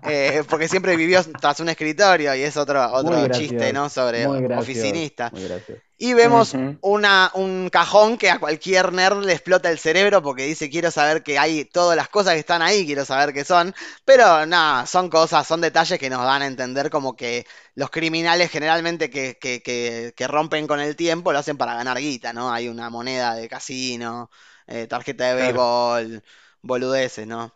Eh, 0.04 0.44
porque 0.50 0.68
siempre 0.68 0.96
vivió 0.96 1.22
tras 1.40 1.60
un 1.60 1.70
escritorio 1.70 2.36
y 2.36 2.42
es 2.42 2.58
otro, 2.58 2.86
otro 2.92 3.28
chiste, 3.30 3.74
¿no? 3.74 3.90
Sobre 3.90 4.28
muy 4.28 4.46
oficinista. 4.54 5.30
muy 5.32 5.44
gracioso. 5.44 5.82
Y 5.98 6.14
vemos 6.14 6.58
una, 6.82 7.32
un 7.36 7.70
cajón 7.70 8.18
que 8.18 8.30
a 8.30 8.40
cualquier 8.40 8.92
nerd 8.94 9.24
le 9.24 9.34
explota 9.34 9.70
el 9.72 9.80
cerebro 9.80 10.22
porque 10.22 10.44
dice 10.46 10.70
quiero 10.70 10.92
saber 10.92 11.24
que 11.24 11.40
hay 11.40 11.66
todas 11.66 11.96
las 11.96 12.10
cosas 12.10 12.34
que 12.34 12.40
están 12.40 12.62
ahí, 12.62 12.86
quiero 12.86 13.06
saber 13.06 13.34
qué 13.34 13.46
son. 13.46 13.74
Pero 14.06 14.46
nada, 14.46 14.86
son 14.86 15.10
cosas, 15.10 15.48
son 15.48 15.62
detalles 15.62 16.00
que 16.00 16.10
nos 16.10 16.24
dan 16.26 16.42
a 16.42 16.48
entender 16.48 16.90
como 16.90 17.16
que 17.16 17.46
los 17.76 17.90
criminales 17.90 18.52
generalmente 18.52 19.10
que, 19.10 19.38
que- 19.40 19.62
que- 19.62 20.14
que 20.16 20.28
rompen 20.28 20.68
con 20.68 20.80
el 20.80 20.96
tiempo 20.96 21.32
lo 21.32 21.40
hacen 21.40 21.58
para 21.58 21.76
ganar 21.76 21.98
guita, 22.00 22.34
¿no? 22.34 22.52
Hay 22.52 22.68
una 22.68 22.90
moneda 22.90 23.36
de 23.36 23.48
casino, 23.48 24.30
eh, 24.68 24.88
tarjeta 24.88 25.26
de 25.30 25.36
Claro. 25.36 25.64
béisbol, 25.64 26.24
boludeces, 26.62 27.28
¿no? 27.28 27.54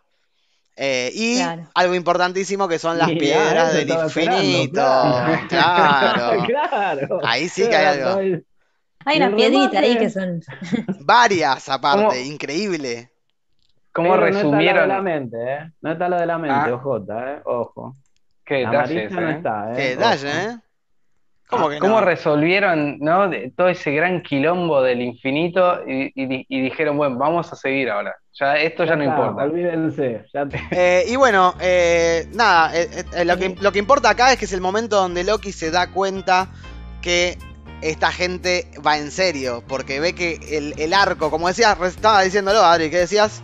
Eh, 0.79 1.09
y 1.13 1.37
Claro. 1.37 1.67
algo 1.73 1.95
importantísimo 1.95 2.67
que 2.67 2.77
son 2.77 2.97
las 2.99 3.09
piedras 3.09 3.73
del 3.73 3.89
infinito. 3.89 4.73
claro. 4.73 5.47
Claro. 5.49 6.43
claro. 6.47 7.19
Ahí 7.23 7.49
sí 7.49 7.67
que 7.67 7.75
hay 7.75 7.99
algo. 7.99 8.19
Hay 9.05 9.15
Y 9.15 9.17
una 9.17 9.25
el 9.27 9.35
piedrita 9.35 9.79
ahí 9.79 9.97
que 9.97 10.09
son. 10.09 10.41
Varias 10.99 11.67
aparte, 11.69 12.03
¿Cómo? 12.05 12.15
increíble. 12.15 13.09
¿Cómo 13.91 14.11
Pero 14.11 14.21
No 14.21 14.27
está 14.27 14.43
lo 14.43 14.51
de 14.51 14.57
resumieron? 14.57 14.87
la 14.89 15.01
mente, 15.01 15.37
¿eh? 15.39 15.71
No 15.81 15.91
está 15.91 16.09
lo 16.09 16.17
de 16.19 16.25
la 16.27 16.37
mente, 16.37 16.69
Ah. 16.69 16.73
ojota, 16.75 17.31
¿eh? 17.33 17.41
Ojo. 17.45 17.95
Qué 18.45 18.65
amarilla 18.65 19.09
no 19.09 19.29
¿eh? 19.29 19.31
está, 19.33 19.71
¿eh? 19.71 19.75
Qué 19.75 19.81
detalle. 19.95 20.29
¿eh? 20.29 20.57
¿Cómo 21.49 21.69
que 21.69 21.79
¿Cómo 21.79 21.99
no? 22.01 22.05
resolvieron, 22.05 22.99
¿no? 22.99 23.29
de- 23.29 23.51
todo 23.55 23.69
ese 23.69 23.91
gran 23.91 24.21
quilombo 24.21 24.81
del 24.81 25.01
infinito 25.01 25.79
y, 25.87 26.11
y 26.13 26.25
di- 26.25 26.45
y 26.49 26.61
dijeron, 26.61 26.97
bueno, 26.97 27.17
vamos 27.17 27.51
a 27.53 27.55
seguir 27.55 27.89
ahora. 27.89 28.15
Ya, 28.39 28.57
esto 28.57 28.83
ya, 28.83 28.95
no 28.95 29.03
está, 29.03 29.15
importa. 29.15 29.43
Olvídense. 29.43 30.25
Ya 30.33 30.45
te- 30.45 30.61
Eh, 30.71 31.05
y 31.07 31.15
bueno, 31.15 31.55
eh, 31.61 32.27
nada, 32.33 32.77
eh, 32.77 33.05
eh, 33.15 33.23
lo, 33.25 33.37
que, 33.37 33.55
lo 33.61 33.71
que 33.71 33.79
importa 33.79 34.09
acá 34.09 34.31
es 34.33 34.37
que 34.37 34.45
es 34.45 34.53
el 34.53 34.61
momento 34.61 34.97
donde 34.97 35.23
Loki 35.23 35.51
se 35.53 35.71
da 35.71 35.87
cuenta 35.91 36.49
que 37.01 37.37
esta 37.81 38.11
gente 38.11 38.67
va 38.85 38.97
en 38.97 39.09
serio, 39.11 39.63
porque 39.67 39.99
ve 40.01 40.13
que 40.13 40.39
el, 40.51 40.73
el 40.77 40.93
arco, 40.93 41.29
como 41.31 41.47
decías, 41.47 41.79
estaba 41.81 42.23
diciéndolo, 42.23 42.59
Adri, 42.59 42.89
¿qué 42.89 42.97
decías? 42.97 43.41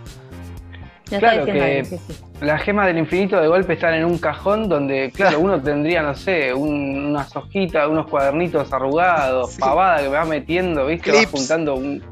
Ya 1.10 1.20
Claro 1.20 1.46
que- 1.46 1.86
sí, 1.86 1.98
sí. 2.08 2.16
Las 2.44 2.62
gemas 2.62 2.88
del 2.88 2.98
infinito 2.98 3.40
de 3.40 3.48
golpe 3.48 3.74
están 3.74 3.94
en 3.94 4.06
un 4.06 4.18
cajón 4.18 4.68
donde, 4.68 5.12
claro, 5.16 5.40
uno 5.40 5.62
tendría, 5.62 6.02
no 6.02 6.14
sé, 6.14 6.54
un- 6.54 7.06
unas 7.08 7.34
hojitas, 7.36 7.88
unos 7.88 8.08
cuadernitos 8.08 8.72
arrugados, 8.74 9.52
Sí. 9.54 9.62
pavada 9.62 10.02
que 10.02 10.10
va 10.10 10.26
metiendo, 10.26 10.86
¿viste? 10.88 11.12
Va 11.12 11.26
juntando 11.32 11.76
un, 11.76 12.04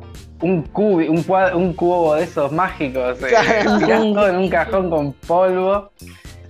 un, 0.41 0.63
cubi- 0.71 1.09
un, 1.09 1.25
un 1.61 1.73
cubo 1.73 2.15
de 2.15 2.23
esos 2.23 2.51
mágicos, 2.51 3.21
eh, 3.21 3.27
Claro. 3.29 3.77
tirás 3.79 3.99
todo 4.01 4.27
en 4.29 4.35
un 4.37 4.49
cajón 4.49 4.89
con 4.89 5.13
polvo. 5.13 5.91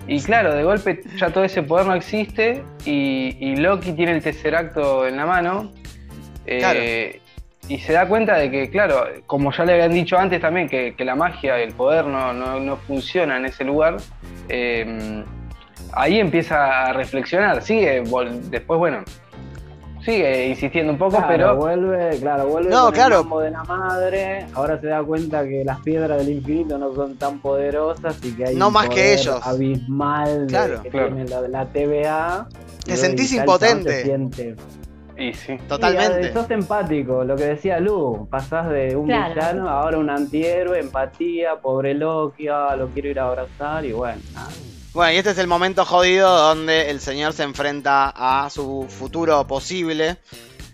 Y 0.07 0.19
claro, 0.21 0.53
de 0.53 0.63
golpe 0.63 1.01
ya 1.17 1.29
todo 1.29 1.43
ese 1.43 1.61
poder 1.63 1.85
no 1.87 1.93
existe 1.95 2.63
y, 2.85 3.35
y 3.39 3.55
Loki 3.55 3.93
tiene 3.93 4.13
el 4.13 4.21
tesseracto 4.21 5.07
en 5.07 5.17
la 5.17 5.25
mano. 5.25 5.71
eh, 6.45 6.57
Claro. 6.59 6.79
Y 7.67 7.77
se 7.79 7.93
da 7.93 8.07
cuenta 8.07 8.35
de 8.35 8.51
que, 8.51 8.69
claro, 8.69 9.03
como 9.27 9.51
ya 9.53 9.63
le 9.65 9.73
habían 9.73 9.93
dicho 9.93 10.17
antes 10.17 10.41
también, 10.41 10.67
que, 10.67 10.93
que 10.95 11.05
la 11.05 11.15
magia, 11.15 11.57
el 11.59 11.73
poder 11.73 12.05
no, 12.05 12.33
no, 12.33 12.59
no 12.59 12.75
funciona 12.75 13.37
en 13.37 13.45
ese 13.45 13.63
lugar, 13.63 13.97
eh, 14.49 15.23
ahí 15.93 16.19
empieza 16.19 16.87
a 16.87 16.93
reflexionar. 16.93 17.61
Sigue, 17.61 18.03
vol- 18.03 18.41
después, 18.49 18.77
bueno, 18.77 19.03
sigue 20.03 20.47
insistiendo 20.47 20.91
un 20.91 20.97
poco, 20.97 21.11
Claro, 21.17 21.27
pero 21.29 21.55
vuelve, 21.55 22.17
claro, 22.19 22.47
vuelve 22.47 22.71
No, 22.71 22.85
con 22.85 22.93
claro. 22.93 23.17
el 23.17 23.21
mambo 23.21 23.39
de 23.41 23.51
la 23.51 23.63
madre. 23.63 24.45
Ahora 24.53 24.81
se 24.81 24.87
da 24.87 25.03
cuenta 25.03 25.43
que 25.47 25.63
las 25.63 25.79
piedras 25.81 26.17
del 26.17 26.29
infinito 26.37 26.77
no 26.77 26.93
son 26.93 27.15
tan 27.17 27.39
poderosas 27.39 28.17
y 28.25 28.33
que 28.33 28.47
hay 28.47 28.55
No 28.55 28.67
un 28.67 28.73
más 28.73 28.89
que 28.89 29.13
ellos. 29.13 29.39
abismal 29.45 30.47
de- 30.47 30.51
Claro. 30.51 30.81
que 30.83 30.89
Claro. 30.89 31.07
tiene 31.15 31.29
la, 31.29 31.41
la 31.47 31.65
TVA. 31.67 32.47
Te 32.83 32.97
sentís 32.97 33.31
impotente. 33.33 33.91
se 33.91 34.03
siente- 34.03 34.55
y 35.21 35.33
sí. 35.33 35.57
Totalmente. 35.67 36.27
Sí, 36.27 36.33
sos 36.33 36.49
empático, 36.51 37.23
lo 37.23 37.35
que 37.35 37.45
decía 37.45 37.79
Lu, 37.79 38.27
pasás 38.29 38.69
de 38.69 38.95
un 38.95 39.07
Claro. 39.07 39.33
villano 39.33 39.69
a 39.69 39.81
ahora 39.81 39.97
un 39.97 40.09
antihéroe, 40.09 40.79
empatía, 40.79 41.55
pobre 41.61 41.93
Loki, 41.93 42.47
ah, 42.47 42.75
lo 42.75 42.89
quiero 42.89 43.09
ir 43.09 43.19
a 43.19 43.27
abrazar 43.27 43.85
y 43.85 43.91
bueno, 43.91 44.21
nada. 44.33 44.49
Bueno, 44.93 45.13
y 45.13 45.17
este 45.17 45.31
es 45.31 45.37
el 45.37 45.47
momento 45.47 45.85
jodido 45.85 46.29
donde 46.35 46.89
el 46.89 46.99
señor 46.99 47.31
se 47.33 47.43
enfrenta 47.43 48.11
a 48.13 48.49
su 48.49 48.85
futuro 48.89 49.47
posible, 49.47 50.17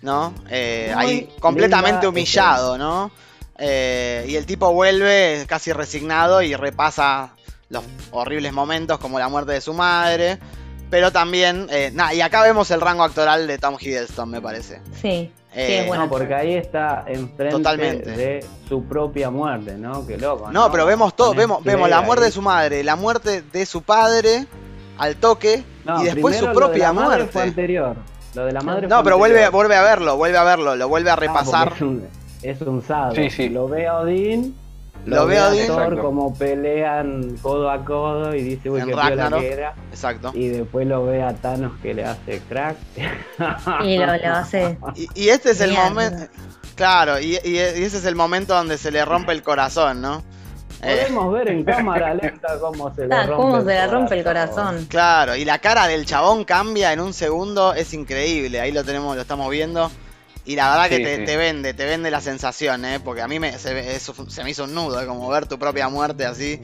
¿no? 0.01 0.33
Eh, 0.49 0.91
ahí 0.95 1.29
completamente 1.39 1.97
linda 1.97 2.09
humillado, 2.09 2.77
¿no? 2.79 3.11
Eh, 3.59 4.25
y 4.27 4.35
el 4.35 4.45
tipo 4.47 4.71
vuelve 4.73 5.45
casi 5.47 5.71
resignado 5.71 6.41
y 6.41 6.55
repasa 6.55 7.31
los 7.69 7.83
horribles 8.11 8.53
momentos 8.53 8.97
como 8.97 9.19
la 9.19 9.29
muerte 9.29 9.51
de 9.51 9.61
su 9.61 9.73
madre. 9.73 10.39
Pero 10.89 11.11
también, 11.11 11.67
eh, 11.69 11.91
nada, 11.93 12.13
y 12.13 12.21
acá 12.21 12.41
vemos 12.43 12.71
el 12.71 12.79
rango 12.79 13.03
actoral 13.03 13.45
de 13.47 13.57
Tom 13.57 13.75
Hiddleston, 13.79 14.29
me 14.29 14.41
parece. 14.41 14.81
Sí, 15.01 15.31
Eh, 15.53 15.83
bueno. 15.87 16.03
No, 16.03 16.09
porque 16.09 16.33
ahí 16.35 16.53
está 16.55 17.03
enfrente 17.07 17.55
Totalmente. 17.55 18.11
de 18.11 18.45
su 18.69 18.83
propia 18.83 19.29
muerte, 19.31 19.75
¿no? 19.77 20.05
Qué 20.05 20.17
loco. 20.17 20.51
No, 20.51 20.71
pero 20.71 20.85
vemos 20.85 21.15
todo, 21.15 21.29
Con 21.29 21.37
vemos, 21.37 21.63
vemos 21.63 21.89
la 21.89 21.99
ahí. 21.99 22.05
muerte 22.05 22.25
de 22.25 22.31
su 22.31 22.41
madre, 22.41 22.83
la 22.83 22.95
muerte 22.95 23.41
de 23.41 23.65
su 23.65 23.81
padre 23.81 24.45
al 24.99 25.15
toque 25.15 25.63
No, 25.83 26.01
y 26.01 26.05
después 26.05 26.35
su 26.35 26.41
primero 26.41 26.53
lo 26.53 26.59
de 26.59 26.65
propia 26.67 26.87
la 26.87 26.93
madre 26.93 27.07
muerte. 27.17 27.31
Fue 27.33 27.41
anterior. 27.43 27.95
Lo 28.35 28.45
de 28.45 28.51
la 28.51 28.61
madre 28.61 28.87
No, 28.87 28.95
fue 28.97 29.03
pero 29.05 29.17
vuelve, 29.17 29.37
anterior. 29.45 29.51
vuelve 29.53 29.75
a 29.75 29.81
verlo, 29.83 30.17
vuelve 30.17 30.37
a 30.37 30.43
verlo, 30.43 30.75
lo 30.75 30.87
vuelve 30.89 31.09
a 31.09 31.13
Ah, 31.13 31.15
repasar. 31.15 31.73
Es 31.75 31.81
un, 31.81 32.07
es 32.43 32.61
un 32.61 32.83
sado. 32.83 33.15
Sí, 33.15 33.29
sí. 33.31 33.49
Lo 33.49 33.67
ve 33.67 33.87
a 33.87 33.97
Odín. 33.97 34.55
Lo 35.05 35.25
ve 35.25 35.37
a 35.37 35.47
Odín. 35.49 35.67
Thor 35.67 35.81
Exacto. 35.83 36.01
como 36.01 36.33
pelean 36.33 37.37
codo 37.41 37.69
a 37.71 37.85
codo 37.85 38.35
y 38.35 38.41
dice, 38.41 38.69
uy, 38.69 38.81
En 38.81 38.87
qué 38.87 38.91
piola 38.93 39.09
Ragnarok. 39.09 39.39
que 39.39 39.51
era. 39.53 39.73
Exacto. 39.91 40.31
Y 40.33 40.47
después 40.49 40.85
lo 40.87 41.05
ve 41.05 41.23
a 41.23 41.33
Thanos 41.33 41.73
que 41.81 41.93
le 41.93 42.03
hace 42.05 42.41
crack. 42.49 42.75
Y 43.83 43.97
lo, 43.97 44.05
lo 44.07 44.33
hace. 44.33 44.77
Y, 44.95 45.07
y 45.15 45.29
este 45.29 45.51
es 45.51 45.61
el 45.61 45.73
momento. 45.73 46.25
Claro, 46.75 47.19
y, 47.19 47.37
y- 47.43 47.55
y 47.55 47.57
ese 47.57 47.97
es 47.97 48.05
el 48.05 48.15
momento 48.15 48.53
donde 48.53 48.77
se 48.77 48.91
le 48.91 49.03
rompe 49.05 49.31
el 49.31 49.41
corazón, 49.43 50.01
¿no? 50.01 50.23
Eh, 50.83 51.05
Podemos 51.07 51.33
ver 51.33 51.49
en 51.49 51.63
cámara 51.63 52.13
lenta 52.13 52.59
cómo 52.59 52.93
se 52.93 53.07
le 53.07 53.15
Ah, 53.15 53.25
rompe 53.25 53.35
cómo 53.35 53.57
el 53.57 53.63
se 53.65 53.69
le 53.73 53.87
rompe 53.87 54.19
el 54.19 54.23
corazón. 54.23 54.85
claro, 54.87 55.35
y 55.35 55.43
la 55.43 55.57
cara 55.57 55.87
del 55.87 56.05
chabón 56.05 56.43
cambia 56.45 56.93
en 56.93 56.99
un 56.99 57.13
segundo, 57.13 57.73
es 57.73 57.93
increíble. 57.95 58.59
Ahí 58.61 58.71
lo 58.71 58.83
tenemos, 58.83 59.15
lo 59.15 59.21
estamos 59.23 59.49
viendo. 59.49 59.89
Y 60.47 60.55
la 60.55 60.69
verdad 60.69 60.87
que 60.89 60.97
Sí, 60.97 61.03
te, 61.03 61.15
sí. 61.17 61.25
te 61.25 61.35
vende, 61.37 61.73
te 61.73 61.85
vende 61.85 62.09
la 62.09 62.21
sensación, 62.21 62.85
¿eh? 62.85 62.99
Porque 63.01 63.21
a 63.21 63.27
mí 63.27 63.37
me, 63.37 63.51
se, 63.59 63.95
eso 63.95 64.15
se 64.29 64.43
me 64.45 64.51
hizo 64.51 64.63
un 64.63 64.73
nudo, 64.73 65.01
¿eh? 65.01 65.05
Como 65.05 65.27
ver 65.27 65.45
tu 65.45 65.59
propia 65.59 65.89
muerte 65.89 66.25
así. 66.25 66.61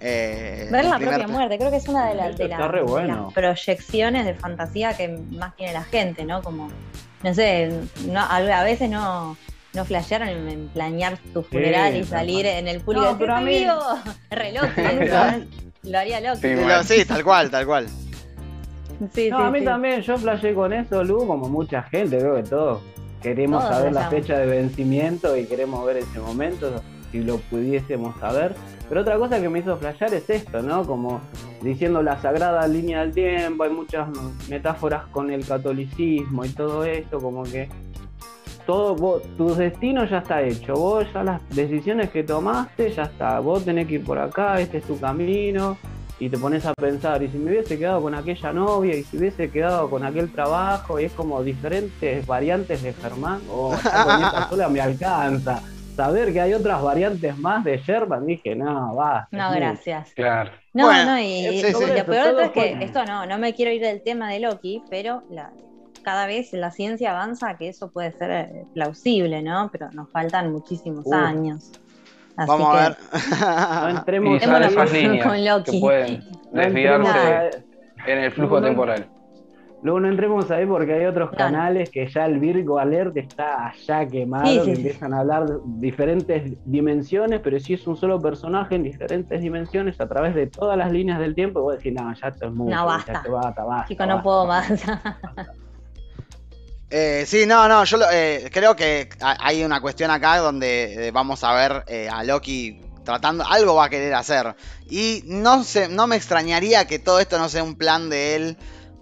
eh, 0.00 0.68
Ver 0.70 0.84
la 0.84 0.96
primer- 0.96 1.14
propia 1.16 1.28
muerte, 1.28 1.56
creo 1.58 1.70
que 1.70 1.76
es 1.78 1.88
una 1.88 2.08
de, 2.10 2.14
las 2.14 2.28
Eso 2.30 2.38
de, 2.38 2.44
está 2.44 2.58
las- 2.58 2.70
re 2.70 2.78
de 2.80 2.84
bueno. 2.84 3.24
las 3.24 3.32
proyecciones 3.32 4.26
de 4.26 4.34
fantasía 4.34 4.94
que 4.96 5.08
más 5.08 5.56
tiene 5.56 5.72
la 5.72 5.82
gente, 5.84 6.24
¿no? 6.26 6.42
Como, 6.42 6.68
no 7.22 7.34
sé, 7.34 7.72
no, 8.06 8.20
a, 8.20 8.36
a 8.36 8.64
veces 8.64 8.90
no, 8.90 9.36
no 9.72 9.84
flashearon 9.86 10.28
en, 10.28 10.48
en 10.48 10.68
planear 10.68 11.16
tu 11.32 11.42
funeral 11.42 11.96
y 11.96 12.04
salir 12.04 12.44
en 12.44 12.68
el 12.68 12.80
público 12.82 13.06
No, 13.12 13.18
pero 13.18 13.34
a 13.34 13.38
"Estoy 13.38 13.54
mí- 13.54 13.60
vivo". 13.60 13.80
Re 14.30 14.52
loco, 14.52 14.66
eso, 14.76 15.44
lo 15.84 15.98
haría 15.98 16.20
loco. 16.20 16.36
Sí, 16.42 16.54
bueno. 16.54 17.06
tal 17.08 17.24
cual, 17.24 17.50
tal 17.50 17.64
cual. 17.66 17.86
Sí, 19.14 19.30
No, 19.30 19.38
sí, 19.38 19.44
a 19.44 19.50
mí 19.50 19.58
sí. 19.60 19.64
también, 19.64 20.00
yo 20.02 20.16
flashé 20.18 20.52
con 20.54 20.72
eso, 20.72 21.02
Lu, 21.02 21.26
como 21.26 21.48
mucha 21.48 21.82
gente, 21.84 22.18
creo 22.18 22.36
que 22.36 22.42
todos 22.42 22.82
queremos 23.22 23.62
Todos 23.62 23.76
saber 23.76 23.92
la 23.92 24.08
fecha 24.08 24.38
de 24.38 24.46
vencimiento 24.46 25.36
y 25.36 25.46
queremos 25.46 25.84
ver 25.86 25.98
ese 25.98 26.18
momento, 26.18 26.82
si 27.10 27.22
lo 27.22 27.38
pudiésemos 27.38 28.18
saber. 28.18 28.54
Pero 28.88 29.02
otra 29.02 29.16
cosa 29.16 29.40
que 29.40 29.48
me 29.48 29.60
hizo 29.60 29.76
flashear 29.76 30.12
es 30.12 30.28
esto, 30.28 30.62
¿no? 30.62 30.84
Como 30.84 31.20
diciendo 31.62 32.02
la 32.02 32.20
sagrada 32.20 32.66
línea 32.66 33.00
del 33.00 33.12
tiempo, 33.12 33.64
hay 33.64 33.70
muchas 33.70 34.08
metáforas 34.48 35.06
con 35.06 35.30
el 35.30 35.46
catolicismo 35.46 36.44
y 36.44 36.50
todo 36.50 36.84
esto, 36.84 37.18
como 37.18 37.44
que 37.44 37.68
todo, 38.66 38.94
vos, 38.94 39.22
tu 39.36 39.54
destino 39.54 40.04
ya 40.04 40.18
está 40.18 40.42
hecho, 40.42 40.74
vos 40.74 41.06
ya 41.12 41.24
las 41.24 41.48
decisiones 41.50 42.10
que 42.10 42.22
tomaste, 42.22 42.90
ya 42.90 43.04
está, 43.04 43.40
vos 43.40 43.64
tenés 43.64 43.86
que 43.86 43.94
ir 43.94 44.04
por 44.04 44.18
acá, 44.18 44.60
este 44.60 44.78
es 44.78 44.84
tu 44.84 44.98
camino, 44.98 45.76
y 46.24 46.28
te 46.30 46.38
pones 46.38 46.64
a 46.64 46.72
pensar, 46.74 47.20
y 47.20 47.28
si 47.28 47.36
me 47.36 47.50
hubiese 47.50 47.76
quedado 47.76 48.00
con 48.00 48.14
aquella 48.14 48.52
novia, 48.52 48.94
y 48.96 49.02
si 49.02 49.16
hubiese 49.16 49.50
quedado 49.50 49.90
con 49.90 50.04
aquel 50.04 50.30
trabajo, 50.30 51.00
y 51.00 51.04
es 51.06 51.12
como 51.14 51.42
diferentes 51.42 52.24
variantes 52.26 52.80
de 52.80 52.92
Germán, 52.92 53.40
o 53.50 53.70
con 54.04 54.22
esta 54.22 54.48
sola 54.48 54.68
me 54.68 54.80
alcanza. 54.80 55.60
Saber 55.96 56.32
que 56.32 56.40
hay 56.40 56.54
otras 56.54 56.80
variantes 56.80 57.36
más 57.38 57.64
de 57.64 57.76
Sherman, 57.78 58.24
dije, 58.24 58.54
no, 58.54 58.94
va. 58.94 59.26
No, 59.32 59.50
gracias. 59.50 60.12
Claro. 60.14 60.52
No, 60.72 60.86
Bueno, 60.86 61.10
no, 61.10 61.18
y, 61.18 61.24
sí, 61.24 61.58
y 61.58 61.62
sí. 61.64 61.72
lo 61.72 61.72
Todo 61.72 62.04
peor 62.06 62.06
de 62.06 62.30
todo 62.30 62.40
es 62.40 62.50
que 62.52 62.84
esto 62.84 63.04
no, 63.04 63.26
no 63.26 63.38
me 63.38 63.52
quiero 63.52 63.72
ir 63.72 63.82
del 63.82 64.00
tema 64.04 64.30
de 64.30 64.38
Loki, 64.38 64.80
pero 64.88 65.24
la- 65.28 65.52
cada 66.04 66.26
vez 66.26 66.52
la 66.52 66.70
ciencia 66.70 67.10
avanza 67.10 67.56
que 67.58 67.68
eso 67.68 67.90
puede 67.90 68.12
ser 68.12 68.30
eh, 68.30 68.66
plausible, 68.72 69.42
¿no? 69.42 69.70
Pero 69.72 69.90
nos 69.92 70.08
faltan 70.12 70.52
muchísimos 70.52 71.10
años. 71.12 71.72
Así 72.36 72.48
Vamos 72.50 72.68
que, 72.72 72.76
a 72.76 72.88
ver. 72.88 72.96
No 73.82 73.88
entremos 73.98 74.42
Bueno, 74.46 74.66
esas 74.66 74.74
con- 74.92 75.02
líneas 75.02 75.26
con 75.26 75.44
Loki. 75.44 75.72
que 75.72 75.80
pueden 75.80 76.24
no 76.52 76.62
entremos 76.62 77.08
desviarse 77.14 77.64
en 78.06 78.18
el 78.18 78.32
flujo 78.32 78.60
No, 78.60 78.66
temporal. 78.66 79.06
Luego 79.82 79.98
no 79.98 80.08
entremos 80.08 80.48
ahí 80.52 80.64
porque 80.64 80.92
hay 80.94 81.06
otros 81.06 81.30
canales 81.32 81.90
que 81.90 82.06
ya 82.08 82.26
el 82.26 82.38
Virgo 82.38 82.78
Alert 82.78 83.16
está 83.16 83.66
allá 83.66 84.06
quemado, 84.08 84.46
Sí, 84.46 84.58
sí, 84.60 84.64
que 84.64 84.64
sí. 84.64 84.76
empiezan 84.76 85.12
a 85.12 85.18
hablar 85.20 85.48
de 85.48 85.58
diferentes 85.64 86.56
dimensiones, 86.64 87.40
pero 87.42 87.58
si 87.58 87.74
es 87.74 87.84
un 87.88 87.96
solo 87.96 88.20
personaje 88.22 88.76
en 88.76 88.84
diferentes 88.84 89.40
dimensiones 89.40 90.00
a 90.00 90.08
través 90.08 90.36
de 90.36 90.46
todas 90.46 90.78
las 90.78 90.92
líneas 90.92 91.18
del 91.18 91.34
tiempo, 91.34 91.58
y 91.58 91.62
vos 91.64 91.76
decís, 91.78 91.92
no, 91.92 92.14
ya 92.14 92.28
esto 92.28 92.46
es 92.46 92.52
mucho, 92.52 92.76
No, 92.76 92.86
basta. 92.86 93.12
ya 93.14 93.22
te 93.22 93.28
basta, 93.28 93.64
basta, 93.64 93.88
chico, 93.88 94.06
no 94.06 94.14
basta". 94.14 94.22
puedo 94.22 94.46
más. 94.46 94.84
Eh, 96.94 97.24
sí, 97.26 97.46
no, 97.46 97.66
no, 97.68 97.84
yo 97.84 97.96
lo- 97.96 98.06
eh, 98.12 98.50
creo 98.52 98.76
que 98.76 99.08
ha- 99.20 99.38
hay 99.40 99.64
una 99.64 99.80
cuestión 99.80 100.10
acá 100.10 100.36
donde 100.36 101.08
eh, 101.08 101.10
vamos 101.10 101.42
a 101.42 101.54
ver 101.54 101.84
eh, 101.86 102.08
a 102.12 102.22
Loki 102.22 102.78
tratando, 103.02 103.44
algo 103.46 103.74
va 103.74 103.86
a 103.86 103.88
querer 103.88 104.12
hacer. 104.14 104.54
Y 104.90 105.22
no, 105.26 105.64
se, 105.64 105.88
no 105.88 106.06
me 106.06 106.16
extrañaría 106.16 106.86
que 106.86 106.98
todo 106.98 107.18
esto 107.18 107.38
no 107.38 107.48
sea 107.48 107.62
un 107.64 107.76
plan 107.76 108.10
de 108.10 108.36
él 108.36 108.56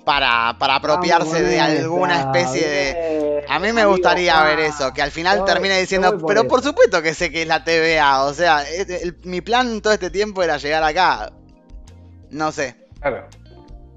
para, 0.05 0.57
para 0.59 0.77
apropiarse 0.77 1.33
Vamos, 1.33 1.49
de 1.51 1.61
alguna 1.61 2.21
especie 2.21 2.69
de... 2.69 3.45
A 3.49 3.59
mí 3.59 3.73
me 3.73 3.85
gustaría 3.85 4.41
ah, 4.41 4.45
ver 4.45 4.61
eso, 4.61 4.93
que 4.95 5.03
al 5.03 5.11
final 5.11 5.45
termine 5.45 5.79
diciendo, 5.81 6.17
pero 6.27 6.41
eso". 6.43 6.49
por 6.49 6.63
supuesto 6.63 7.03
que 7.03 7.13
sé 7.13 7.31
que 7.33 7.43
es 7.43 7.49
la 7.49 7.65
TVA, 7.65 8.23
o 8.23 8.33
sea, 8.33 8.63
el- 8.63 9.19
mi 9.25 9.41
plan 9.41 9.81
todo 9.81 9.93
este 9.93 10.11
tiempo 10.11 10.43
era 10.45 10.57
llegar 10.59 10.83
acá. 10.85 11.33
No 12.31 12.53
sé, 12.53 12.77
Claro. 13.01 13.27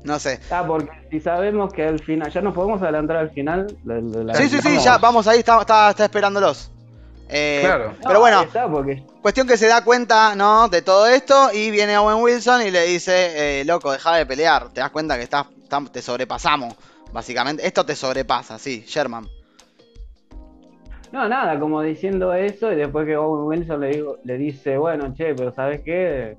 No 0.03 0.19
sé. 0.19 0.39
Ah, 0.51 0.63
porque 0.67 0.89
si 1.09 1.19
sabemos 1.19 1.71
que 1.73 1.83
al 1.85 1.99
final, 1.99 2.31
ya 2.31 2.41
nos 2.41 2.53
podemos 2.53 2.81
adelantar 2.81 3.17
al 3.17 3.29
final. 3.31 3.67
la- 3.83 4.33
Sí, 4.35 4.49
sí, 4.49 4.59
sí, 4.61 4.77
ya, 4.79 4.97
vamos 4.97 5.27
ahí, 5.27 5.39
está, 5.39 5.59
está, 5.61 5.89
está 5.91 6.03
esperándolos. 6.05 6.69
Eh, 7.29 7.61
Claro. 7.63 7.93
Pero 8.05 8.19
bueno, 8.19 8.39
ahí 8.39 8.45
está, 8.45 8.69
porque 8.69 9.03
Cuestión 9.21 9.47
que 9.47 9.57
se 9.57 9.67
da 9.67 9.83
cuenta, 9.83 10.35
¿no? 10.35 10.67
De 10.67 10.81
todo 10.81 11.07
esto 11.07 11.51
y 11.53 11.71
viene 11.71 11.97
Owen 11.97 12.21
Wilson 12.21 12.61
y 12.67 12.71
le 12.71 12.83
dice, 12.83 13.61
eh, 13.61 13.65
loco, 13.65 13.91
deja 13.91 14.15
de 14.15 14.25
pelear. 14.25 14.69
Te 14.69 14.81
das 14.81 14.89
cuenta 14.91 15.15
que 15.17 15.23
estás, 15.23 15.47
estás- 15.63 15.91
te 15.91 16.01
sobrepasamos, 16.01 16.75
básicamente. 17.13 17.65
Esto 17.65 17.85
te 17.85 17.95
sobrepasa, 17.95 18.59
sí, 18.59 18.83
Sherman. 18.85 19.25
No, 21.11 21.29
nada, 21.29 21.59
como 21.59 21.81
diciendo 21.81 22.33
eso, 22.33 22.71
y 22.71 22.75
después 22.75 23.05
que 23.05 23.15
Owen 23.15 23.45
Wilson 23.45 23.79
le, 23.81 23.87
digo, 23.89 24.17
le 24.23 24.37
dice, 24.37 24.77
bueno, 24.77 25.13
che, 25.15 25.35
pero 25.35 25.53
¿sabes 25.53 25.81
qué? 25.85 26.35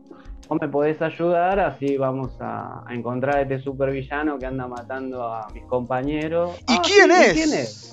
Vos 0.49 0.59
me 0.61 0.69
podés 0.69 1.01
ayudar, 1.01 1.59
así 1.59 1.97
vamos 1.97 2.33
a, 2.41 2.83
a 2.87 2.95
encontrar 2.95 3.37
a 3.37 3.41
este 3.43 3.61
supervillano 3.61 4.39
que 4.39 4.47
anda 4.47 4.67
matando 4.67 5.23
a 5.27 5.49
mis 5.55 5.65
compañeros. 5.65 6.57
¿Y 6.69 6.75
"Ah, 6.75 6.83
quién, 6.85 7.11
sí, 7.11 7.23
es? 7.23 7.33
¿Quién 7.33 7.53
es? 7.55 7.91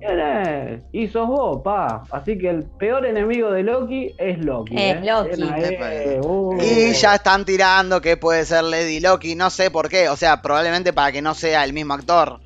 ¿Quién 0.00 0.20
es? 0.20 0.82
Y 0.92 1.08
sos 1.08 1.28
vos, 1.28 1.60
pa. 1.62 2.04
Así 2.10 2.36
que 2.38 2.50
el 2.50 2.64
peor 2.64 3.06
enemigo 3.06 3.50
de 3.50 3.62
Loki 3.62 4.12
es 4.18 4.38
Loki. 4.44 4.76
Es 4.76 4.96
¿eh? 4.96 5.00
Loki. 5.04 5.42
Uh. 6.26 6.56
Y 6.60 6.92
ya 6.94 7.14
están 7.16 7.44
tirando 7.44 8.00
que 8.00 8.16
puede 8.16 8.44
ser 8.44 8.64
Lady 8.64 9.00
Loki, 9.00 9.34
no 9.34 9.50
sé 9.50 9.70
por 9.70 9.88
qué. 9.88 10.08
O 10.08 10.16
sea, 10.16 10.40
probablemente 10.42 10.92
para 10.92 11.12
que 11.12 11.22
no 11.22 11.34
sea 11.34 11.64
el 11.64 11.72
mismo 11.72 11.94
actor. 11.94 12.40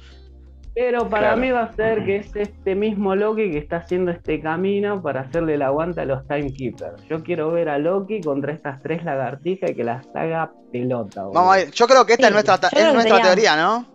Pero 0.74 1.08
para 1.10 1.28
Claro. 1.34 1.40
mí 1.40 1.50
va 1.50 1.62
a 1.64 1.72
ser 1.74 2.04
que 2.04 2.16
es 2.16 2.34
este 2.34 2.74
mismo 2.74 3.14
Loki 3.14 3.50
que 3.50 3.58
está 3.58 3.76
haciendo 3.78 4.10
este 4.10 4.40
camino 4.40 5.02
para 5.02 5.20
hacerle 5.22 5.54
el 5.54 5.62
aguante 5.62 6.00
a 6.00 6.04
los 6.06 6.26
Timekeepers. 6.26 7.06
Yo 7.10 7.22
quiero 7.22 7.50
ver 7.52 7.68
a 7.68 7.78
Loki 7.78 8.20
contra 8.22 8.52
estas 8.52 8.82
tres 8.82 9.04
lagartijas 9.04 9.70
y 9.70 9.74
que 9.74 9.84
las 9.84 10.06
haga 10.14 10.50
pelota. 10.72 11.24
Vamos 11.32 11.54
a 11.54 11.60
ir. 11.60 11.70
Yo 11.72 11.86
creo 11.86 12.06
que 12.06 12.14
esta 12.14 12.28
Sí, 12.28 12.28
es 12.28 12.32
nuestra, 12.32 12.68
es 12.72 12.94
nuestra 12.94 13.20
teoría, 13.20 13.56
¿no? 13.56 13.86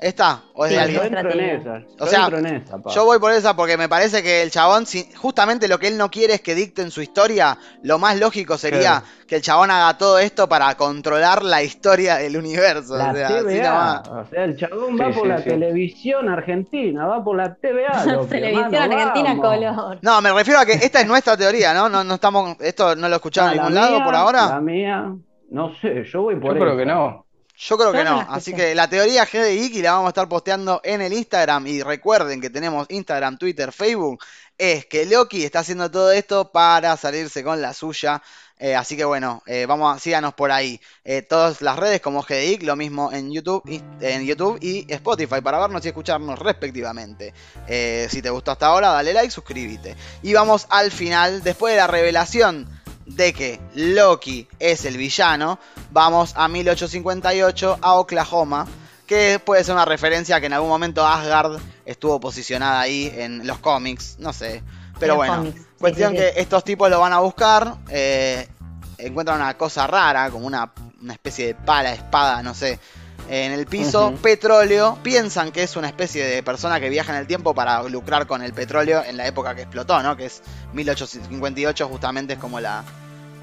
¿Esta? 0.00 0.42
¿O 0.54 0.64
es 0.66 0.72
Sí, 0.72 0.78
de 0.78 0.92
Yo 0.94 1.02
alguien? 1.02 1.26
en 1.26 1.40
esa. 1.40 1.72
O 1.98 2.04
yo 2.04 2.06
sea, 2.06 2.26
en 2.28 2.46
esa. 2.46 2.76
Yo 2.94 3.04
voy 3.04 3.18
por 3.18 3.32
esa 3.32 3.54
porque 3.54 3.76
me 3.76 3.88
parece 3.88 4.22
que 4.22 4.42
el 4.42 4.50
chabón, 4.50 4.86
si- 4.86 5.10
justamente 5.14 5.68
lo 5.68 5.78
que 5.78 5.88
él 5.88 5.98
no 5.98 6.10
quiere 6.10 6.34
es 6.34 6.40
que 6.40 6.54
dicten 6.54 6.90
su 6.90 7.02
historia. 7.02 7.58
Lo 7.82 7.98
más 7.98 8.18
lógico 8.18 8.56
sería 8.56 8.80
Claro. 8.80 9.04
que 9.26 9.36
el 9.36 9.42
chabón 9.42 9.70
haga 9.70 9.98
todo 9.98 10.18
esto 10.18 10.48
para 10.48 10.74
controlar 10.76 11.42
la 11.42 11.62
historia 11.62 12.16
del 12.16 12.36
universo. 12.36 12.96
La 12.96 13.10
o 13.10 13.14
sea, 13.14 13.28
TVA, 13.28 14.02
o 14.10 14.24
sea, 14.26 14.44
el 14.44 14.56
chabón 14.56 14.96
Sí, 14.96 14.98
va 15.02 15.10
por 15.12 15.22
sí, 15.22 15.28
la 15.28 15.38
sí. 15.38 15.44
televisión 15.50 16.28
argentina, 16.28 17.06
va 17.06 17.22
por 17.22 17.36
la 17.36 17.54
TVA. 17.54 17.90
Televisión 18.28 18.74
Argentina 18.74 19.34
vamos. 19.34 19.46
color. 19.46 19.98
No, 20.02 20.20
me 20.22 20.32
refiero 20.32 20.60
a 20.60 20.64
que 20.66 20.72
esta 20.72 21.00
es 21.00 21.06
nuestra 21.06 21.36
teoría, 21.36 21.74
¿no? 21.74 21.88
No, 21.90 22.02
no 22.04 22.14
estamos, 22.14 22.56
esto 22.60 22.96
no 22.96 23.08
lo 23.08 23.16
escucharon 23.16 23.50
Ah, 23.50 23.52
en 23.54 23.58
ningún 23.58 23.74
lado 23.74 24.02
por 24.04 24.14
ahora. 24.14 24.46
La 24.48 24.60
mía, 24.60 25.12
no 25.50 25.74
sé, 25.80 26.04
yo 26.04 26.22
voy 26.22 26.36
por 26.36 26.54
Yo 26.54 26.60
creo 26.60 26.76
que 26.76 26.86
no. 26.86 27.26
Yo 27.60 27.76
creo 27.76 27.92
que 27.92 28.04
no 28.04 28.26
Así 28.30 28.54
que 28.54 28.74
la 28.74 28.88
teoría 28.88 29.26
G 29.26 29.42
de 29.42 29.82
la 29.82 29.92
vamos 29.92 30.06
a 30.06 30.10
estar 30.10 30.28
posteando 30.28 30.80
en 30.82 31.02
el 31.02 31.12
Instagram. 31.12 31.66
Y 31.66 31.82
recuerden 31.82 32.40
que 32.40 32.48
tenemos 32.48 32.86
Instagram, 32.88 33.36
Twitter, 33.36 33.70
Facebook. 33.70 34.24
Es 34.56 34.86
que 34.86 35.04
Loki 35.04 35.44
está 35.44 35.60
haciendo 35.60 35.90
todo 35.90 36.10
esto 36.10 36.50
para 36.50 36.96
salirse 36.96 37.44
con 37.44 37.60
la 37.60 37.74
suya. 37.74 38.22
Eh, 38.58 38.74
así 38.74 38.96
que 38.96 39.04
bueno, 39.04 39.42
eh, 39.46 39.66
vamos 39.66 39.94
a, 39.94 39.98
síganos 39.98 40.32
por 40.32 40.52
ahí. 40.52 40.80
Eh, 41.04 41.22
todas 41.22 41.60
las 41.60 41.78
redes 41.78 42.00
como 42.00 42.22
G 42.22 42.28
de 42.28 42.46
Geek, 42.48 42.62
lo 42.62 42.76
mismo 42.76 43.12
en 43.12 43.30
YouTube, 43.30 43.62
y, 43.66 43.82
en 44.00 44.24
YouTube 44.24 44.58
y 44.60 44.86
Spotify 44.92 45.40
para 45.42 45.58
vernos 45.58 45.84
y 45.84 45.88
escucharnos 45.88 46.38
respectivamente. 46.38 47.34
Si 48.08 48.22
te 48.22 48.30
gustó 48.30 48.52
hasta 48.52 48.66
ahora, 48.66 48.88
dale 48.88 49.12
like, 49.12 49.30
suscríbete. 49.30 49.96
Y 50.22 50.32
vamos 50.32 50.66
al 50.70 50.90
final, 50.90 51.42
después 51.42 51.72
de 51.74 51.78
la 51.78 51.86
revelación 51.86 52.79
de 53.16 53.32
que 53.32 53.60
Loki 53.74 54.46
es 54.58 54.84
el 54.84 54.96
villano, 54.96 55.58
vamos 55.90 56.32
a 56.36 56.48
1858 56.48 57.78
a 57.80 57.94
Oklahoma, 57.94 58.66
que 59.06 59.40
puede 59.44 59.64
ser 59.64 59.74
una 59.74 59.84
referencia 59.84 60.40
que 60.40 60.46
en 60.46 60.52
algún 60.52 60.68
momento 60.68 61.06
Asgard 61.06 61.60
estuvo 61.84 62.20
posicionada 62.20 62.80
ahí 62.80 63.12
en 63.14 63.46
los 63.46 63.58
cómics, 63.58 64.16
no 64.18 64.32
sé. 64.32 64.62
Pero 64.98 65.16
bueno, 65.16 65.36
cómics, 65.36 65.60
sí, 65.60 65.66
cuestión 65.78 66.12
sí, 66.12 66.18
que 66.18 66.32
estos 66.36 66.62
tipos 66.62 66.88
lo 66.90 67.00
van 67.00 67.12
a 67.12 67.18
buscar, 67.18 67.76
eh, 67.88 68.46
encuentran 68.98 69.40
una 69.40 69.56
cosa 69.56 69.86
rara, 69.86 70.30
como 70.30 70.46
una, 70.46 70.72
una 71.02 71.12
especie 71.12 71.48
de 71.48 71.54
pala, 71.54 71.92
espada, 71.92 72.42
no 72.42 72.54
sé. 72.54 72.78
En 73.32 73.52
el 73.52 73.66
piso, 73.66 74.12
petróleo, 74.20 74.98
piensan 75.04 75.52
que 75.52 75.62
es 75.62 75.76
una 75.76 75.86
especie 75.86 76.24
de 76.26 76.42
persona 76.42 76.80
que 76.80 76.88
viaja 76.88 77.12
en 77.12 77.18
el 77.20 77.26
tiempo 77.28 77.54
para 77.54 77.80
lucrar 77.84 78.26
con 78.26 78.42
el 78.42 78.52
petróleo 78.52 79.04
en 79.06 79.16
la 79.16 79.24
época 79.26 79.54
que 79.54 79.62
explotó, 79.62 80.02
¿no? 80.02 80.16
Que 80.16 80.26
es 80.26 80.42
1858, 80.72 81.88
justamente 81.88 82.32
es 82.32 82.38
como 82.40 82.58
la, 82.58 82.82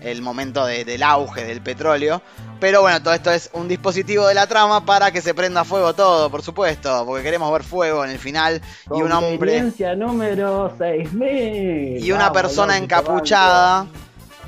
el 0.01 0.21
momento 0.21 0.65
de- 0.65 0.83
del 0.83 1.03
auge 1.03 1.45
del 1.45 1.61
petróleo. 1.61 2.21
Pero 2.59 2.81
bueno, 2.81 3.01
todo 3.01 3.13
esto 3.13 3.31
es 3.31 3.49
un 3.53 3.67
dispositivo 3.69 4.27
de 4.27 4.33
la 4.33 4.45
trama 4.47 4.83
para 4.85 5.11
que 5.11 5.21
se 5.21 5.33
prenda 5.33 5.63
fuego 5.63 5.93
todo, 5.93 6.29
por 6.29 6.41
supuesto, 6.41 7.05
porque 7.05 7.23
queremos 7.23 7.49
ver 7.53 7.63
fuego 7.63 8.03
en 8.03 8.09
el 8.11 8.19
final 8.19 8.61
y 8.93 9.01
un 9.01 9.11
hombre 9.11 9.61
número 9.95 10.75
6000. 10.77 12.03
y 12.03 12.11
una 12.11 12.29
Vamos, 12.29 12.41
persona 12.41 12.77
encapuchada 12.77 13.85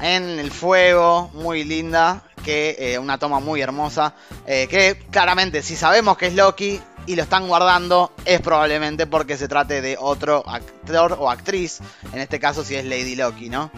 en 0.02 0.40
el 0.40 0.52
fuego, 0.52 1.30
muy 1.34 1.64
linda, 1.64 2.22
que 2.44 2.76
eh, 2.80 3.00
una 3.00 3.18
toma 3.18 3.40
muy 3.40 3.62
hermosa, 3.62 4.14
eh, 4.46 4.68
que 4.70 4.98
claramente 5.12 5.62
si 5.62 5.76
sabemos 5.76 6.18
que 6.18 6.28
es 6.28 6.36
Loki 6.36 6.80
y 7.06 7.16
lo 7.16 7.24
están 7.24 7.48
guardando 7.48 8.14
es 8.26 8.40
probablemente 8.42 9.08
porque 9.08 9.36
se 9.38 9.48
trate 9.48 9.82
de 9.82 9.98
otro 10.00 10.44
actor 10.48 11.18
o 11.20 11.30
actriz, 11.30 11.80
en 12.14 12.20
este 12.20 12.40
caso 12.40 12.64
si 12.64 12.76
es 12.76 12.86
Lady 12.86 13.16
Loki, 13.16 13.50
¿no? 13.50 13.72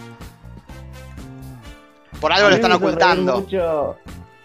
Por 2.20 2.32
algo 2.32 2.50
lo 2.50 2.56
están 2.56 2.72
ocultando. 2.74 3.42
mucho- 3.42 3.98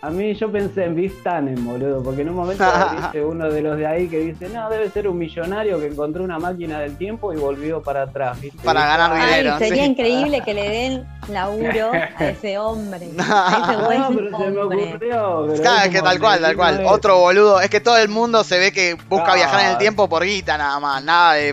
A 0.06 0.10
mí 0.10 0.34
yo 0.34 0.52
pensé 0.52 0.84
en 0.84 0.94
Biff 0.94 1.20
Tannen, 1.24 1.64
boludo, 1.64 2.00
porque 2.00 2.22
en 2.22 2.28
un 2.28 2.36
momento 2.36 2.62
dice 2.96 3.24
uno 3.24 3.50
de 3.50 3.60
los 3.60 3.76
de 3.76 3.86
ahí 3.88 4.06
que 4.06 4.20
dice, 4.20 4.48
no, 4.50 4.70
debe 4.70 4.88
ser 4.90 5.08
un 5.08 5.18
millonario 5.18 5.80
que 5.80 5.86
encontró 5.86 6.22
una 6.22 6.38
máquina 6.38 6.78
del 6.78 6.96
tiempo 6.96 7.32
y 7.32 7.36
volvió 7.36 7.82
para 7.82 8.02
atrás. 8.02 8.40
¿viste? 8.40 8.58
Para 8.64 8.86
ganar 8.86 9.10
Ay, 9.14 9.38
dinero, 9.38 9.58
sería 9.58 9.82
sí. 9.84 9.90
increíble 9.90 10.42
que 10.44 10.54
le 10.54 10.68
den 10.68 11.06
laburo 11.28 11.90
a 12.18 12.24
ese 12.24 12.56
hombre. 12.56 13.08
A 13.18 13.62
ese 13.72 13.82
"Ah, 13.82 13.82
buen 13.84 14.00
no, 14.00 14.08
pero 14.10 14.30
se 14.38 14.50
me 14.50 14.60
hombre. 14.60 14.84
ocurrió. 14.90 15.46
pero 15.48 15.62
Claro, 15.62 15.84
es 15.86 15.88
que 15.90 16.02
tal 16.02 16.20
cual, 16.20 16.40
tal 16.40 16.56
cual. 16.56 16.82
Otro 16.86 17.18
boludo. 17.18 17.60
Es 17.60 17.68
que 17.68 17.80
todo 17.80 17.96
el 17.98 18.08
mundo 18.08 18.44
se 18.44 18.58
ve 18.58 18.70
que 18.72 18.94
busca 19.08 19.24
Claro. 19.24 19.38
viajar 19.40 19.64
en 19.64 19.70
el 19.72 19.78
tiempo 19.78 20.08
por 20.08 20.22
guita 20.24 20.56
nada 20.56 20.78
más. 20.78 21.02
Nada 21.02 21.32
de, 21.34 21.50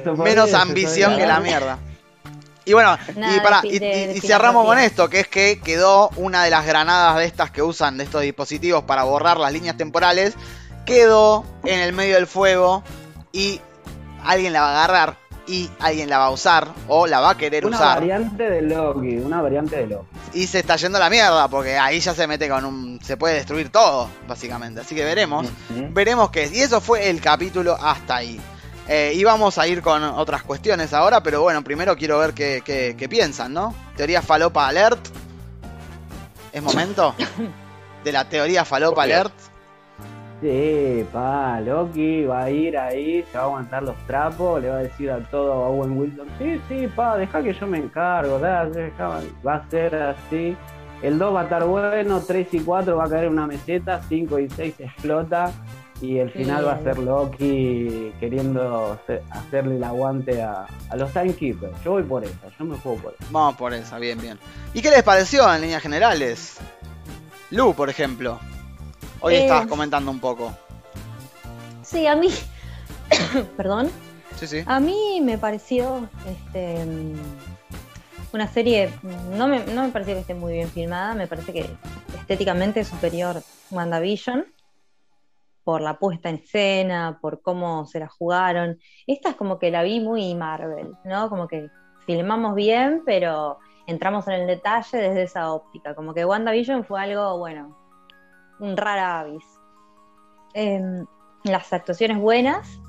eso, 0.00 0.16
menos 0.16 0.48
eso, 0.48 0.56
ambición 0.56 1.16
que 1.18 1.26
la 1.26 1.38
mierda. 1.40 1.78
Y 2.72 2.74
bueno, 2.74 2.96
Nada 3.16 3.36
y, 3.36 3.40
pará, 3.40 3.60
de 3.60 3.68
y, 3.68 3.70
fi- 3.72 3.78
de- 3.78 4.02
y- 4.02 4.06
de 4.06 4.16
y 4.16 4.20
cerramos 4.22 4.64
con 4.64 4.78
esto, 4.78 5.08
que 5.10 5.20
es 5.20 5.28
que 5.28 5.60
quedó 5.60 6.08
una 6.16 6.42
de 6.44 6.50
las 6.50 6.64
granadas 6.64 7.16
de 7.18 7.26
estas 7.26 7.50
que 7.50 7.60
usan 7.62 7.98
de 7.98 8.04
estos 8.04 8.22
dispositivos 8.22 8.84
para 8.84 9.02
borrar 9.04 9.36
las 9.38 9.52
líneas 9.52 9.76
temporales, 9.76 10.34
quedó 10.86 11.44
en 11.64 11.80
el 11.80 11.92
medio 11.92 12.14
del 12.16 12.26
fuego 12.26 12.82
y 13.30 13.60
alguien 14.24 14.52
la 14.52 14.62
va 14.62 14.68
a 14.70 14.84
agarrar 14.84 15.16
y 15.46 15.68
alguien 15.80 16.08
la 16.08 16.18
va 16.18 16.26
a 16.26 16.30
usar 16.30 16.68
o 16.88 17.06
la 17.06 17.18
va 17.20 17.30
a 17.30 17.36
querer 17.36 17.66
Una 17.66 17.76
usar 17.76 17.98
variante 17.98 18.48
de 18.48 18.62
Loki, 18.62 19.16
una 19.18 19.42
variante 19.42 19.76
de 19.76 19.86
Loki. 19.88 20.06
y 20.34 20.46
se 20.46 20.60
está 20.60 20.76
yendo 20.76 20.98
a 20.98 21.00
la 21.00 21.10
mierda 21.10 21.48
porque 21.48 21.76
ahí 21.76 21.98
ya 22.00 22.14
se 22.14 22.26
mete 22.26 22.48
con 22.48 22.64
un... 22.64 23.00
se 23.02 23.16
puede 23.16 23.34
destruir 23.34 23.68
todo, 23.70 24.08
básicamente. 24.28 24.80
Así 24.80 24.94
que 24.94 25.04
veremos. 25.04 25.46
Veremos 25.90 26.30
qué 26.30 26.44
es. 26.44 26.52
Y 26.54 26.60
eso 26.60 26.80
fue 26.80 27.10
el 27.10 27.20
capítulo 27.20 27.76
hasta 27.80 28.16
ahí. 28.16 28.40
Eh, 28.88 29.12
y 29.14 29.22
vamos 29.24 29.58
a 29.58 29.66
ir 29.68 29.80
con 29.80 30.02
otras 30.02 30.42
cuestiones 30.42 30.92
ahora, 30.92 31.22
pero 31.22 31.40
bueno, 31.42 31.62
primero 31.62 31.96
quiero 31.96 32.18
ver 32.18 32.32
qué, 32.34 32.62
qué- 32.64 32.94
qué 32.98 33.08
piensan, 33.08 33.52
¿no? 33.52 33.74
Teoría 33.96 34.22
falopa 34.22 34.66
alert. 34.66 35.00
¿Es 36.52 36.62
momento? 36.62 37.14
De 38.04 38.10
la 38.12 38.28
teoría 38.28 38.64
falopa 38.64 39.04
alert. 39.04 39.32
Sí, 40.40 41.06
pa, 41.12 41.60
Loki 41.60 42.24
va 42.24 42.42
a 42.42 42.50
ir 42.50 42.76
ahí, 42.76 43.24
se 43.30 43.38
va 43.38 43.44
a 43.44 43.46
aguantar 43.46 43.84
los 43.84 43.94
trapos, 44.08 44.60
le 44.60 44.70
va 44.70 44.78
a 44.78 44.82
decir 44.82 45.08
a 45.08 45.18
todo 45.30 45.52
a 45.52 45.68
Owen 45.68 45.96
Wilson, 45.96 46.26
sí, 46.36 46.60
sí, 46.68 46.88
pa, 46.88 47.16
deja 47.16 47.40
que 47.44 47.54
yo 47.54 47.64
me 47.68 47.78
encargo, 47.78 48.40
da, 48.40 48.64
deja- 48.66 49.20
va 49.46 49.54
a 49.54 49.70
ser 49.70 49.94
así. 49.94 50.56
El 51.00 51.16
2 51.18 51.32
va 51.32 51.40
a 51.40 51.44
estar 51.44 51.64
bueno, 51.64 52.20
3 52.26 52.48
y 52.54 52.60
4 52.60 52.96
va 52.96 53.04
a 53.04 53.08
caer 53.08 53.24
en 53.26 53.32
una 53.34 53.46
meseta, 53.46 54.00
5 54.08 54.36
y 54.40 54.50
6 54.50 54.74
explota 54.80 55.52
y 56.02 56.18
el 56.18 56.30
final 56.30 56.66
va 56.66 56.72
a 56.72 56.82
ser 56.82 56.98
Loki 56.98 58.12
queriendo 58.20 58.92
hacer- 58.92 59.22
hacerle 59.30 59.76
el 59.76 59.84
aguante 59.84 60.42
a, 60.42 60.66
a 60.90 60.96
los 60.96 61.10
Timekeepers. 61.12 61.72
Yo 61.84 61.92
voy 61.92 62.02
por 62.02 62.24
esa, 62.24 62.48
yo 62.58 62.64
me 62.64 62.76
juego 62.76 62.98
por 62.98 63.14
esa. 63.14 63.24
Vamos 63.30 63.56
por 63.56 63.72
esa, 63.72 63.98
bien, 63.98 64.20
bien. 64.20 64.38
¿Y 64.74 64.82
qué 64.82 64.90
les 64.90 65.02
pareció 65.02 65.52
en 65.54 65.60
líneas 65.62 65.80
generales? 65.82 66.58
Lu, 67.50 67.72
por 67.74 67.88
ejemplo. 67.88 68.38
Hoy 69.20 69.34
Eh. 69.34 69.42
estabas 69.42 69.66
comentando 69.68 70.10
un 70.10 70.18
poco. 70.20 70.52
Sí, 71.82 72.06
a 72.06 72.16
mí 72.16 72.28
Perdón. 73.56 73.90
Sí, 74.36 74.46
sí. 74.46 74.64
A 74.66 74.80
mí 74.80 75.20
me 75.22 75.38
pareció 75.38 76.08
este, 76.26 76.84
una 78.32 78.48
serie, 78.48 78.90
no 79.36 79.46
me, 79.46 79.60
no 79.66 79.82
me 79.84 79.90
pareció 79.90 80.14
que 80.14 80.20
esté 80.20 80.34
muy 80.34 80.54
bien 80.54 80.68
filmada, 80.70 81.14
me 81.14 81.26
parece 81.26 81.52
que 81.52 81.66
estéticamente 82.18 82.80
es 82.80 82.88
superior 82.88 83.42
WandaVision 83.70 84.46
por 85.64 85.80
la 85.80 85.98
puesta 85.98 86.28
en 86.28 86.36
escena, 86.36 87.18
por 87.20 87.42
cómo 87.42 87.86
se 87.86 88.00
la 88.00 88.08
jugaron. 88.08 88.78
Esta 89.06 89.30
es 89.30 89.36
como 89.36 89.58
que 89.58 89.70
la 89.70 89.82
vi 89.82 90.00
muy 90.00 90.34
Marvel, 90.34 90.92
¿no? 91.04 91.28
Como 91.28 91.48
que 91.48 91.68
filmamos 92.06 92.54
bien, 92.54 93.02
pero 93.04 93.58
entramos 93.86 94.26
en 94.28 94.34
el 94.34 94.46
detalle 94.46 94.98
desde 94.98 95.22
esa 95.22 95.52
óptica. 95.52 95.94
Como 95.94 96.14
que 96.14 96.24
WandaVision 96.24 96.84
fue 96.84 97.00
algo, 97.02 97.38
bueno, 97.38 97.76
un 98.60 98.76
rara 98.76 99.20
avis. 99.20 99.44
Em, 100.54 101.06
las 101.44 101.72
actuaciones 101.72 102.18
buenas. 102.18 102.80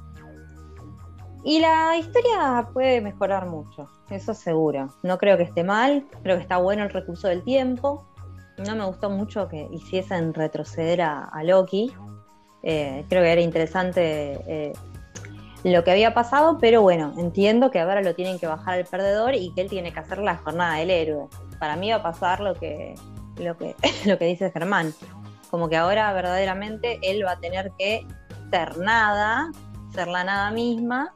Y 1.45 1.59
la 1.59 1.97
historia 1.97 2.69
puede 2.71 3.01
mejorar 3.01 3.47
mucho, 3.47 3.89
eso 4.09 4.34
seguro. 4.34 4.89
No 5.03 5.17
creo 5.17 5.36
que 5.36 5.43
esté 5.43 5.63
mal, 5.63 6.07
creo 6.21 6.38
que 6.38 6.41
está 6.41 6.57
bueno 6.57 6.84
el 6.84 6.89
recurso 6.89 7.28
del 7.28 7.43
tiempo. 7.43 8.07
No 8.65 8.76
me 8.78 8.86
gustó 8.86 9.09
mucho 9.09 9.49
que 9.49 9.67
hiciesen 9.71 10.34
retroceder 10.34 11.01
a, 11.01 11.26
a 11.26 11.43
Loki. 11.43 11.91
Eh, 12.64 13.03
creo 13.09 13.22
que 13.22 13.32
era 13.32 13.41
interesante 13.41 14.39
eh, 14.47 14.74
lo 15.64 15.84
que 15.84 15.91
había 15.91 16.14
pasado, 16.14 16.57
pero 16.59 16.82
bueno, 16.82 17.14
entiendo 17.18 17.72
que 17.72 17.80
ahora 17.80 18.01
lo 18.01 18.16
tienen 18.16 18.39
que 18.39 18.47
bajar 18.47 18.76
al 18.76 18.86
perdedor 18.86 19.36
y 19.36 19.53
que 19.53 19.61
él 19.61 19.70
tiene 19.70 19.93
que 19.93 19.99
hacer 19.99 20.20
la 20.20 20.38
jornada 20.38 20.76
del 20.76 20.89
héroe. 20.89 21.28
Para 21.59 21.76
mí 21.76 21.89
va 21.89 21.97
a 21.97 22.03
pasar 22.03 22.39
lo 22.39 22.55
que, 22.55 22.95
lo 23.38 23.57
que, 23.57 23.76
lo 24.05 24.18
que 24.18 24.26
dice 24.26 24.51
Germán. 24.51 24.93
Como 25.51 25.70
que 25.70 25.78
ahora 25.78 26.11
verdaderamente 26.14 26.99
él 27.03 27.24
va 27.26 27.34
a 27.34 27.39
tener 27.39 27.72
que 27.78 28.07
ser 28.49 28.78
nada, 28.78 29.51
ser 29.93 30.07
la 30.07 30.24
nada 30.24 30.51
misma 30.51 31.14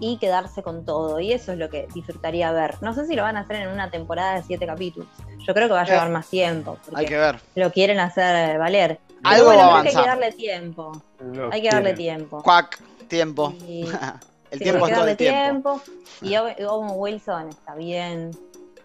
y 0.00 0.18
quedarse 0.18 0.62
con 0.62 0.84
todo. 0.84 1.20
Y 1.20 1.32
eso 1.32 1.52
es 1.52 1.58
lo 1.58 1.68
que 1.70 1.86
disfrutaría 1.94 2.50
ver. 2.52 2.76
No 2.82 2.92
sé 2.94 3.06
si 3.06 3.14
lo 3.14 3.22
van 3.22 3.36
a 3.36 3.40
hacer 3.40 3.56
en 3.56 3.68
una 3.68 3.90
temporada 3.90 4.36
de 4.36 4.42
siete 4.42 4.66
capítulos. 4.66 5.08
Yo 5.46 5.54
creo 5.54 5.68
que 5.68 5.74
va 5.74 5.82
a 5.82 5.84
llevar 5.84 6.10
más 6.10 6.28
tiempo. 6.28 6.76
Hay 6.94 7.06
que 7.06 7.16
ver. 7.16 7.38
Lo 7.54 7.72
quieren 7.72 8.00
hacer 8.00 8.58
valer. 8.58 9.00
Algo 9.24 9.46
bueno, 9.46 9.62
va 9.68 9.80
a 9.80 9.82
que 9.82 9.88
hay 9.88 9.94
que 9.94 9.98
avanzar. 10.00 10.20
darle 10.20 10.32
tiempo. 10.36 11.02
Lo 11.32 11.52
Hay 11.52 11.62
que 11.62 11.70
darle 11.70 11.94
tiempo. 11.94 12.42
Cuac, 12.42 12.78
tiempo. 13.08 13.52
Y- 13.66 13.82
el 14.50 14.58
sí, 14.58 14.64
tiempo 14.64 14.86
es 14.86 14.94
todo 14.94 15.06
el 15.08 15.16
tiempo. 15.16 15.80
Y 16.22 16.36
Owen 16.36 16.92
Wilson 16.94 17.48
está 17.48 17.74
bien. 17.74 18.30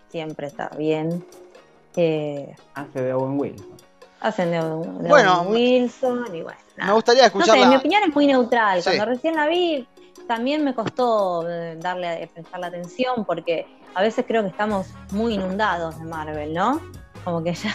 Siempre 0.09 0.47
está 0.47 0.69
bien. 0.77 1.25
Eh, 1.95 2.55
Hace 2.73 3.01
de 3.01 3.13
Owen 3.13 3.39
Wilson. 3.39 3.67
hacen 4.21 4.51
de, 4.51 4.57
de 4.57 5.09
Bueno, 5.09 5.41
Owen 5.41 5.51
Wilson 5.53 6.35
y 6.35 6.41
bueno. 6.41 6.57
nada. 6.77 6.87
Me 6.89 6.93
gustaría 6.95 7.29
No 7.29 7.45
sé, 7.45 7.65
mi 7.67 7.75
opinión 7.75 8.01
es 8.07 8.15
muy 8.15 8.25
neutral. 8.27 8.81
Sí. 8.81 8.89
Cuando 8.89 9.05
recién 9.05 9.35
la 9.35 9.47
vi, 9.47 9.87
también 10.27 10.63
me 10.63 10.73
costó 10.73 11.47
eh, 11.49 11.75
darle, 11.79 12.29
prestarle 12.33 12.67
atención 12.67 13.25
porque 13.25 13.67
a 13.93 14.01
veces 14.01 14.25
creo 14.27 14.41
que 14.41 14.49
estamos 14.49 14.87
muy 15.11 15.35
inundados 15.35 15.99
de 15.99 16.05
Marvel, 16.05 16.53
¿no? 16.53 16.81
Como 17.23 17.43
que 17.43 17.53
ya, 17.53 17.73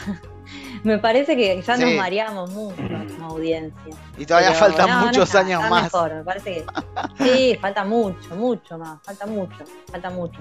me 0.85 0.99
parece 0.99 1.37
que 1.37 1.61
ya 1.63 1.77
nos 1.77 1.91
Sí. 1.91 1.97
mareamos 1.97 2.51
mucho 2.51 2.83
como 3.17 3.31
audiencia. 3.31 3.95
Y 4.17 4.27
todavía 4.27 4.49
Pero 4.51 4.61
faltan 4.61 4.89
no, 4.89 5.01
no 5.01 5.07
muchos 5.07 5.25
está- 5.29 5.41
años 5.41 5.59
está 5.63 5.71
más. 5.71 5.83
mejor, 5.85 6.15
me 6.15 6.25
parece 6.25 6.55
que 6.55 6.65
sí, 7.25 7.59
falta 7.61 7.85
mucho, 7.85 8.35
mucho 8.37 8.79
más, 8.79 8.99
falta 9.03 9.27
mucho, 9.27 9.57
falta 9.91 10.11
mucho. 10.11 10.41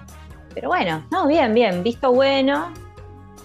Pero 0.54 0.70
bueno, 0.70 1.06
no, 1.12 1.28
bien, 1.28 1.54
bien, 1.54 1.84
visto 1.84 2.12
bueno. 2.12 2.74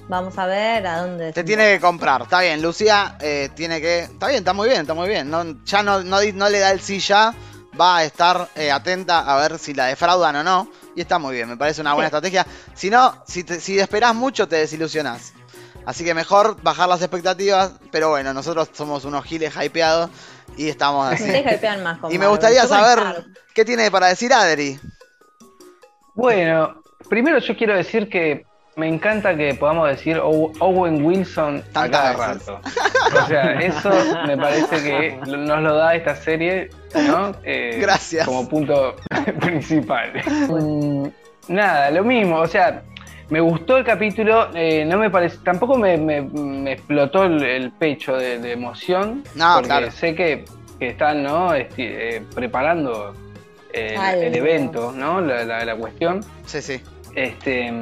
Vamos 0.09 0.37
a 0.37 0.47
ver 0.47 0.85
a 0.87 1.03
dónde. 1.03 1.33
Te 1.33 1.45
tiene 1.45 1.75
que 1.75 1.81
comprar, 1.81 2.23
está 2.23 2.41
bien. 2.41 2.61
Lucía 2.61 3.17
eh, 3.21 3.51
tiene 3.55 3.81
que. 3.81 4.01
Está 4.01 4.27
bien, 4.29 4.39
está 4.41 4.53
muy 4.53 4.69
bien, 4.69 4.81
está 4.83 4.95
muy 4.95 5.09
bien. 5.09 5.31
No, 5.31 5.63
ya 5.65 5.83
no, 5.83 6.03
no, 6.03 6.19
no 6.35 6.49
le 6.49 6.59
da 6.59 6.71
el 6.73 6.81
sí 6.81 6.99
ya. 6.99 7.33
Va 7.81 7.99
a 7.99 8.05
estar 8.05 8.49
eh, 8.57 8.71
atenta 8.71 9.21
a 9.21 9.37
ver 9.37 9.59
si 9.59 9.73
la 9.73 9.87
defraudan 9.87 10.37
o 10.37 10.43
no. 10.43 10.69
Y 10.97 11.01
está 11.03 11.19
muy 11.19 11.35
bien, 11.37 11.49
me 11.49 11.57
parece 11.57 11.81
una 11.81 11.95
buena 11.95 12.09
Sí. 12.11 12.17
estrategia. 12.17 12.47
Si 12.75 12.91
no, 12.91 13.23
si, 13.27 13.45
te- 13.45 13.61
si 13.61 13.79
esperás 13.79 14.15
mucho, 14.15 14.47
te 14.49 14.57
desilusionás. 14.57 15.33
Así 15.87 16.05
que 16.05 16.15
mejor 16.15 16.57
bajar 16.63 16.89
las 16.89 17.01
expectativas. 17.03 17.73
Pero 17.91 18.11
bueno, 18.11 18.33
nosotros 18.33 18.71
somos 18.73 19.05
unos 19.05 19.25
giles 19.25 19.55
hypeados 19.57 20.11
y 20.57 20.69
estamos 20.69 21.13
así. 21.13 21.25
Más 21.83 22.13
Y 22.13 22.19
me 22.19 22.27
gustaría 22.27 22.67
saber 22.67 23.25
qué 23.55 23.65
tiene 23.65 23.91
para 23.91 24.09
decir 24.09 24.33
Adri. 24.33 24.79
Bueno, 26.15 26.83
primero 27.09 27.39
yo 27.39 27.57
quiero 27.57 27.75
decir 27.75 28.09
que 28.09 28.45
me 28.77 28.89
encanta 28.89 29.37
que 29.37 29.55
podamos 29.55 29.89
decir 29.89 30.19
Ow- 30.19 30.53
Owen 30.61 31.05
Wilson 31.05 31.63
a 31.75 31.89
cada 31.89 32.13
rato. 32.15 32.61
O 33.23 33.27
sea, 33.27 33.53
eso 33.61 33.91
me 34.27 34.37
parece 34.37 34.83
que 34.83 35.17
nos 35.27 35.63
lo 35.63 35.75
da 35.77 35.95
esta 35.95 36.17
serie, 36.17 36.71
¿no? 36.95 37.35
Eh, 37.45 37.79
Gracias. 37.81 38.25
Como 38.27 38.49
punto 38.49 38.97
principal. 39.41 40.13
Mm, 40.49 41.09
Nada, 41.49 41.91
lo 41.91 42.05
mismo, 42.05 42.39
o 42.39 42.47
sea, 42.47 42.83
me 43.31 43.41
gustó 43.41 43.77
el 43.79 43.85
capítulo, 43.85 44.49
eh, 44.55 44.85
no 44.85 44.99
me 44.99 45.11
parece, 45.11 45.39
tampoco 45.45 45.77
me, 45.79 45.97
me- 45.97 46.21
me 46.23 46.73
explotó 46.73 47.25
el, 47.25 47.43
el 47.43 47.71
pecho 47.73 48.17
de, 48.17 48.39
de 48.39 48.53
emoción, 48.53 49.25
No, 49.35 49.55
porque 49.55 49.69
claro. 49.69 49.91
sé 49.91 50.15
que, 50.15 50.45
que 50.79 50.89
están, 50.89 51.23
¿no? 51.23 51.55
Esti- 51.55 51.75
eh, 51.79 52.23
preparando 52.35 53.15
el 53.73 54.35
evento, 54.35 54.93
¿no? 54.93 55.21
La, 55.21 55.45
la- 55.45 55.65
la 55.65 55.77
cuestión. 55.77 56.21
Sí, 56.45 56.61
sí. 56.61 56.81
Este, 57.15 57.73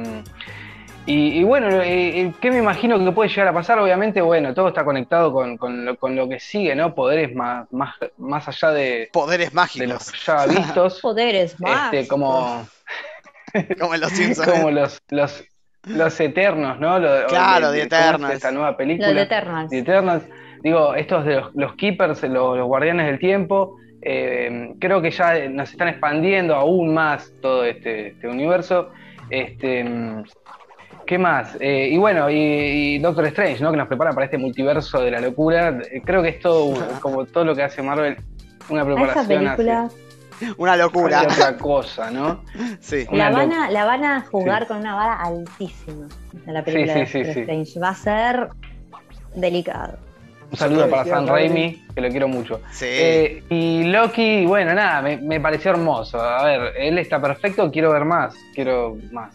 y, 1.05 1.39
y 1.39 1.43
bueno, 1.43 1.67
eh, 1.81 2.21
eh, 2.21 2.33
¿qué 2.39 2.51
me 2.51 2.59
imagino 2.59 3.03
que 3.03 3.11
puede 3.11 3.29
llegar 3.29 3.47
a 3.47 3.53
pasar? 3.53 3.79
Obviamente, 3.79 4.21
bueno, 4.21 4.53
todo 4.53 4.67
está 4.67 4.85
conectado 4.85 5.33
con, 5.33 5.57
con 5.57 5.83
lo, 5.83 5.95
con 5.97 6.15
lo 6.15 6.29
que 6.29 6.39
sigue, 6.39 6.75
¿no? 6.75 6.93
Poderes 6.93 7.35
más, 7.35 7.65
más, 7.73 7.95
más 8.17 8.47
allá 8.47 8.69
de, 8.71 9.09
Poderes 9.11 9.49
de 9.49 9.55
mágicos. 9.55 9.87
los 9.89 10.25
ya 10.25 10.45
vistos. 10.45 10.99
Poderes 11.01 11.59
más. 11.59 11.91
este, 11.93 12.07
como, 12.07 12.65
Como 13.79 13.95
los 13.97 14.11
Simpsons. 14.11 14.47
como 14.49 14.71
los, 14.71 15.01
los, 15.09 15.43
los 15.85 16.19
eternos, 16.19 16.79
¿no? 16.79 16.99
Lo- 16.99 17.27
Claro, 17.27 17.71
de- 17.71 17.79
de- 17.81 17.89
¿cómo 17.89 18.01
es 18.01 18.03
Eternals. 18.09 18.33
Esta 18.35 18.51
nueva 18.51 18.67
Los 18.69 18.77
película. 18.77 19.13
de 19.13 19.21
Eternals. 19.21 19.69
The 19.69 19.77
Eternals. 19.79 20.23
Digo, 20.63 20.93
estos 20.95 21.25
de 21.25 21.35
los, 21.35 21.55
los 21.55 21.75
Keepers, 21.75 22.21
los, 22.23 22.57
los 22.57 22.67
guardianes 22.67 23.07
del 23.07 23.17
tiempo, 23.19 23.77
eh, 24.03 24.73
creo 24.79 25.01
que 25.01 25.11
ya 25.11 25.47
nos 25.49 25.71
están 25.71 25.87
expandiendo 25.87 26.55
aún 26.55 26.93
más 26.93 27.33
todo 27.41 27.65
este, 27.65 28.09
este 28.09 28.27
universo. 28.27 28.89
Este, 29.29 29.83
mm, 29.83 30.23
¿Qué 31.07 31.17
más? 31.17 31.57
Eh, 31.59 31.89
y 31.91 31.97
bueno, 31.97 32.29
y, 32.29 32.35
y 32.35 32.99
Doctor 32.99 33.25
Strange, 33.27 33.61
¿no? 33.63 33.71
Que 33.71 33.77
nos 33.77 33.87
prepara 33.87 34.11
para 34.13 34.25
este 34.25 34.37
multiverso 34.37 35.01
de 35.01 35.11
la 35.11 35.19
locura. 35.19 35.79
Eh, 35.91 36.01
Creo 36.05 36.21
que 36.21 36.29
es 36.29 36.39
todo, 36.39 36.73
como 37.01 37.25
todo 37.25 37.43
lo 37.43 37.55
que 37.55 37.63
hace 37.63 37.81
Marvel, 37.81 38.17
una 38.69 38.81
A 38.81 38.83
esa 38.85 38.93
preparación 38.95 39.27
película 39.27 39.89
Una 40.57 40.75
locura. 40.75 41.21
hacia 41.21 41.49
otra 41.49 41.57
cosa, 41.57 42.11
¿no? 42.11 42.43
Sí. 42.79 43.05
La 43.11 43.29
van, 43.29 43.51
a, 43.53 43.69
la 43.69 43.85
van 43.85 44.03
a 44.03 44.21
jugar 44.21 44.67
con 44.67 44.77
una 44.77 44.95
vara 44.95 45.15
altísima 45.21 46.07
en 46.45 46.53
la 46.53 46.63
película 46.63 46.93
Sí, 47.05 47.19
de 47.19 47.33
sí. 47.33 47.39
Strange. 47.41 47.79
Va 47.79 47.89
a 47.89 47.95
ser 47.95 48.49
delicado. 49.35 49.97
Un 50.51 50.57
saludo 50.57 50.89
para 50.89 51.05
saber. 51.05 51.29
Raimi, 51.29 51.85
que 51.95 52.01
lo 52.01 52.09
quiero 52.09 52.27
mucho. 52.27 52.59
Sí. 52.71 52.85
Eh, 52.89 53.43
y 53.49 53.83
Loki, 53.85 54.45
bueno, 54.45 54.73
nada, 54.73 55.01
me, 55.01 55.17
me 55.17 55.39
pareció 55.39 55.71
hermoso. 55.71 56.19
A 56.19 56.43
ver, 56.43 56.73
él 56.77 56.97
está 56.97 57.21
perfecto, 57.21 57.71
quiero 57.71 57.91
ver 57.93 58.03
más, 58.03 58.35
quiero 58.53 58.97
más. 59.11 59.33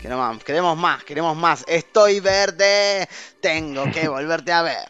Queremos 0.00 0.34
más, 0.34 0.44
queremos 0.44 0.76
más, 0.76 1.04
queremos 1.04 1.36
más. 1.36 1.64
Estoy 1.68 2.20
verde, 2.20 3.08
tengo 3.40 3.84
que 3.92 4.08
volverte 4.08 4.52
a 4.52 4.62
ver. 4.62 4.88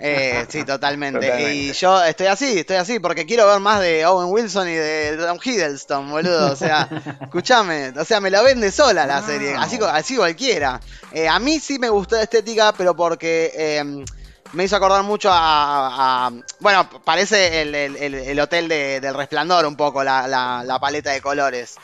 Eh, 0.00 0.46
sí, 0.48 0.64
totalmente. 0.64 1.20
Totalmente. 1.20 1.54
Y 1.54 1.72
yo 1.72 2.02
estoy 2.04 2.26
así, 2.26 2.58
estoy 2.60 2.76
así, 2.76 2.98
porque 2.98 3.26
quiero 3.26 3.46
ver 3.46 3.60
más 3.60 3.80
de 3.80 4.04
Owen 4.06 4.28
Wilson 4.32 4.68
y 4.68 4.74
de 4.74 5.16
Tom 5.18 5.38
Hiddleston, 5.42 6.10
boludo. 6.10 6.52
O 6.52 6.56
sea, 6.56 6.88
escúchame, 7.20 7.92
o 7.98 8.04
sea, 8.04 8.20
me 8.20 8.30
la 8.30 8.42
vende 8.42 8.70
sola 8.70 9.06
la 9.06 9.20
No. 9.20 9.26
serie, 9.26 9.54
así, 9.54 9.78
así 9.90 10.16
cualquiera. 10.16 10.80
Eh, 11.12 11.28
a 11.28 11.38
mí 11.38 11.60
sí 11.60 11.78
me 11.78 11.88
gustó 11.88 12.16
la 12.16 12.22
estética, 12.22 12.72
pero 12.72 12.94
porque 12.96 13.52
eh, 13.54 14.04
me 14.52 14.64
hizo 14.64 14.76
acordar 14.76 15.02
mucho 15.02 15.30
a. 15.30 16.26
a- 16.26 16.32
bueno, 16.60 16.88
parece 17.04 17.62
el, 17.62 17.74
el- 17.74 17.96
el- 17.96 18.14
el 18.14 18.40
hotel 18.40 18.68
de- 18.68 19.00
del 19.00 19.14
resplandor 19.14 19.66
un 19.66 19.76
poco, 19.76 20.02
la, 20.04 20.26
la- 20.26 20.62
la 20.64 20.78
paleta 20.78 21.10
de 21.10 21.20
colores. 21.20 21.74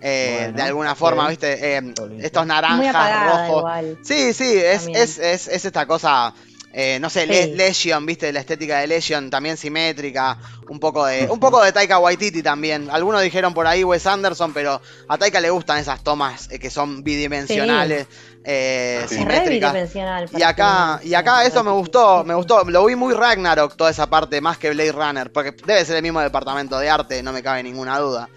Eh, 0.00 0.38
Bueno, 0.40 0.56
de 0.56 0.62
alguna 0.64 0.94
forma, 0.96 1.28
¿viste? 1.28 1.76
Eh, 1.76 1.80
Listo. 1.80 2.08
estos 2.20 2.46
naranjas, 2.46 3.26
rojos. 3.48 3.58
igual. 3.60 3.98
Sí, 4.02 4.34
sí, 4.34 4.58
es, 4.58 4.88
es, 4.92 5.18
es, 5.18 5.48
es 5.48 5.64
esta 5.64 5.86
cosa, 5.86 6.34
eh, 6.78 6.98
no 7.00 7.08
sé, 7.08 7.26
Sí. 7.26 7.54
Legion, 7.56 8.04
viste, 8.04 8.30
la 8.34 8.40
estética 8.40 8.80
de 8.80 8.86
Legion 8.86 9.30
también 9.30 9.56
simétrica, 9.56 10.36
un 10.68 10.78
poco 10.78 11.06
de, 11.06 11.26
un 11.30 11.40
poco 11.40 11.62
de 11.62 11.72
Taika 11.72 11.98
Waititi 11.98 12.42
también. 12.42 12.90
Algunos 12.90 13.22
dijeron 13.22 13.54
por 13.54 13.66
ahí 13.66 13.82
Wes 13.82 14.06
Anderson, 14.06 14.52
pero 14.52 14.82
a 15.08 15.16
Taika 15.16 15.40
le 15.40 15.48
gustan 15.48 15.78
esas 15.78 16.04
tomas 16.04 16.50
eh, 16.50 16.58
que 16.58 16.68
son 16.68 17.02
bidimensionales, 17.02 18.06
eh, 18.44 19.06
Sí. 19.08 19.16
Simétricas. 19.16 19.94
Y 20.36 20.42
acá, 20.42 21.00
y 21.02 21.14
acá 21.14 21.46
eso 21.46 21.64
me 21.64 21.70
gustó, 21.70 22.24
me 22.24 22.34
gustó, 22.34 22.62
lo 22.64 22.84
vi 22.84 22.94
muy 22.94 23.14
Ragnarok 23.14 23.74
toda 23.74 23.90
esa 23.90 24.10
parte, 24.10 24.42
más 24.42 24.58
que 24.58 24.68
Blade 24.68 24.92
Runner, 24.92 25.32
porque 25.32 25.52
debe 25.52 25.82
ser 25.86 25.96
el 25.96 26.02
mismo 26.02 26.20
departamento 26.20 26.78
de 26.78 26.90
arte, 26.90 27.22
no 27.22 27.32
me 27.32 27.42
cabe 27.42 27.62
ninguna 27.62 27.98
duda. 27.98 28.28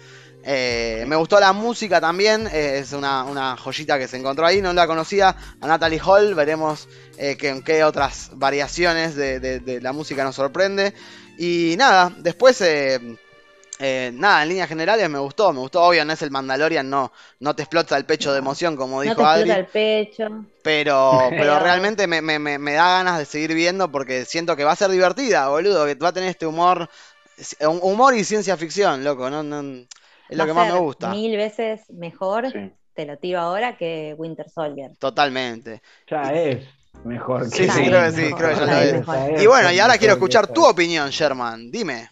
Eh, 0.42 1.04
me 1.06 1.16
gustó 1.16 1.38
la 1.38 1.52
música 1.52 2.00
también, 2.00 2.46
eh, 2.46 2.78
es 2.78 2.92
una, 2.92 3.24
una 3.24 3.56
joyita 3.56 3.98
que 3.98 4.08
se 4.08 4.16
encontró 4.16 4.46
ahí, 4.46 4.62
no 4.62 4.72
la 4.72 4.86
conocía 4.86 5.36
a 5.60 5.66
Natalie 5.66 6.00
Hall, 6.04 6.34
veremos 6.34 6.88
eh, 7.18 7.36
que, 7.36 7.62
qué 7.62 7.84
otras 7.84 8.30
variaciones 8.34 9.14
de, 9.16 9.38
de- 9.40 9.60
de 9.60 9.80
la 9.80 9.92
música 9.92 10.24
nos 10.24 10.36
sorprende. 10.36 10.94
Y 11.38 11.74
nada, 11.76 12.12
después 12.18 12.60
nada, 14.12 14.42
en 14.42 14.48
líneas 14.48 14.68
generales 14.68 15.08
me 15.08 15.18
gustó, 15.18 15.52
me 15.52 15.60
gustó. 15.60 15.82
Obvio, 15.82 16.04
no 16.04 16.12
es 16.12 16.22
el 16.22 16.30
Mandalorian, 16.30 16.88
no, 16.88 17.12
no 17.40 17.54
te 17.56 17.62
explota 17.62 17.96
el 17.96 18.04
pecho 18.04 18.32
de 18.32 18.38
emoción, 18.38 18.76
como 18.76 18.96
No 18.96 19.02
dijo 19.02 19.22
te 19.22 19.26
Adri. 19.28 19.50
explota 19.50 19.58
el 19.60 19.66
pecho. 19.66 20.44
Pero, 20.62 21.18
pero 21.30 21.58
realmente 21.58 22.06
me, 22.06 22.20
me- 22.20 22.38
me- 22.38 22.72
da 22.72 22.88
ganas 22.98 23.18
de 23.18 23.24
seguir 23.24 23.54
viendo 23.54 23.90
porque 23.90 24.24
siento 24.24 24.56
que 24.56 24.64
va 24.64 24.72
a 24.72 24.76
ser 24.76 24.90
divertida, 24.90 25.48
boludo. 25.48 25.86
Que 25.86 25.94
va 25.94 26.08
a 26.08 26.12
tener 26.12 26.28
este 26.30 26.46
humor, 26.46 26.88
humor 27.60 28.14
y 28.14 28.24
ciencia 28.24 28.56
ficción, 28.56 29.02
loco. 29.04 29.30
No, 29.30 29.42
no, 29.42 29.86
es 30.30 30.38
lo 30.38 30.46
que 30.46 30.52
más 30.54 30.72
me 30.72 30.78
gusta. 30.78 31.10
Mil 31.10 31.36
veces 31.36 31.82
mejor, 31.90 32.50
Sí. 32.50 32.72
te 32.94 33.06
lo 33.06 33.18
tiro 33.18 33.40
ahora, 33.40 33.76
que 33.76 34.14
Winter 34.16 34.48
Soldier. 34.48 34.92
Totalmente. 34.98 35.82
Ya 36.10 36.22
es 36.32 36.64
mejor 37.04 37.46
Sí, 37.46 37.68
sí, 37.68 37.82
que 37.82 37.88
creo 37.88 38.02
que 38.02 38.12
sí, 38.12 38.32
creo 38.34 38.48
que 38.50 38.56
ya 38.56 38.66
lo 38.66 39.36
es. 39.36 39.42
Y 39.42 39.46
bueno, 39.46 39.72
y 39.72 39.78
ahora 39.78 39.96
quiero 39.98 40.14
que 40.14 40.18
escuchar 40.18 40.46
tu 40.46 40.64
opinión, 40.66 41.10
Sherman. 41.10 41.70
Dime. 41.70 42.08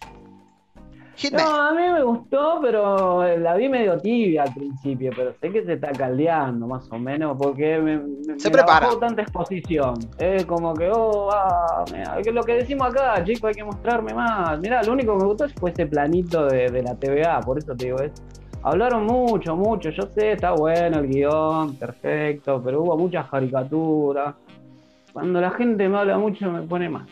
No, 1.33 1.61
a 1.61 1.71
mí 1.73 1.81
me 1.81 2.01
gustó, 2.03 2.59
pero 2.61 3.37
la 3.37 3.55
vi 3.55 3.67
medio 3.67 3.97
tibia 3.99 4.43
al 4.43 4.53
principio, 4.53 5.11
pero 5.15 5.33
sé 5.41 5.51
que 5.51 5.63
se 5.63 5.73
está 5.73 5.91
caldeando 5.91 6.65
más 6.67 6.89
o 6.91 6.97
menos, 6.97 7.35
porque 7.37 7.77
me, 7.77 7.97
me- 7.97 8.39
Se 8.39 8.49
me 8.49 8.55
prepara. 8.55 8.87
tanta 8.99 9.21
exposición. 9.23 9.95
Es 10.17 10.45
como 10.45 10.73
que, 10.73 10.89
oh, 10.91 11.29
ah, 11.31 11.83
lo 12.33 12.43
que 12.43 12.53
decimos 12.53 12.87
acá, 12.87 13.23
chicos, 13.23 13.49
hay 13.49 13.55
que 13.55 13.63
mostrarme 13.63 14.13
más. 14.13 14.59
Mirá, 14.59 14.81
lo 14.83 14.93
único 14.93 15.13
que 15.13 15.19
me 15.19 15.25
gustó 15.27 15.45
fue 15.59 15.71
ese 15.71 15.85
planito 15.87 16.45
de, 16.45 16.69
de 16.69 16.83
la 16.83 16.95
TVA, 16.95 17.41
por 17.41 17.57
eso 17.57 17.75
te 17.75 17.85
digo, 17.85 17.99
es, 17.99 18.11
hablaron 18.63 19.05
mucho, 19.05 19.55
mucho, 19.55 19.89
yo 19.89 20.03
sé, 20.15 20.33
está 20.33 20.51
bueno 20.53 20.99
el 20.99 21.07
guion, 21.07 21.75
perfecto, 21.75 22.61
pero 22.63 22.81
hubo 22.83 22.97
muchas 22.97 23.29
caricaturas. 23.29 24.35
Cuando 25.11 25.41
la 25.41 25.51
gente 25.51 25.89
me 25.89 25.97
habla 25.97 26.17
mucho 26.17 26.51
me 26.51 26.61
pone 26.61 26.87
más. 26.87 27.07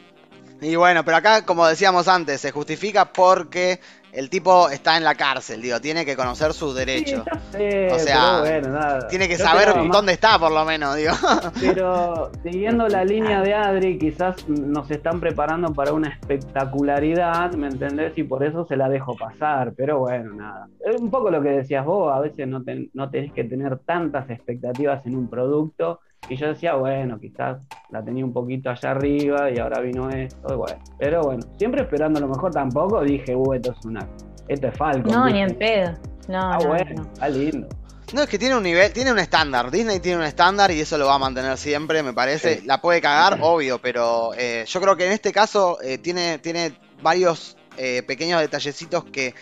Y 0.62 0.76
bueno, 0.76 1.04
pero 1.06 1.18
acá, 1.18 1.46
como 1.46 1.68
decíamos 1.68 2.08
antes, 2.08 2.42
se 2.42 2.52
justifica 2.52 3.06
porque 3.06 3.80
el 4.12 4.30
tipo 4.32 4.70
está 4.70 4.98
en 4.98 5.04
la 5.04 5.14
cárcel, 5.14 5.62
digo, 5.62 5.80
tiene 5.80 6.04
que 6.04 6.16
conocer 6.16 6.54
sus 6.54 6.74
derechos. 6.74 7.24
Sí, 7.52 7.58
sé, 7.60 7.88
O 7.92 8.00
sea, 8.00 8.40
bueno. 8.40 8.80
Tiene 9.10 9.28
que 9.28 9.38
saber 9.38 9.68
dónde 9.92 10.14
está, 10.14 10.40
por 10.40 10.52
lo 10.52 10.66
menos, 10.66 10.96
digo. 10.96 11.12
Pero 11.60 12.32
siguiendo 12.42 12.88
la 12.88 13.06
línea 13.06 13.42
de 13.42 13.54
Adri, 13.54 14.00
quizás 14.00 14.48
nos 14.50 14.90
están 14.90 15.20
preparando 15.20 15.72
para 15.74 15.94
una 15.94 16.10
espectacularidad, 16.10 17.52
¿me 17.54 17.68
entendés? 17.68 18.14
Y 18.18 18.24
por 18.24 18.44
eso 18.44 18.66
se 18.66 18.76
la 18.78 18.90
dejo 18.90 19.16
pasar, 19.16 19.74
pero 19.76 20.00
bueno, 20.00 20.34
nada. 20.34 20.68
Es 20.84 21.00
un 21.00 21.12
poco 21.12 21.30
lo 21.30 21.42
que 21.42 21.50
decías 21.50 21.86
vos, 21.86 22.12
a 22.14 22.20
veces 22.20 22.48
no, 22.48 22.64
ten- 22.64 22.90
no 22.94 23.10
tenés 23.12 23.32
que 23.34 23.44
tener 23.44 23.78
tantas 23.80 24.30
expectativas 24.30 25.06
en 25.06 25.16
un 25.16 25.30
producto. 25.30 26.00
Y 26.30 26.36
yo 26.36 26.48
decía, 26.48 26.76
bueno, 26.76 27.20
quizás 27.20 27.58
la 27.90 28.04
tenía 28.04 28.26
un 28.26 28.34
poquito 28.34 28.70
allá 28.70 28.92
arriba 28.92 29.50
y 29.50 29.60
ahora 29.60 29.80
vino 29.82 30.10
esto, 30.10 30.54
y 30.54 30.56
bueno. 30.56 30.80
Pero 31.00 31.22
bueno, 31.22 31.42
siempre 31.58 31.82
esperando 31.84 32.20
lo 32.20 32.28
mejor 32.28 32.52
tampoco, 32.52 33.02
dije, 33.02 33.36
uh, 33.36 33.54
esto 33.54 33.72
es 33.78 33.86
una... 33.86 34.08
Esto 34.48 34.68
es 34.68 34.78
Falcon. 34.78 35.12
No, 35.12 35.26
ni 35.30 35.42
en 35.42 35.56
pedo. 35.58 35.92
No, 36.30 36.40
Ah, 36.54 36.58
no, 36.62 36.68
bueno, 36.70 36.94
no. 36.96 37.04
está 37.14 37.30
lindo. 37.30 37.68
No, 38.14 38.22
es 38.22 38.30
que 38.30 38.40
tiene 38.40 38.56
un 38.56 38.64
nivel, 38.64 38.94
tiene 38.94 39.12
un 39.12 39.20
estándar. 39.20 39.70
Disney 39.70 40.00
tiene 40.00 40.18
un 40.20 40.24
estándar 40.24 40.72
y 40.72 40.80
eso 40.80 40.98
lo 40.98 41.06
va 41.08 41.16
a 41.16 41.20
mantener 41.20 41.58
siempre, 41.58 42.02
me 42.04 42.14
parece. 42.14 42.62
La 42.66 42.80
puede 42.82 43.02
cagar, 43.02 43.40
obvio, 43.42 43.80
pero 43.82 44.32
eh, 44.38 44.64
yo 44.66 44.80
creo 44.80 44.96
que 44.96 45.06
en 45.06 45.12
este 45.12 45.34
caso 45.34 45.78
eh, 45.82 45.98
tiene, 45.98 46.38
tiene 46.40 46.72
varios 47.02 47.58
eh, 47.78 48.04
pequeños 48.04 48.40
detallecitos 48.40 49.04
que 49.06 49.34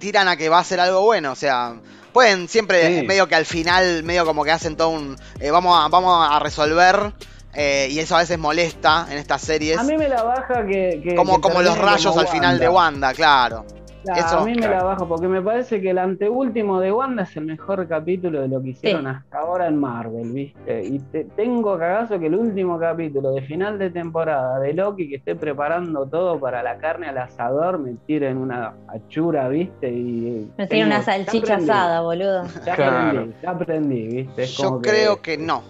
tiran 0.00 0.26
a 0.26 0.36
que 0.36 0.48
va 0.48 0.58
a 0.58 0.64
ser 0.64 0.80
algo 0.80 1.02
bueno. 1.02 1.30
O 1.30 1.36
sea, 1.36 1.76
pueden 2.14 2.48
siempre, 2.48 3.00
Sí. 3.00 3.06
medio 3.06 3.28
que 3.28 3.34
al 3.34 3.44
final, 3.44 4.02
medio 4.04 4.24
como 4.24 4.42
que 4.44 4.52
hacen 4.52 4.74
todo 4.76 4.88
un. 4.88 5.16
eh, 5.40 5.50
vamos, 5.50 5.78
a, 5.78 5.88
vamos 5.88 6.26
a 6.30 6.38
resolver. 6.38 7.12
eh, 7.56 7.86
y 7.90 8.00
eso 8.00 8.16
a 8.16 8.18
veces 8.18 8.36
molesta 8.36 9.06
en 9.10 9.16
estas 9.18 9.40
series. 9.42 9.78
A 9.78 9.84
mí 9.84 9.96
me 9.96 10.08
la 10.08 10.24
baja 10.24 10.66
que... 10.66 11.00
que- 11.04 11.14
como 11.14 11.36
que 11.36 11.40
como 11.42 11.62
los 11.62 11.78
rayos 11.78 12.06
como 12.12 12.20
al 12.22 12.26
final 12.26 12.58
de 12.58 12.68
Wanda, 12.68 13.14
claro. 13.14 13.64
Eso- 14.16 14.38
a 14.38 14.44
mí 14.44 14.52
me 14.52 14.58
Claro. 14.58 14.76
la 14.76 14.82
bajo 14.84 15.08
porque 15.08 15.28
me 15.28 15.40
parece 15.40 15.80
que 15.80 15.90
el 15.90 15.98
anteúltimo 15.98 16.80
de 16.80 16.92
Wanda 16.92 17.22
es 17.22 17.36
el 17.36 17.44
mejor 17.46 17.86
capítulo 17.88 18.42
de 18.42 18.48
lo 18.48 18.62
que 18.62 18.70
hicieron 18.70 19.02
Sí. 19.02 19.08
hasta 19.08 19.38
ahora 19.38 19.66
en 19.68 19.76
Marvel, 19.78 20.30
¿viste? 20.32 20.84
Y 20.84 20.98
te- 20.98 21.24
tengo 21.36 21.78
cagazo 21.78 22.18
que 22.18 22.26
el 22.26 22.34
último 22.34 22.78
capítulo 22.78 23.32
de 23.32 23.42
final 23.42 23.78
de 23.78 23.90
temporada 23.90 24.58
de 24.60 24.74
Loki 24.74 25.08
que 25.08 25.16
esté 25.16 25.34
preparando 25.34 26.06
todo 26.06 26.38
para 26.38 26.62
la 26.62 26.76
carne 26.78 27.08
al 27.08 27.18
asador 27.18 27.78
me 27.78 27.94
tiren 28.06 28.36
una 28.38 28.74
achura, 28.88 29.48
¿viste? 29.48 29.88
Y 29.90 30.50
Me 30.56 30.66
tiene 30.66 30.84
tengo- 30.84 30.86
una 30.96 31.02
salchicha 31.02 31.56
asada, 31.56 32.00
boludo. 32.02 32.44
Ya 32.66 32.74
Claro. 32.76 33.08
aprendí, 33.08 33.34
ya 33.42 33.50
aprendí, 33.50 34.06
¿viste? 34.08 34.42
Es 34.42 34.56
Yo 34.56 34.64
como 34.68 34.80
creo 34.82 35.22
que 35.22 35.38
no. 35.38 35.62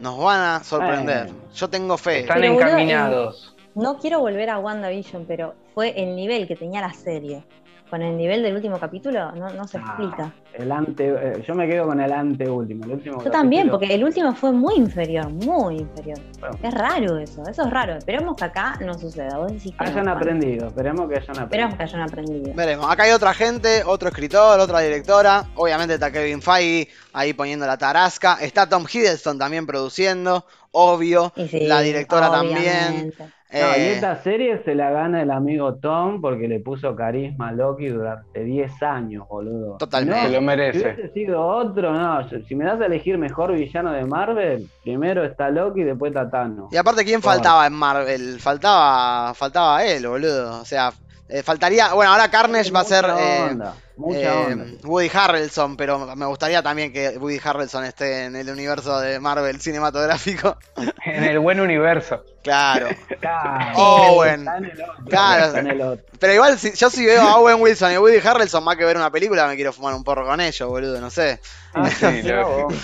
Nos 0.00 0.18
van 0.18 0.40
a 0.40 0.64
sorprender. 0.64 1.28
Yo 1.54 1.68
tengo 1.68 1.98
fe. 1.98 2.20
Están 2.20 2.40
Pero, 2.40 2.54
boludo, 2.54 2.68
encaminados. 2.68 3.54
No 3.74 3.98
quiero 3.98 4.18
volver 4.20 4.50
a 4.50 4.58
WandaVision, 4.58 5.26
pero 5.26 5.54
fue 5.74 5.90
el 6.02 6.16
nivel 6.16 6.48
que 6.48 6.56
tenía 6.56 6.80
la 6.80 6.92
serie. 6.92 7.44
Con 7.90 8.02
el 8.02 8.16
nivel 8.16 8.42
del 8.44 8.54
último 8.54 8.78
capítulo, 8.78 9.32
no, 9.32 9.50
no 9.50 9.66
se 9.66 9.78
Ah, 9.78 9.80
explica. 9.84 10.32
El 10.54 10.70
ante, 10.70 11.08
eh, 11.08 11.42
yo 11.46 11.54
me 11.56 11.66
quedo 11.68 11.86
con 11.88 12.00
el 12.00 12.12
anteúltimo. 12.12 12.84
El 12.84 12.92
último 12.92 13.22
Yo 13.24 13.30
también, 13.32 13.68
porque 13.68 13.92
el 13.92 14.04
último 14.04 14.32
fue 14.32 14.52
muy 14.52 14.76
inferior, 14.76 15.28
muy 15.28 15.78
inferior. 15.78 16.18
Bueno. 16.38 16.56
Es 16.62 16.72
raro 16.74 17.18
eso, 17.18 17.42
eso 17.48 17.62
es 17.64 17.70
raro. 17.70 17.96
Esperemos 17.96 18.36
que 18.36 18.44
acá 18.44 18.78
no 18.84 18.94
suceda. 18.94 19.38
Vos 19.38 19.52
decís 19.52 19.74
que 19.76 19.84
Hayan 19.84 20.08
aprendido, 20.08 20.68
esperemos 20.68 21.08
que 21.08 21.16
hayan 21.16 21.30
aprendido. 21.30 21.44
Esperamos 21.44 21.76
que 21.76 21.82
hayan 21.82 22.00
aprendido. 22.02 22.52
Veremos. 22.54 22.86
Acá 22.90 23.02
hay 23.02 23.10
otra 23.12 23.34
gente, 23.34 23.82
otro 23.84 24.08
escritor, 24.08 24.60
otra 24.60 24.80
directora. 24.80 25.46
Obviamente 25.56 25.94
está 25.94 26.12
Kevin 26.12 26.40
Feige 26.40 26.88
ahí 27.12 27.32
poniendo 27.32 27.66
la 27.66 27.76
tarasca. 27.76 28.38
Está 28.40 28.68
Tom 28.68 28.84
Hiddleston 28.92 29.38
también 29.38 29.66
produciendo, 29.66 30.46
obvio. 30.70 31.32
Sí, 31.48 31.66
la 31.66 31.80
directora 31.80 32.30
también. 32.30 33.12
No, 33.52 33.58
y 33.58 33.80
Eh, 33.80 33.92
esta 33.94 34.14
serie 34.22 34.62
se 34.64 34.74
la 34.76 34.90
gana 34.90 35.22
el 35.22 35.30
amigo 35.30 35.74
Tom 35.74 36.20
porque 36.20 36.46
le 36.46 36.60
puso 36.60 36.94
carisma 36.94 37.48
a 37.48 37.52
Loki 37.52 37.88
durante 37.88 38.44
10 38.44 38.82
años, 38.82 39.26
boludo. 39.28 39.76
Totalmente. 39.78 40.22
No, 40.22 40.28
lo 40.28 40.38
si 40.38 40.44
merece. 40.44 40.78
hubiese 40.78 41.12
sido 41.12 41.44
otro, 41.44 41.92
no. 41.92 42.28
Si 42.46 42.54
me 42.54 42.64
das 42.64 42.80
a 42.80 42.86
elegir 42.86 43.18
mejor 43.18 43.52
villano 43.52 43.90
de 43.92 44.04
Marvel, 44.04 44.68
primero 44.84 45.24
está 45.24 45.50
Loki 45.50 45.80
y 45.80 45.84
después 45.84 46.10
está 46.12 46.30
Thanos. 46.30 46.72
y 46.72 46.76
aparte, 46.76 47.04
¿quién 47.04 47.20
faltaba 47.22 47.66
en 47.66 47.72
Marvel? 47.72 48.38
Faltaba, 48.38 49.34
faltaba 49.34 49.84
él, 49.84 50.06
boludo. 50.06 50.60
O 50.60 50.64
sea, 50.64 50.92
eh, 51.30 51.42
faltaría. 51.42 51.92
Bueno, 51.94 52.12
ahora 52.12 52.30
Carnage 52.30 52.70
va 52.70 52.80
a 52.80 52.84
ser. 52.84 53.06
Mucha 53.06 53.20
eh, 53.20 53.42
onda, 53.50 53.74
eh, 54.12 54.52
onda. 54.52 54.66
Woody 54.88 55.10
Harrelson, 55.12 55.76
pero 55.76 56.16
me 56.16 56.26
gustaría 56.26 56.62
también 56.62 56.92
que 56.92 57.18
Woody 57.18 57.40
Harrelson 57.42 57.84
esté 57.84 58.24
en 58.24 58.36
el 58.36 58.48
universo 58.48 58.98
de 59.00 59.20
Marvel 59.20 59.60
cinematográfico. 59.60 60.56
En 61.04 61.24
el 61.24 61.38
buen 61.38 61.60
universo. 61.60 62.24
Claro. 62.42 62.88
Claro, 63.20 63.78
Owen. 63.78 64.40
está 64.40 64.56
en 64.56 64.64
el 64.64 64.80
otro, 64.80 65.04
Claro. 65.08 65.44
está 65.46 65.58
en 65.60 65.66
el 65.66 65.80
otro. 65.82 66.06
Pero 66.18 66.32
igual, 66.34 66.58
si, 66.58 66.72
yo 66.72 66.88
si 66.88 67.04
veo 67.04 67.20
a 67.22 67.36
Owen 67.36 67.60
Wilson 67.60 67.92
y 67.92 67.98
Woody 67.98 68.18
Harrelson 68.26 68.64
más 68.64 68.76
que 68.76 68.84
ver 68.84 68.96
una 68.96 69.10
película, 69.10 69.46
me 69.46 69.56
quiero 69.56 69.72
fumar 69.72 69.92
un 69.94 70.02
porro 70.04 70.24
con 70.26 70.40
ellos, 70.40 70.66
boludo, 70.68 71.00
no 71.00 71.10
sé. 71.10 71.40
Ah, 71.74 71.88
Sí, 71.90 72.22
vos. 72.42 72.74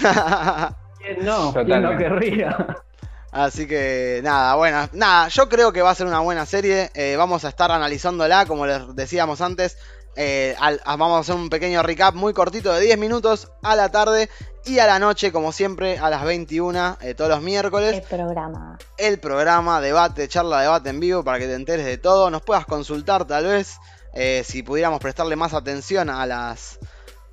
¿Quién 0.99 1.25
no? 1.25 1.55
¿Quién 1.55 1.83
no 1.83 1.97
querría? 1.97 2.77
Así 3.37 3.67
que 3.67 4.21
nada, 4.25 4.55
bueno, 4.55 4.89
nada, 4.93 5.29
yo 5.29 5.47
creo 5.49 5.71
que 5.73 5.83
va 5.83 5.91
a 5.91 5.95
ser 5.95 6.07
una 6.07 6.21
buena 6.21 6.47
serie. 6.47 6.91
eh, 6.95 7.17
vamos 7.19 7.45
a 7.45 7.49
estar 7.51 7.71
analizándola, 7.71 8.47
como 8.47 8.67
les 8.67 8.95
decíamos 8.97 9.41
antes. 9.41 9.77
eh, 10.19 10.57
al- 10.59 10.81
a- 10.87 10.97
vamos 10.97 11.19
a 11.19 11.21
hacer 11.21 11.35
un 11.35 11.51
pequeño 11.51 11.83
recap 11.83 12.15
muy 12.15 12.33
cortito 12.33 12.73
de 12.73 12.81
10 12.81 12.97
minutos 12.97 13.49
a 13.63 13.77
la 13.77 13.91
tarde 13.91 14.31
y 14.65 14.79
a 14.79 14.87
la 14.87 14.99
noche, 14.99 15.31
como 15.31 15.53
siempre, 15.53 15.99
a 15.99 16.09
las 16.09 16.25
21, 16.25 16.97
eh, 17.03 17.13
todos 17.13 17.29
los 17.29 17.43
miércoles. 17.43 17.93
El 17.97 18.01
programa. 18.01 18.79
el 18.97 19.19
programa, 19.19 19.83
debate, 19.83 20.27
charla, 20.29 20.63
debate 20.63 20.89
en 20.89 21.01
vivo 21.01 21.23
para 21.23 21.39
que 21.39 21.45
te 21.47 21.53
enteres 21.53 21.85
de 21.85 21.99
todo. 21.99 22.31
Nos 22.31 22.41
puedas 22.41 22.65
consultar 22.65 23.27
tal 23.27 23.45
vez 23.45 23.77
si 24.45 24.63
pudiéramos 24.63 25.01
prestarle 25.01 25.37
más 25.37 25.53
atención 25.53 26.09
a 26.09 26.25
las 26.25 26.79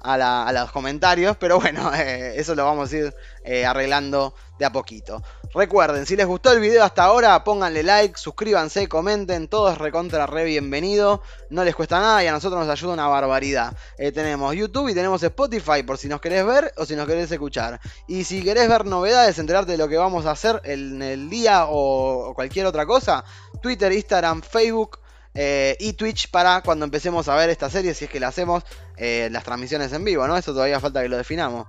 a, 0.03 0.51
los 0.53 0.71
comentarios, 0.71 1.37
pero 1.37 1.59
bueno, 1.59 1.93
eh, 1.95 2.33
eso 2.37 2.55
lo 2.55 2.65
vamos 2.65 2.91
a 2.91 2.97
ir 2.97 3.15
eh, 3.43 3.65
arreglando 3.65 4.35
de 4.59 4.65
a 4.65 4.71
poquito. 4.71 5.23
Recuerden, 5.53 6.05
si 6.05 6.15
les 6.15 6.25
gustó 6.25 6.51
el 6.51 6.59
video 6.59 6.83
hasta 6.83 7.03
ahora, 7.03 7.43
pónganle 7.43 7.83
like, 7.83 8.17
suscríbanse, 8.17 8.87
comenten, 8.87 9.47
todo 9.47 9.71
es 9.71 9.77
recontra 9.77 10.25
re 10.25 10.45
bienvenido, 10.45 11.21
no 11.49 11.63
les 11.63 11.75
cuesta 11.75 11.99
nada 11.99 12.23
y 12.23 12.27
a 12.27 12.31
nosotros 12.31 12.59
nos 12.59 12.69
ayuda 12.69 12.93
una 12.93 13.07
barbaridad. 13.07 13.75
Eh, 13.97 14.11
tenemos 14.11 14.55
YouTube 14.55 14.89
y 14.89 14.93
tenemos 14.93 15.21
Spotify 15.23 15.83
por 15.83 15.97
si 15.97 16.07
nos 16.07 16.21
querés 16.21 16.45
ver 16.45 16.73
o 16.77 16.85
si 16.85 16.95
nos 16.95 17.07
querés 17.07 17.31
escuchar. 17.31 17.79
Y 18.07 18.23
si 18.23 18.43
querés 18.43 18.67
ver 18.67 18.85
novedades, 18.85 19.37
enterarte 19.39 19.73
de 19.73 19.77
lo 19.77 19.87
que 19.87 19.97
vamos 19.97 20.25
a 20.25 20.31
hacer 20.31 20.61
en 20.63 21.01
el 21.01 21.29
día 21.29 21.65
o 21.67 22.33
cualquier 22.35 22.65
otra 22.65 22.85
cosa, 22.85 23.23
Twitter, 23.61 23.91
Instagram, 23.91 24.41
Facebook 24.41 25.02
eh, 25.33 25.75
y 25.79 25.93
Twitch 25.93 26.29
para 26.31 26.61
cuando 26.61 26.85
empecemos 26.85 27.27
a 27.27 27.35
ver 27.35 27.49
esta 27.49 27.69
serie, 27.69 27.93
si 27.93 28.05
es 28.05 28.11
que 28.11 28.19
la 28.19 28.27
hacemos, 28.29 28.63
eh, 28.97 29.29
las 29.31 29.43
transmisiones 29.43 29.91
en 29.93 30.03
vivo, 30.03 30.27
¿no? 30.27 30.37
Eso 30.37 30.53
todavía 30.53 30.79
falta 30.79 31.01
que 31.01 31.09
lo 31.09 31.17
definamos. 31.17 31.67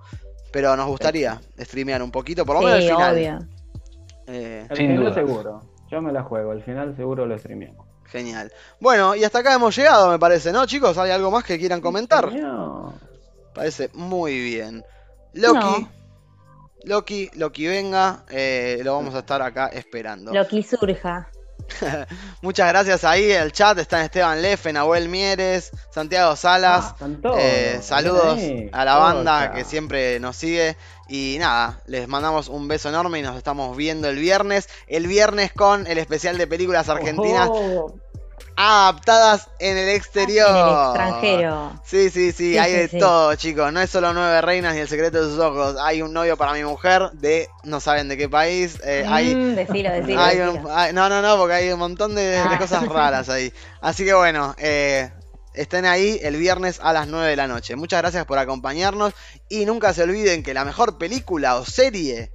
Pero 0.53 0.77
nos 0.77 0.87
gustaría 0.87 1.41
streamear 1.59 2.03
un 2.03 2.11
poquito, 2.13 2.45
por 2.47 2.57
lo 2.57 2.63
menos 2.63 2.79
Sí, 2.81 2.87
el 2.89 2.95
final. 2.95 3.15
obvio. 3.15 3.39
Eh, 4.27 4.67
El 4.71 4.77
Sin 4.77 4.87
final 4.89 5.05
duda. 5.05 5.15
seguro. 5.15 5.63
Yo 5.91 6.01
me 6.01 6.13
la 6.13 6.23
juego. 6.23 6.53
Al 6.53 6.63
final 6.63 6.95
seguro 6.97 7.27
lo 7.27 7.37
streameamos. 7.39 7.87
genial. 8.07 8.53
Bueno, 8.81 9.15
y 9.17 9.25
hasta 9.25 9.41
acá 9.41 9.55
hemos 9.55 9.75
llegado, 9.77 10.09
me 10.11 10.19
parece, 10.19 10.53
¿no, 10.53 10.65
chicos? 10.67 10.97
¿Hay 10.99 11.11
algo 11.11 11.31
más 11.33 11.43
que 11.43 11.59
quieran 11.59 11.81
comentar? 11.81 12.31
Señor. 12.31 12.93
Parece 13.55 13.91
muy 13.95 14.39
bien. 14.41 14.85
Loki. 15.33 15.59
No. 15.83 15.89
Loki, 16.85 17.31
Loki 17.35 17.67
venga, 17.67 18.25
eh, 18.31 18.81
lo 18.85 18.95
vamos 18.95 19.15
a 19.15 19.21
estar 19.21 19.41
acá 19.43 19.69
esperando. 19.69 20.33
Loki 20.33 20.63
surja. 20.63 21.29
Muchas 22.43 22.69
gracias 22.69 23.05
ahí. 23.05 23.31
El 23.31 23.53
chat 23.53 23.79
están 23.79 24.03
Esteban 24.03 24.43
Lefe, 24.43 24.73
Nahuel 24.73 25.09
Mieres, 25.09 25.71
Santiago 25.91 26.37
Salas. 26.37 26.87
Ah, 26.87 26.97
Eh, 27.39 27.79
saludos 27.83 28.39
a 28.73 28.85
la 28.85 28.97
banda 28.97 29.53
que 29.53 29.65
siempre 29.65 30.21
nos 30.21 30.37
sigue. 30.37 30.77
Y 31.09 31.37
nada, 31.39 31.81
les 31.87 32.09
mandamos 32.09 32.49
un 32.49 32.67
beso 32.67 32.89
enorme 32.89 33.19
y 33.19 33.23
nos 33.23 33.37
estamos 33.37 33.77
viendo 33.77 34.09
el 34.09 34.17
viernes. 34.19 34.69
El 34.87 35.07
viernes 35.07 35.53
con 35.53 35.87
el 35.87 35.99
especial 35.99 36.39
de 36.39 36.47
películas 36.47 36.89
argentinas 36.89 37.49
Oh, 37.51 37.95
adaptadas 38.57 39.49
en 39.59 39.77
el 39.77 39.89
exterior. 39.91 40.49
En 40.49 40.57
el 40.57 40.73
extranjero. 40.87 41.81
Sí, 41.85 42.11
sí, 42.11 42.33
sí, 42.33 42.53
Sí, 42.53 42.59
hay 42.59 42.71
sí, 42.73 42.77
de 42.79 42.89
sí. 42.89 42.99
todo, 42.99 43.35
chicos. 43.35 43.73
No 43.73 43.81
es 43.81 43.91
solo 43.91 44.13
Nueve 44.13 44.41
Reinas 44.41 44.75
ni 44.75 44.81
El 44.81 44.89
Secreto 44.89 45.23
de 45.25 45.31
sus 45.31 45.39
Ojos. 45.41 45.77
Hay 45.81 46.03
un 46.03 46.13
novio 46.13 46.37
para 46.37 46.53
mi 46.53 46.65
mujer 46.65 47.11
de 47.13 47.49
no 47.65 47.81
saben 47.81 48.09
de 48.09 48.17
qué 48.17 48.29
país. 48.29 48.79
eh, 48.85 49.05
hay, 49.09 49.35
Mm, 49.35 49.55
decilo, 49.55 49.91
decilo, 49.91 50.21
hay 50.21 50.39
un- 50.41 50.69
hay- 50.71 50.93
no, 50.93 51.09
no, 51.09 51.21
no, 51.23 51.37
porque 51.37 51.55
hay 51.55 51.73
un 51.73 51.79
montón 51.79 52.15
de, 52.15 52.23
de 52.23 52.39
Ah. 52.39 52.59
cosas 52.59 52.87
raras 52.89 53.29
ahí. 53.29 53.53
Así 53.81 54.05
que 54.05 54.15
bueno, 54.15 54.55
eh, 54.59 55.11
estén 55.55 55.85
ahí 55.85 56.19
el 56.23 56.37
viernes 56.37 56.81
a 56.83 56.93
las 56.93 57.07
9 57.09 57.29
de 57.31 57.37
la 57.37 57.47
noche. 57.47 57.77
Muchas 57.77 58.01
gracias 58.03 58.25
por 58.27 58.39
acompañarnos 58.39 59.13
y 59.49 59.65
nunca 59.67 59.93
se 59.95 60.03
olviden 60.03 60.43
que 60.43 60.55
la 60.55 60.65
mejor 60.65 60.99
película 60.99 61.57
o 61.57 61.65
serie 61.65 62.31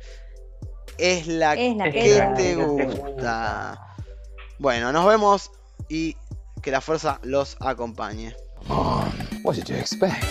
es 0.98 1.28
la, 1.28 1.54
Es 1.56 1.76
la 1.78 1.86
que 1.86 1.92
que 1.92 2.30
te 2.36 2.56
gusta. 2.56 3.80
Bueno, 4.58 4.92
nos 4.92 5.06
vemos 5.08 5.52
y 5.90 6.16
que 6.62 6.72
la 6.72 6.82
fuerza 6.82 7.20
los 7.24 7.58
acompañe. 7.60 8.36
What 9.44 9.56
did 9.56 9.66
you 9.68 9.76
expect? 9.76 10.24